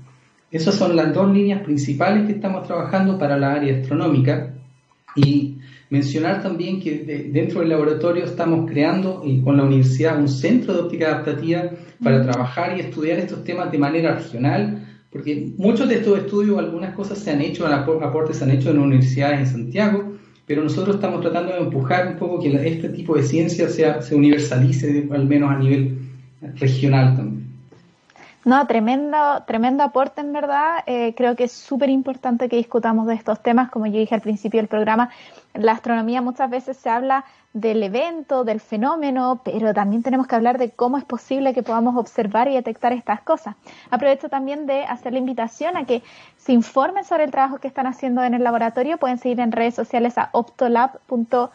Esas 0.51 0.75
son 0.75 0.95
las 0.95 1.11
dos 1.11 1.33
líneas 1.33 1.63
principales 1.63 2.27
que 2.27 2.33
estamos 2.33 2.67
trabajando 2.67 3.17
para 3.17 3.35
la 3.35 3.53
área 3.53 3.75
astronómica. 3.75 4.53
Y 5.15 5.57
mencionar 5.89 6.43
también 6.43 6.79
que 6.79 7.29
dentro 7.31 7.61
del 7.61 7.69
laboratorio 7.69 8.25
estamos 8.25 8.69
creando 8.69 9.23
y 9.25 9.41
con 9.41 9.57
la 9.57 9.63
universidad 9.63 10.19
un 10.19 10.27
centro 10.27 10.73
de 10.73 10.79
óptica 10.81 11.07
adaptativa 11.07 11.71
para 12.03 12.21
trabajar 12.21 12.77
y 12.77 12.81
estudiar 12.81 13.19
estos 13.19 13.43
temas 13.43 13.71
de 13.71 13.77
manera 13.77 14.15
regional, 14.15 14.85
porque 15.15 15.53
muchos 15.57 15.87
de 15.87 15.95
estos 15.95 16.19
estudios, 16.19 16.59
algunas 16.59 16.93
cosas 16.93 17.19
se 17.19 17.31
han 17.31 17.39
hecho, 17.39 17.65
aportes 17.65 18.35
se 18.35 18.43
han 18.43 18.51
hecho 18.51 18.71
en 18.71 18.79
universidades 18.79 19.39
en 19.39 19.47
Santiago, 19.47 20.11
pero 20.45 20.61
nosotros 20.61 20.97
estamos 20.97 21.21
tratando 21.21 21.53
de 21.53 21.59
empujar 21.59 22.09
un 22.09 22.17
poco 22.17 22.41
que 22.41 22.49
este 22.67 22.89
tipo 22.89 23.15
de 23.15 23.23
ciencia 23.23 23.69
sea, 23.69 24.01
se 24.01 24.13
universalice 24.13 25.07
al 25.09 25.25
menos 25.25 25.51
a 25.51 25.57
nivel 25.57 25.99
regional 26.55 27.15
también. 27.15 27.44
No, 28.45 28.67
tremendo, 28.67 29.43
tremendo 29.47 29.83
aporte 29.83 30.21
en 30.21 30.31
verdad. 30.31 30.83
Eh, 30.85 31.15
creo 31.17 31.35
que 31.35 31.45
es 31.45 31.51
súper 31.51 31.89
importante 31.89 32.47
que 32.47 32.57
discutamos 32.57 33.07
de 33.07 33.15
estos 33.15 33.41
temas. 33.41 33.71
Como 33.71 33.87
yo 33.87 33.97
dije 33.97 34.13
al 34.13 34.21
principio 34.21 34.59
del 34.59 34.67
programa, 34.67 35.09
la 35.55 35.71
astronomía 35.71 36.21
muchas 36.21 36.51
veces 36.51 36.77
se 36.77 36.87
habla 36.91 37.25
del 37.53 37.81
evento, 37.81 38.43
del 38.43 38.59
fenómeno, 38.59 39.41
pero 39.43 39.73
también 39.73 40.03
tenemos 40.03 40.27
que 40.27 40.35
hablar 40.35 40.59
de 40.59 40.69
cómo 40.69 40.99
es 40.99 41.05
posible 41.05 41.55
que 41.55 41.63
podamos 41.63 41.97
observar 41.97 42.47
y 42.47 42.53
detectar 42.53 42.93
estas 42.93 43.21
cosas. 43.21 43.55
Aprovecho 43.89 44.29
también 44.29 44.67
de 44.67 44.83
hacer 44.83 45.13
la 45.13 45.19
invitación 45.19 45.75
a 45.75 45.85
que 45.85 46.03
se 46.37 46.53
informen 46.53 47.03
sobre 47.03 47.23
el 47.23 47.31
trabajo 47.31 47.57
que 47.57 47.67
están 47.67 47.87
haciendo 47.87 48.21
en 48.23 48.35
el 48.35 48.43
laboratorio. 48.43 48.99
Pueden 48.99 49.17
seguir 49.17 49.39
en 49.39 49.53
redes 49.53 49.73
sociales 49.73 50.19
a 50.19 50.29
optolab.pucv 50.33 51.49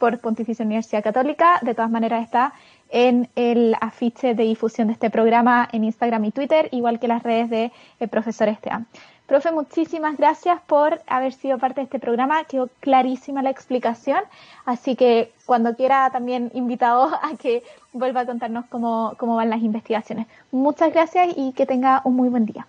por 0.00 0.18
Pontificia 0.18 0.64
Universidad 0.64 1.04
Católica. 1.04 1.60
De 1.62 1.74
todas 1.74 1.90
maneras 1.90 2.24
está 2.24 2.54
en 2.88 3.28
el 3.36 3.76
afiche 3.80 4.34
de 4.34 4.42
difusión 4.42 4.88
de 4.88 4.94
este 4.94 5.10
programa 5.10 5.68
en 5.70 5.84
Instagram 5.84 6.24
y 6.24 6.32
Twitter, 6.32 6.68
igual 6.72 6.98
que 6.98 7.06
las 7.06 7.22
redes 7.22 7.50
de 7.50 7.70
el 8.00 8.08
profesor 8.08 8.48
Esteban. 8.48 8.86
Profe, 9.26 9.52
muchísimas 9.52 10.16
gracias 10.16 10.60
por 10.66 11.00
haber 11.06 11.32
sido 11.32 11.58
parte 11.58 11.80
de 11.80 11.84
este 11.84 12.00
programa. 12.00 12.42
Quedó 12.44 12.68
clarísima 12.80 13.42
la 13.42 13.50
explicación, 13.50 14.18
así 14.64 14.96
que 14.96 15.30
cuando 15.46 15.76
quiera 15.76 16.10
también 16.10 16.50
invitado 16.52 17.04
a 17.22 17.36
que 17.38 17.62
vuelva 17.92 18.22
a 18.22 18.26
contarnos 18.26 18.64
cómo, 18.68 19.14
cómo 19.18 19.36
van 19.36 19.50
las 19.50 19.62
investigaciones. 19.62 20.26
Muchas 20.50 20.92
gracias 20.92 21.28
y 21.36 21.52
que 21.52 21.66
tenga 21.66 22.00
un 22.04 22.16
muy 22.16 22.28
buen 22.28 22.46
día. 22.46 22.66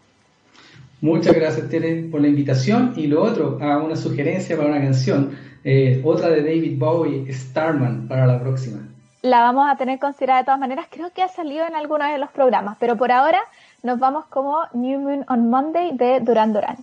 Muchas 1.00 1.34
gracias, 1.34 1.68
Tere, 1.68 2.04
por 2.12 2.22
la 2.22 2.28
invitación. 2.28 2.94
Y 2.96 3.08
lo 3.08 3.24
otro, 3.24 3.58
a 3.60 3.80
una 3.80 3.96
sugerencia 3.96 4.56
para 4.56 4.70
una 4.70 4.82
canción, 4.82 5.32
eh, 5.64 6.02
otra 6.04 6.30
de 6.30 6.42
David 6.42 6.78
Bowie, 6.78 7.32
Starman, 7.32 8.08
para 8.08 8.26
la 8.26 8.40
próxima 8.40 8.82
la 9.22 9.42
vamos 9.42 9.70
a 9.70 9.76
tener 9.76 10.00
considerada 10.00 10.40
de 10.40 10.46
todas 10.46 10.60
maneras. 10.60 10.88
Creo 10.90 11.12
que 11.12 11.22
ha 11.22 11.28
salido 11.28 11.66
en 11.66 11.76
algunos 11.76 12.12
de 12.12 12.18
los 12.18 12.32
programas, 12.32 12.78
pero 12.80 12.98
por 12.98 13.12
ahora 13.12 13.42
nos 13.84 14.00
vamos 14.00 14.26
como 14.26 14.64
New 14.74 15.00
Moon 15.00 15.26
on 15.30 15.50
Monday 15.50 15.96
de 15.96 16.20
Duran 16.22 16.54
Duran. 16.54 16.78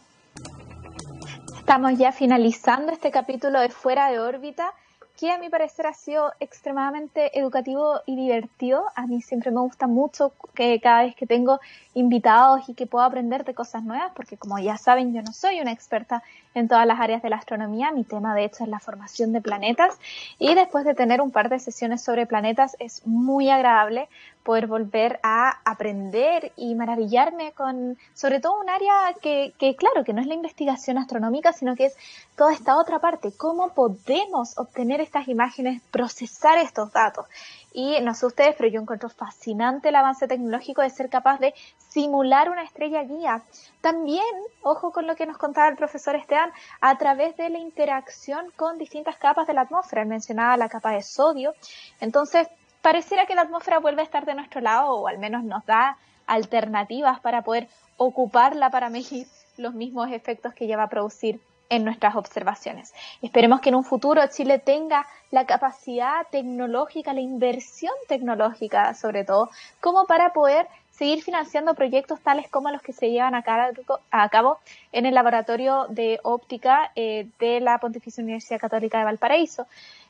Estamos 1.58 1.98
ya 1.98 2.12
finalizando 2.12 2.92
este 2.92 3.10
capítulo 3.10 3.60
de 3.60 3.68
Fuera 3.68 4.10
de 4.10 4.20
órbita 4.20 4.72
que 5.18 5.32
a 5.32 5.38
mi 5.38 5.48
parecer 5.48 5.84
ha 5.88 5.94
sido 5.94 6.32
extremadamente 6.38 7.36
educativo 7.36 8.00
y 8.06 8.14
divertido. 8.14 8.84
A 8.94 9.08
mí 9.08 9.20
siempre 9.20 9.50
me 9.50 9.60
gusta 9.60 9.88
mucho 9.88 10.32
que 10.54 10.80
cada 10.80 11.02
vez 11.02 11.16
que 11.16 11.26
tengo 11.26 11.58
invitados 11.94 12.68
y 12.68 12.74
que 12.74 12.86
puedo 12.86 13.04
aprender 13.04 13.44
de 13.44 13.52
cosas 13.52 13.82
nuevas, 13.82 14.12
porque 14.14 14.36
como 14.36 14.60
ya 14.60 14.76
saben, 14.76 15.12
yo 15.12 15.20
no 15.22 15.32
soy 15.32 15.60
una 15.60 15.72
experta 15.72 16.22
en 16.58 16.68
todas 16.68 16.86
las 16.86 17.00
áreas 17.00 17.22
de 17.22 17.30
la 17.30 17.36
astronomía. 17.36 17.90
Mi 17.92 18.04
tema, 18.04 18.34
de 18.34 18.44
hecho, 18.44 18.64
es 18.64 18.70
la 18.70 18.80
formación 18.80 19.32
de 19.32 19.40
planetas. 19.40 19.98
Y 20.38 20.54
después 20.54 20.84
de 20.84 20.94
tener 20.94 21.20
un 21.20 21.30
par 21.30 21.48
de 21.48 21.58
sesiones 21.58 22.02
sobre 22.02 22.26
planetas, 22.26 22.76
es 22.78 23.06
muy 23.06 23.50
agradable 23.50 24.08
poder 24.42 24.66
volver 24.66 25.20
a 25.22 25.58
aprender 25.64 26.52
y 26.56 26.74
maravillarme 26.74 27.52
con, 27.52 27.98
sobre 28.14 28.40
todo, 28.40 28.58
un 28.60 28.70
área 28.70 29.14
que, 29.20 29.52
que, 29.58 29.76
claro, 29.76 30.04
que 30.04 30.12
no 30.12 30.20
es 30.20 30.26
la 30.26 30.34
investigación 30.34 30.96
astronómica, 30.96 31.52
sino 31.52 31.76
que 31.76 31.86
es 31.86 31.96
toda 32.34 32.52
esta 32.52 32.78
otra 32.78 32.98
parte. 32.98 33.32
¿Cómo 33.36 33.74
podemos 33.74 34.56
obtener 34.56 35.00
estas 35.00 35.28
imágenes, 35.28 35.82
procesar 35.90 36.58
estos 36.58 36.92
datos? 36.92 37.26
Y 37.72 38.00
no 38.00 38.14
sé 38.14 38.26
ustedes, 38.26 38.56
pero 38.56 38.70
yo 38.70 38.80
encuentro 38.80 39.08
fascinante 39.10 39.90
el 39.90 39.96
avance 39.96 40.26
tecnológico 40.26 40.82
de 40.82 40.90
ser 40.90 41.10
capaz 41.10 41.38
de 41.38 41.54
simular 41.76 42.50
una 42.50 42.62
estrella 42.62 43.02
guía. 43.02 43.42
También, 43.80 44.24
ojo 44.62 44.90
con 44.90 45.06
lo 45.06 45.14
que 45.14 45.26
nos 45.26 45.36
contaba 45.36 45.68
el 45.68 45.76
profesor 45.76 46.16
Esteban, 46.16 46.47
a 46.80 46.98
través 46.98 47.36
de 47.36 47.50
la 47.50 47.58
interacción 47.58 48.52
con 48.56 48.78
distintas 48.78 49.16
capas 49.16 49.46
de 49.46 49.54
la 49.54 49.62
atmósfera. 49.62 50.04
Mencionaba 50.04 50.56
la 50.56 50.68
capa 50.68 50.92
de 50.92 51.02
sodio. 51.02 51.54
Entonces, 52.00 52.48
pareciera 52.82 53.26
que 53.26 53.34
la 53.34 53.42
atmósfera 53.42 53.78
vuelve 53.78 54.02
a 54.02 54.04
estar 54.04 54.24
de 54.24 54.34
nuestro 54.34 54.60
lado 54.60 54.94
o 54.94 55.08
al 55.08 55.18
menos 55.18 55.44
nos 55.44 55.64
da 55.66 55.96
alternativas 56.26 57.20
para 57.20 57.42
poder 57.42 57.68
ocuparla 57.96 58.70
para 58.70 58.90
medir 58.90 59.26
los 59.56 59.74
mismos 59.74 60.10
efectos 60.10 60.54
que 60.54 60.66
lleva 60.66 60.84
a 60.84 60.88
producir 60.88 61.40
en 61.70 61.84
nuestras 61.84 62.16
observaciones. 62.16 62.94
Esperemos 63.20 63.60
que 63.60 63.68
en 63.68 63.74
un 63.74 63.84
futuro 63.84 64.22
Chile 64.28 64.58
tenga 64.58 65.06
la 65.30 65.44
capacidad 65.44 66.26
tecnológica, 66.30 67.12
la 67.12 67.20
inversión 67.20 67.92
tecnológica 68.08 68.94
sobre 68.94 69.24
todo, 69.24 69.50
como 69.80 70.06
para 70.06 70.32
poder 70.32 70.66
seguir 70.98 71.22
financiando 71.22 71.74
proyectos 71.74 72.20
tales 72.20 72.48
como 72.50 72.70
los 72.70 72.82
que 72.82 72.92
se 72.92 73.10
llevan 73.10 73.36
a, 73.36 73.42
cabo 73.42 74.58
en 74.90 75.06
el 75.06 75.14
laboratorio 75.14 75.86
de 75.88 76.18
óptica 76.24 76.90
eh, 76.96 77.28
de 77.38 77.60
la 77.60 77.78
Pontificia 77.78 78.22
Universidad 78.22 78.58
Católica 78.58 78.98
de 78.98 79.04
Valparaíso. 79.04 79.68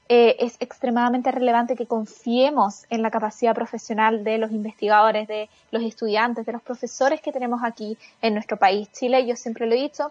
Eh, 0.08 0.36
es 0.38 0.56
extremadamente 0.60 1.30
relevante 1.30 1.76
que 1.76 1.86
confiemos 1.86 2.86
en 2.88 3.02
la 3.02 3.10
capacidad 3.10 3.54
profesional 3.54 4.24
de 4.24 4.38
los 4.38 4.50
investigadores, 4.50 5.28
de 5.28 5.50
los 5.70 5.82
estudiantes, 5.82 6.46
de 6.46 6.52
los 6.52 6.62
profesores 6.62 7.20
que 7.20 7.32
tenemos 7.32 7.60
aquí 7.62 7.98
en 8.22 8.32
nuestro 8.32 8.56
país. 8.56 8.90
Chile, 8.90 9.26
yo 9.26 9.36
siempre 9.36 9.66
lo 9.66 9.74
he 9.74 9.78
dicho, 9.78 10.10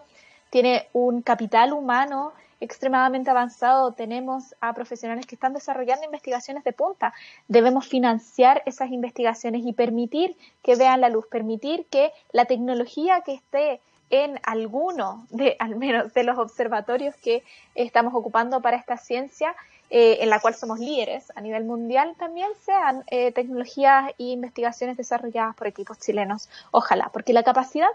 tiene 0.50 0.86
un 0.92 1.22
capital 1.22 1.72
humano 1.72 2.32
extremadamente 2.60 3.30
avanzado, 3.30 3.92
tenemos 3.92 4.54
a 4.60 4.72
profesionales 4.74 5.26
que 5.26 5.34
están 5.34 5.54
desarrollando 5.54 6.04
investigaciones 6.04 6.64
de 6.64 6.72
punta. 6.72 7.14
Debemos 7.46 7.86
financiar 7.86 8.62
esas 8.66 8.90
investigaciones 8.90 9.62
y 9.64 9.72
permitir 9.72 10.36
que 10.62 10.76
vean 10.76 11.00
la 11.00 11.08
luz, 11.08 11.26
permitir 11.26 11.86
que 11.86 12.12
la 12.32 12.46
tecnología 12.46 13.22
que 13.22 13.34
esté 13.34 13.80
en 14.10 14.40
alguno 14.42 15.26
de, 15.30 15.56
al 15.58 15.76
menos, 15.76 16.12
de 16.14 16.24
los 16.24 16.38
observatorios 16.38 17.14
que 17.16 17.42
estamos 17.74 18.14
ocupando 18.14 18.60
para 18.60 18.76
esta 18.76 18.96
ciencia, 18.96 19.54
eh, 19.90 20.18
en 20.20 20.28
la 20.28 20.38
cual 20.40 20.54
somos 20.54 20.78
líderes 20.78 21.32
a 21.34 21.40
nivel 21.40 21.64
mundial, 21.64 22.14
también 22.18 22.48
sean 22.60 23.04
eh, 23.06 23.32
tecnologías 23.32 24.10
e 24.18 24.24
investigaciones 24.24 24.96
desarrolladas 24.98 25.56
por 25.56 25.66
equipos 25.66 25.98
chilenos. 25.98 26.50
Ojalá, 26.72 27.10
porque 27.12 27.32
la 27.32 27.42
capacidad 27.42 27.88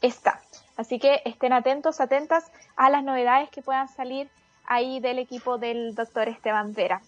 está. 0.00 0.40
Así 0.76 0.98
que 0.98 1.22
estén 1.24 1.52
atentos, 1.52 2.00
atentas 2.00 2.44
a 2.76 2.90
las 2.90 3.02
novedades 3.02 3.50
que 3.50 3.62
puedan 3.62 3.88
salir 3.88 4.28
ahí 4.66 5.00
del 5.00 5.18
equipo 5.18 5.58
del 5.58 5.94
doctor 5.94 6.28
Esteban 6.28 6.74
Vera. 6.74 7.00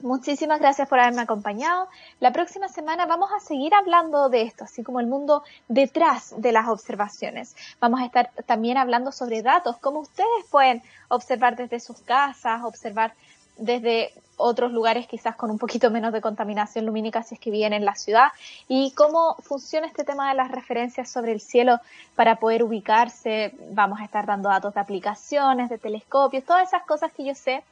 Muchísimas 0.00 0.60
gracias 0.60 0.88
por 0.88 0.98
haberme 0.98 1.22
acompañado. 1.22 1.88
La 2.20 2.32
próxima 2.32 2.68
semana 2.68 3.06
vamos 3.06 3.30
a 3.32 3.40
seguir 3.40 3.72
hablando 3.74 4.28
de 4.28 4.42
esto, 4.42 4.64
así 4.64 4.82
como 4.82 5.00
el 5.00 5.06
mundo 5.06 5.44
detrás 5.68 6.34
de 6.36 6.52
las 6.52 6.68
observaciones. 6.68 7.56
Vamos 7.80 8.00
a 8.00 8.04
estar 8.04 8.30
también 8.44 8.76
hablando 8.76 9.12
sobre 9.12 9.42
datos, 9.42 9.76
cómo 9.78 10.00
ustedes 10.00 10.44
pueden 10.50 10.82
observar 11.08 11.56
desde 11.56 11.80
sus 11.80 12.00
casas, 12.02 12.64
observar 12.64 13.14
desde 13.56 14.12
otros 14.36 14.72
lugares 14.72 15.06
quizás 15.06 15.36
con 15.36 15.50
un 15.50 15.58
poquito 15.58 15.90
menos 15.90 16.12
de 16.12 16.20
contaminación 16.20 16.86
lumínica 16.86 17.22
si 17.22 17.34
es 17.34 17.40
que 17.40 17.50
viven 17.50 17.72
en 17.72 17.84
la 17.84 17.94
ciudad 17.94 18.28
y 18.68 18.92
cómo 18.92 19.36
funciona 19.42 19.86
este 19.86 20.04
tema 20.04 20.28
de 20.28 20.34
las 20.34 20.50
referencias 20.50 21.10
sobre 21.10 21.32
el 21.32 21.40
cielo 21.40 21.78
para 22.16 22.36
poder 22.36 22.62
ubicarse. 22.62 23.54
Vamos 23.70 24.00
a 24.00 24.04
estar 24.04 24.26
dando 24.26 24.48
datos 24.48 24.74
de 24.74 24.80
aplicaciones, 24.80 25.70
de 25.70 25.78
telescopios, 25.78 26.44
todas 26.44 26.68
esas 26.68 26.82
cosas 26.82 27.12
que 27.12 27.24
yo 27.24 27.34
sé 27.34 27.62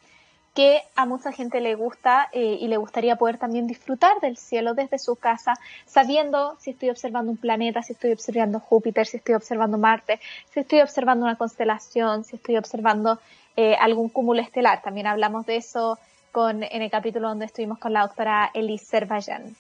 que 0.55 0.83
a 0.97 1.07
mucha 1.07 1.33
gente 1.33 1.61
le 1.61 1.75
gusta 1.75 2.29
eh, 2.33 2.59
y 2.61 2.69
le 2.69 2.77
gustaría 2.77 3.17
poder 3.17 3.39
también 3.39 3.67
disfrutar 3.67 4.21
del 4.21 4.37
cielo 4.37 4.75
desde 4.75 4.99
su 4.99 5.17
casa, 5.17 5.55
sabiendo 5.87 6.57
si 6.61 6.71
estoy 6.71 6.91
observando 6.91 7.31
un 7.31 7.39
planeta, 7.39 7.83
si 7.83 7.95
estoy 7.95 8.13
observando 8.13 8.61
Júpiter, 8.61 9.07
si 9.07 9.17
estoy 9.17 9.35
observando 9.35 9.79
Marte, 9.79 10.21
si 10.53 10.61
estoy 10.61 10.83
observando 10.83 11.25
una 11.25 11.37
constelación, 11.37 12.25
si 12.25 12.37
estoy 12.37 12.59
observando 12.59 13.19
eh, 13.57 13.77
algún 13.79 14.09
cúmulo 14.09 14.41
estelar. 14.41 14.83
También 14.83 15.07
hablamos 15.07 15.47
de 15.47 15.57
eso 15.57 15.99
con, 16.33 16.63
en 16.63 16.83
el 16.83 16.91
capítulo 16.91 17.29
donde 17.29 17.47
estuvimos 17.47 17.79
con 17.79 17.93
la 17.93 18.03
doctora 18.03 18.51
Elise 18.55 18.87
Servayan. 18.87 19.55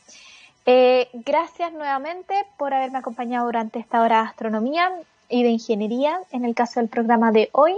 Eh, 0.64 1.09
gracias 1.12 1.72
nuevamente 1.72 2.34
por 2.57 2.72
haberme 2.72 2.99
acompañado 2.99 3.47
durante 3.47 3.78
esta 3.80 4.01
hora 4.01 4.22
de 4.22 4.28
astronomía 4.28 4.93
y 5.28 5.43
de 5.43 5.49
ingeniería 5.49 6.20
en 6.30 6.45
el 6.45 6.55
caso 6.55 6.80
del 6.80 6.88
programa 6.88 7.32
de 7.32 7.49
hoy. 7.53 7.74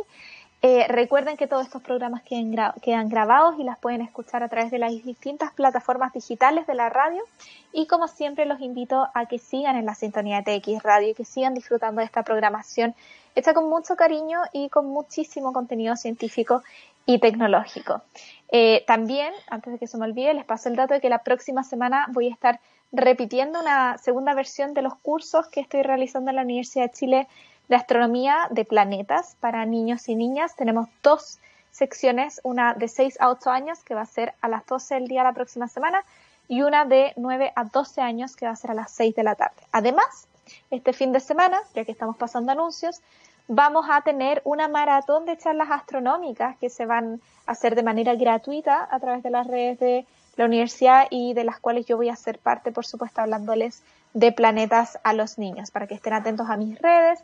Eh, 0.67 0.87
recuerden 0.89 1.37
que 1.37 1.47
todos 1.47 1.67
estos 1.67 1.83
programas 1.83 2.23
quedan, 2.23 3.09
grabados 3.11 3.57
y 3.59 3.65
las 3.65 3.79
pueden 3.79 4.01
escuchar 4.01 4.43
a 4.43 4.49
través 4.49 4.71
de 4.71 4.79
las 4.79 4.93
distintas 5.05 5.53
plataformas 5.53 6.13
digitales 6.15 6.67
de 6.67 6.75
la 6.75 6.89
radio. 6.89 7.23
Y 7.71 7.87
como 7.87 8.09
siempre 8.09 8.47
los 8.47 8.63
invito 8.63 9.07
a 9.13 9.27
que 9.27 9.39
sigan 9.39 9.77
en 9.77 9.85
la 9.85 9.95
sintonía 9.95 10.41
de 10.41 10.61
TX 10.61 10.83
Radio 10.83 11.11
y 11.11 11.15
que 11.15 11.27
sigan 11.27 11.53
disfrutando 11.53 12.01
de 12.01 12.07
esta 12.07 12.23
programación 12.23 12.95
hecha 13.35 13.55
con 13.55 13.69
mucho 13.69 13.97
cariño 13.97 14.41
y 14.53 14.69
con 14.69 14.87
muchísimo 14.87 15.53
contenido 15.53 15.97
científico 15.97 16.63
y 17.07 17.19
tecnológico. 17.19 18.03
Eh, 18.51 18.85
también, 18.87 19.33
antes 19.49 19.73
de 19.73 19.79
que 19.79 19.87
se 19.87 19.99
me 19.99 20.07
olvide, 20.07 20.35
les 20.35 20.45
paso 20.45 20.69
el 20.69 20.77
dato 20.77 20.95
de 20.95 21.01
que 21.01 21.09
la 21.09 21.23
próxima 21.23 21.65
semana 21.65 22.07
voy 22.11 22.29
a 22.29 22.33
estar 22.33 22.61
repitiendo 22.93 23.61
una 23.61 23.99
segunda 23.99 24.35
versión 24.35 24.73
de 24.75 24.83
los 24.83 24.95
cursos 24.97 25.49
que 25.49 25.61
estoy 25.61 25.83
realizando 25.83 26.31
en 26.31 26.37
la 26.37 26.43
Universidad 26.43 26.87
de 26.87 26.93
Chile 26.93 27.29
de 27.69 27.77
astronomía 27.77 28.47
de 28.51 28.65
planetas 28.65 29.37
para 29.41 29.67
niños 29.67 30.09
y 30.09 30.15
niñas. 30.15 30.55
Tenemos 30.55 30.89
dos 31.03 31.39
secciones, 31.71 32.41
una 32.45 32.75
de 32.75 32.89
6 32.89 33.21
a 33.21 33.31
8 33.31 33.51
años 33.51 33.83
que 33.83 33.95
va 33.95 34.03
a 34.03 34.07
ser 34.07 34.35
a 34.41 34.49
las 34.49 34.65
12 34.67 34.95
del 34.95 35.09
día 35.09 35.25
la 35.25 35.33
próxima 35.33 35.67
semana 35.67 36.05
y 36.47 36.63
una 36.63 36.85
de 36.85 37.13
9 37.17 37.53
a 37.57 37.65
12 37.65 38.01
años 38.01 38.37
que 38.37 38.47
va 38.47 38.53
a 38.53 38.57
ser 38.57 38.71
a 38.71 38.75
las 38.75 38.93
6 38.93 39.15
de 39.15 39.25
la 39.25 39.35
tarde. 39.35 39.63
Además, 39.73 40.29
este 40.71 40.93
fin 40.93 41.13
de 41.13 41.21
semana, 41.21 41.59
ya 41.75 41.85
que 41.85 41.93
estamos 41.93 42.17
pasando 42.17 42.53
anuncios, 42.53 43.01
vamos 43.49 43.87
a 43.91 44.01
tener 44.03 44.41
una 44.45 44.69
maratón 44.69 45.27
de 45.27 45.37
charlas 45.37 45.71
astronómicas 45.71 46.57
que 46.59 46.71
se 46.71 46.87
van 46.87 47.21
a 47.47 47.53
hacer 47.53 47.75
de 47.75 47.83
manera 47.83 48.15
gratuita 48.15 48.89
a 48.91 49.01
través 49.01 49.23
de 49.23 49.31
las 49.31 49.47
redes 49.47 49.79
de 49.79 50.07
la 50.37 50.47
universidad 50.47 51.07
y 51.11 51.35
de 51.35 51.45
las 51.45 51.61
cuales 51.61 51.87
yo 51.87 51.97
voy 51.97 52.09
a 52.09 52.17
ser 52.17 52.39
parte, 52.39 52.73
por 52.73 52.87
supuesto, 52.87 53.21
hablándoles 53.21 53.83
de 54.15 54.33
planetas 54.33 54.99
a 55.03 55.13
los 55.13 55.39
niños, 55.39 55.71
para 55.71 55.87
que 55.87 55.95
estén 55.95 56.13
atentos 56.13 56.49
a 56.49 56.57
mis 56.57 56.79
redes 56.81 57.21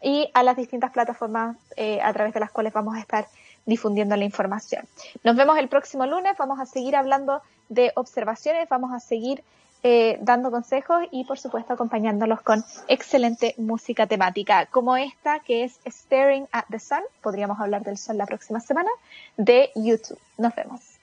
y 0.00 0.30
a 0.34 0.42
las 0.42 0.56
distintas 0.56 0.92
plataformas 0.92 1.56
eh, 1.76 2.00
a 2.02 2.12
través 2.12 2.32
de 2.32 2.40
las 2.40 2.50
cuales 2.50 2.72
vamos 2.72 2.96
a 2.96 3.00
estar 3.00 3.26
difundiendo 3.66 4.16
la 4.16 4.24
información. 4.24 4.84
Nos 5.24 5.36
vemos 5.36 5.58
el 5.58 5.68
próximo 5.68 6.06
lunes, 6.06 6.36
vamos 6.38 6.58
a 6.60 6.66
seguir 6.66 6.96
hablando 6.96 7.42
de 7.68 7.92
observaciones, 7.96 8.68
vamos 8.68 8.92
a 8.92 9.00
seguir 9.00 9.42
eh, 9.82 10.18
dando 10.20 10.50
consejos 10.50 11.04
y 11.10 11.24
por 11.24 11.38
supuesto 11.38 11.72
acompañándolos 11.72 12.42
con 12.42 12.64
excelente 12.88 13.54
música 13.58 14.06
temática 14.06 14.66
como 14.66 14.96
esta 14.96 15.38
que 15.40 15.64
es 15.64 15.78
Staring 15.86 16.48
at 16.52 16.64
the 16.70 16.78
Sun, 16.78 17.02
podríamos 17.22 17.60
hablar 17.60 17.82
del 17.82 17.96
sol 17.96 18.18
la 18.18 18.26
próxima 18.26 18.60
semana, 18.60 18.90
de 19.36 19.70
YouTube. 19.74 20.18
Nos 20.36 20.54
vemos. 20.54 20.97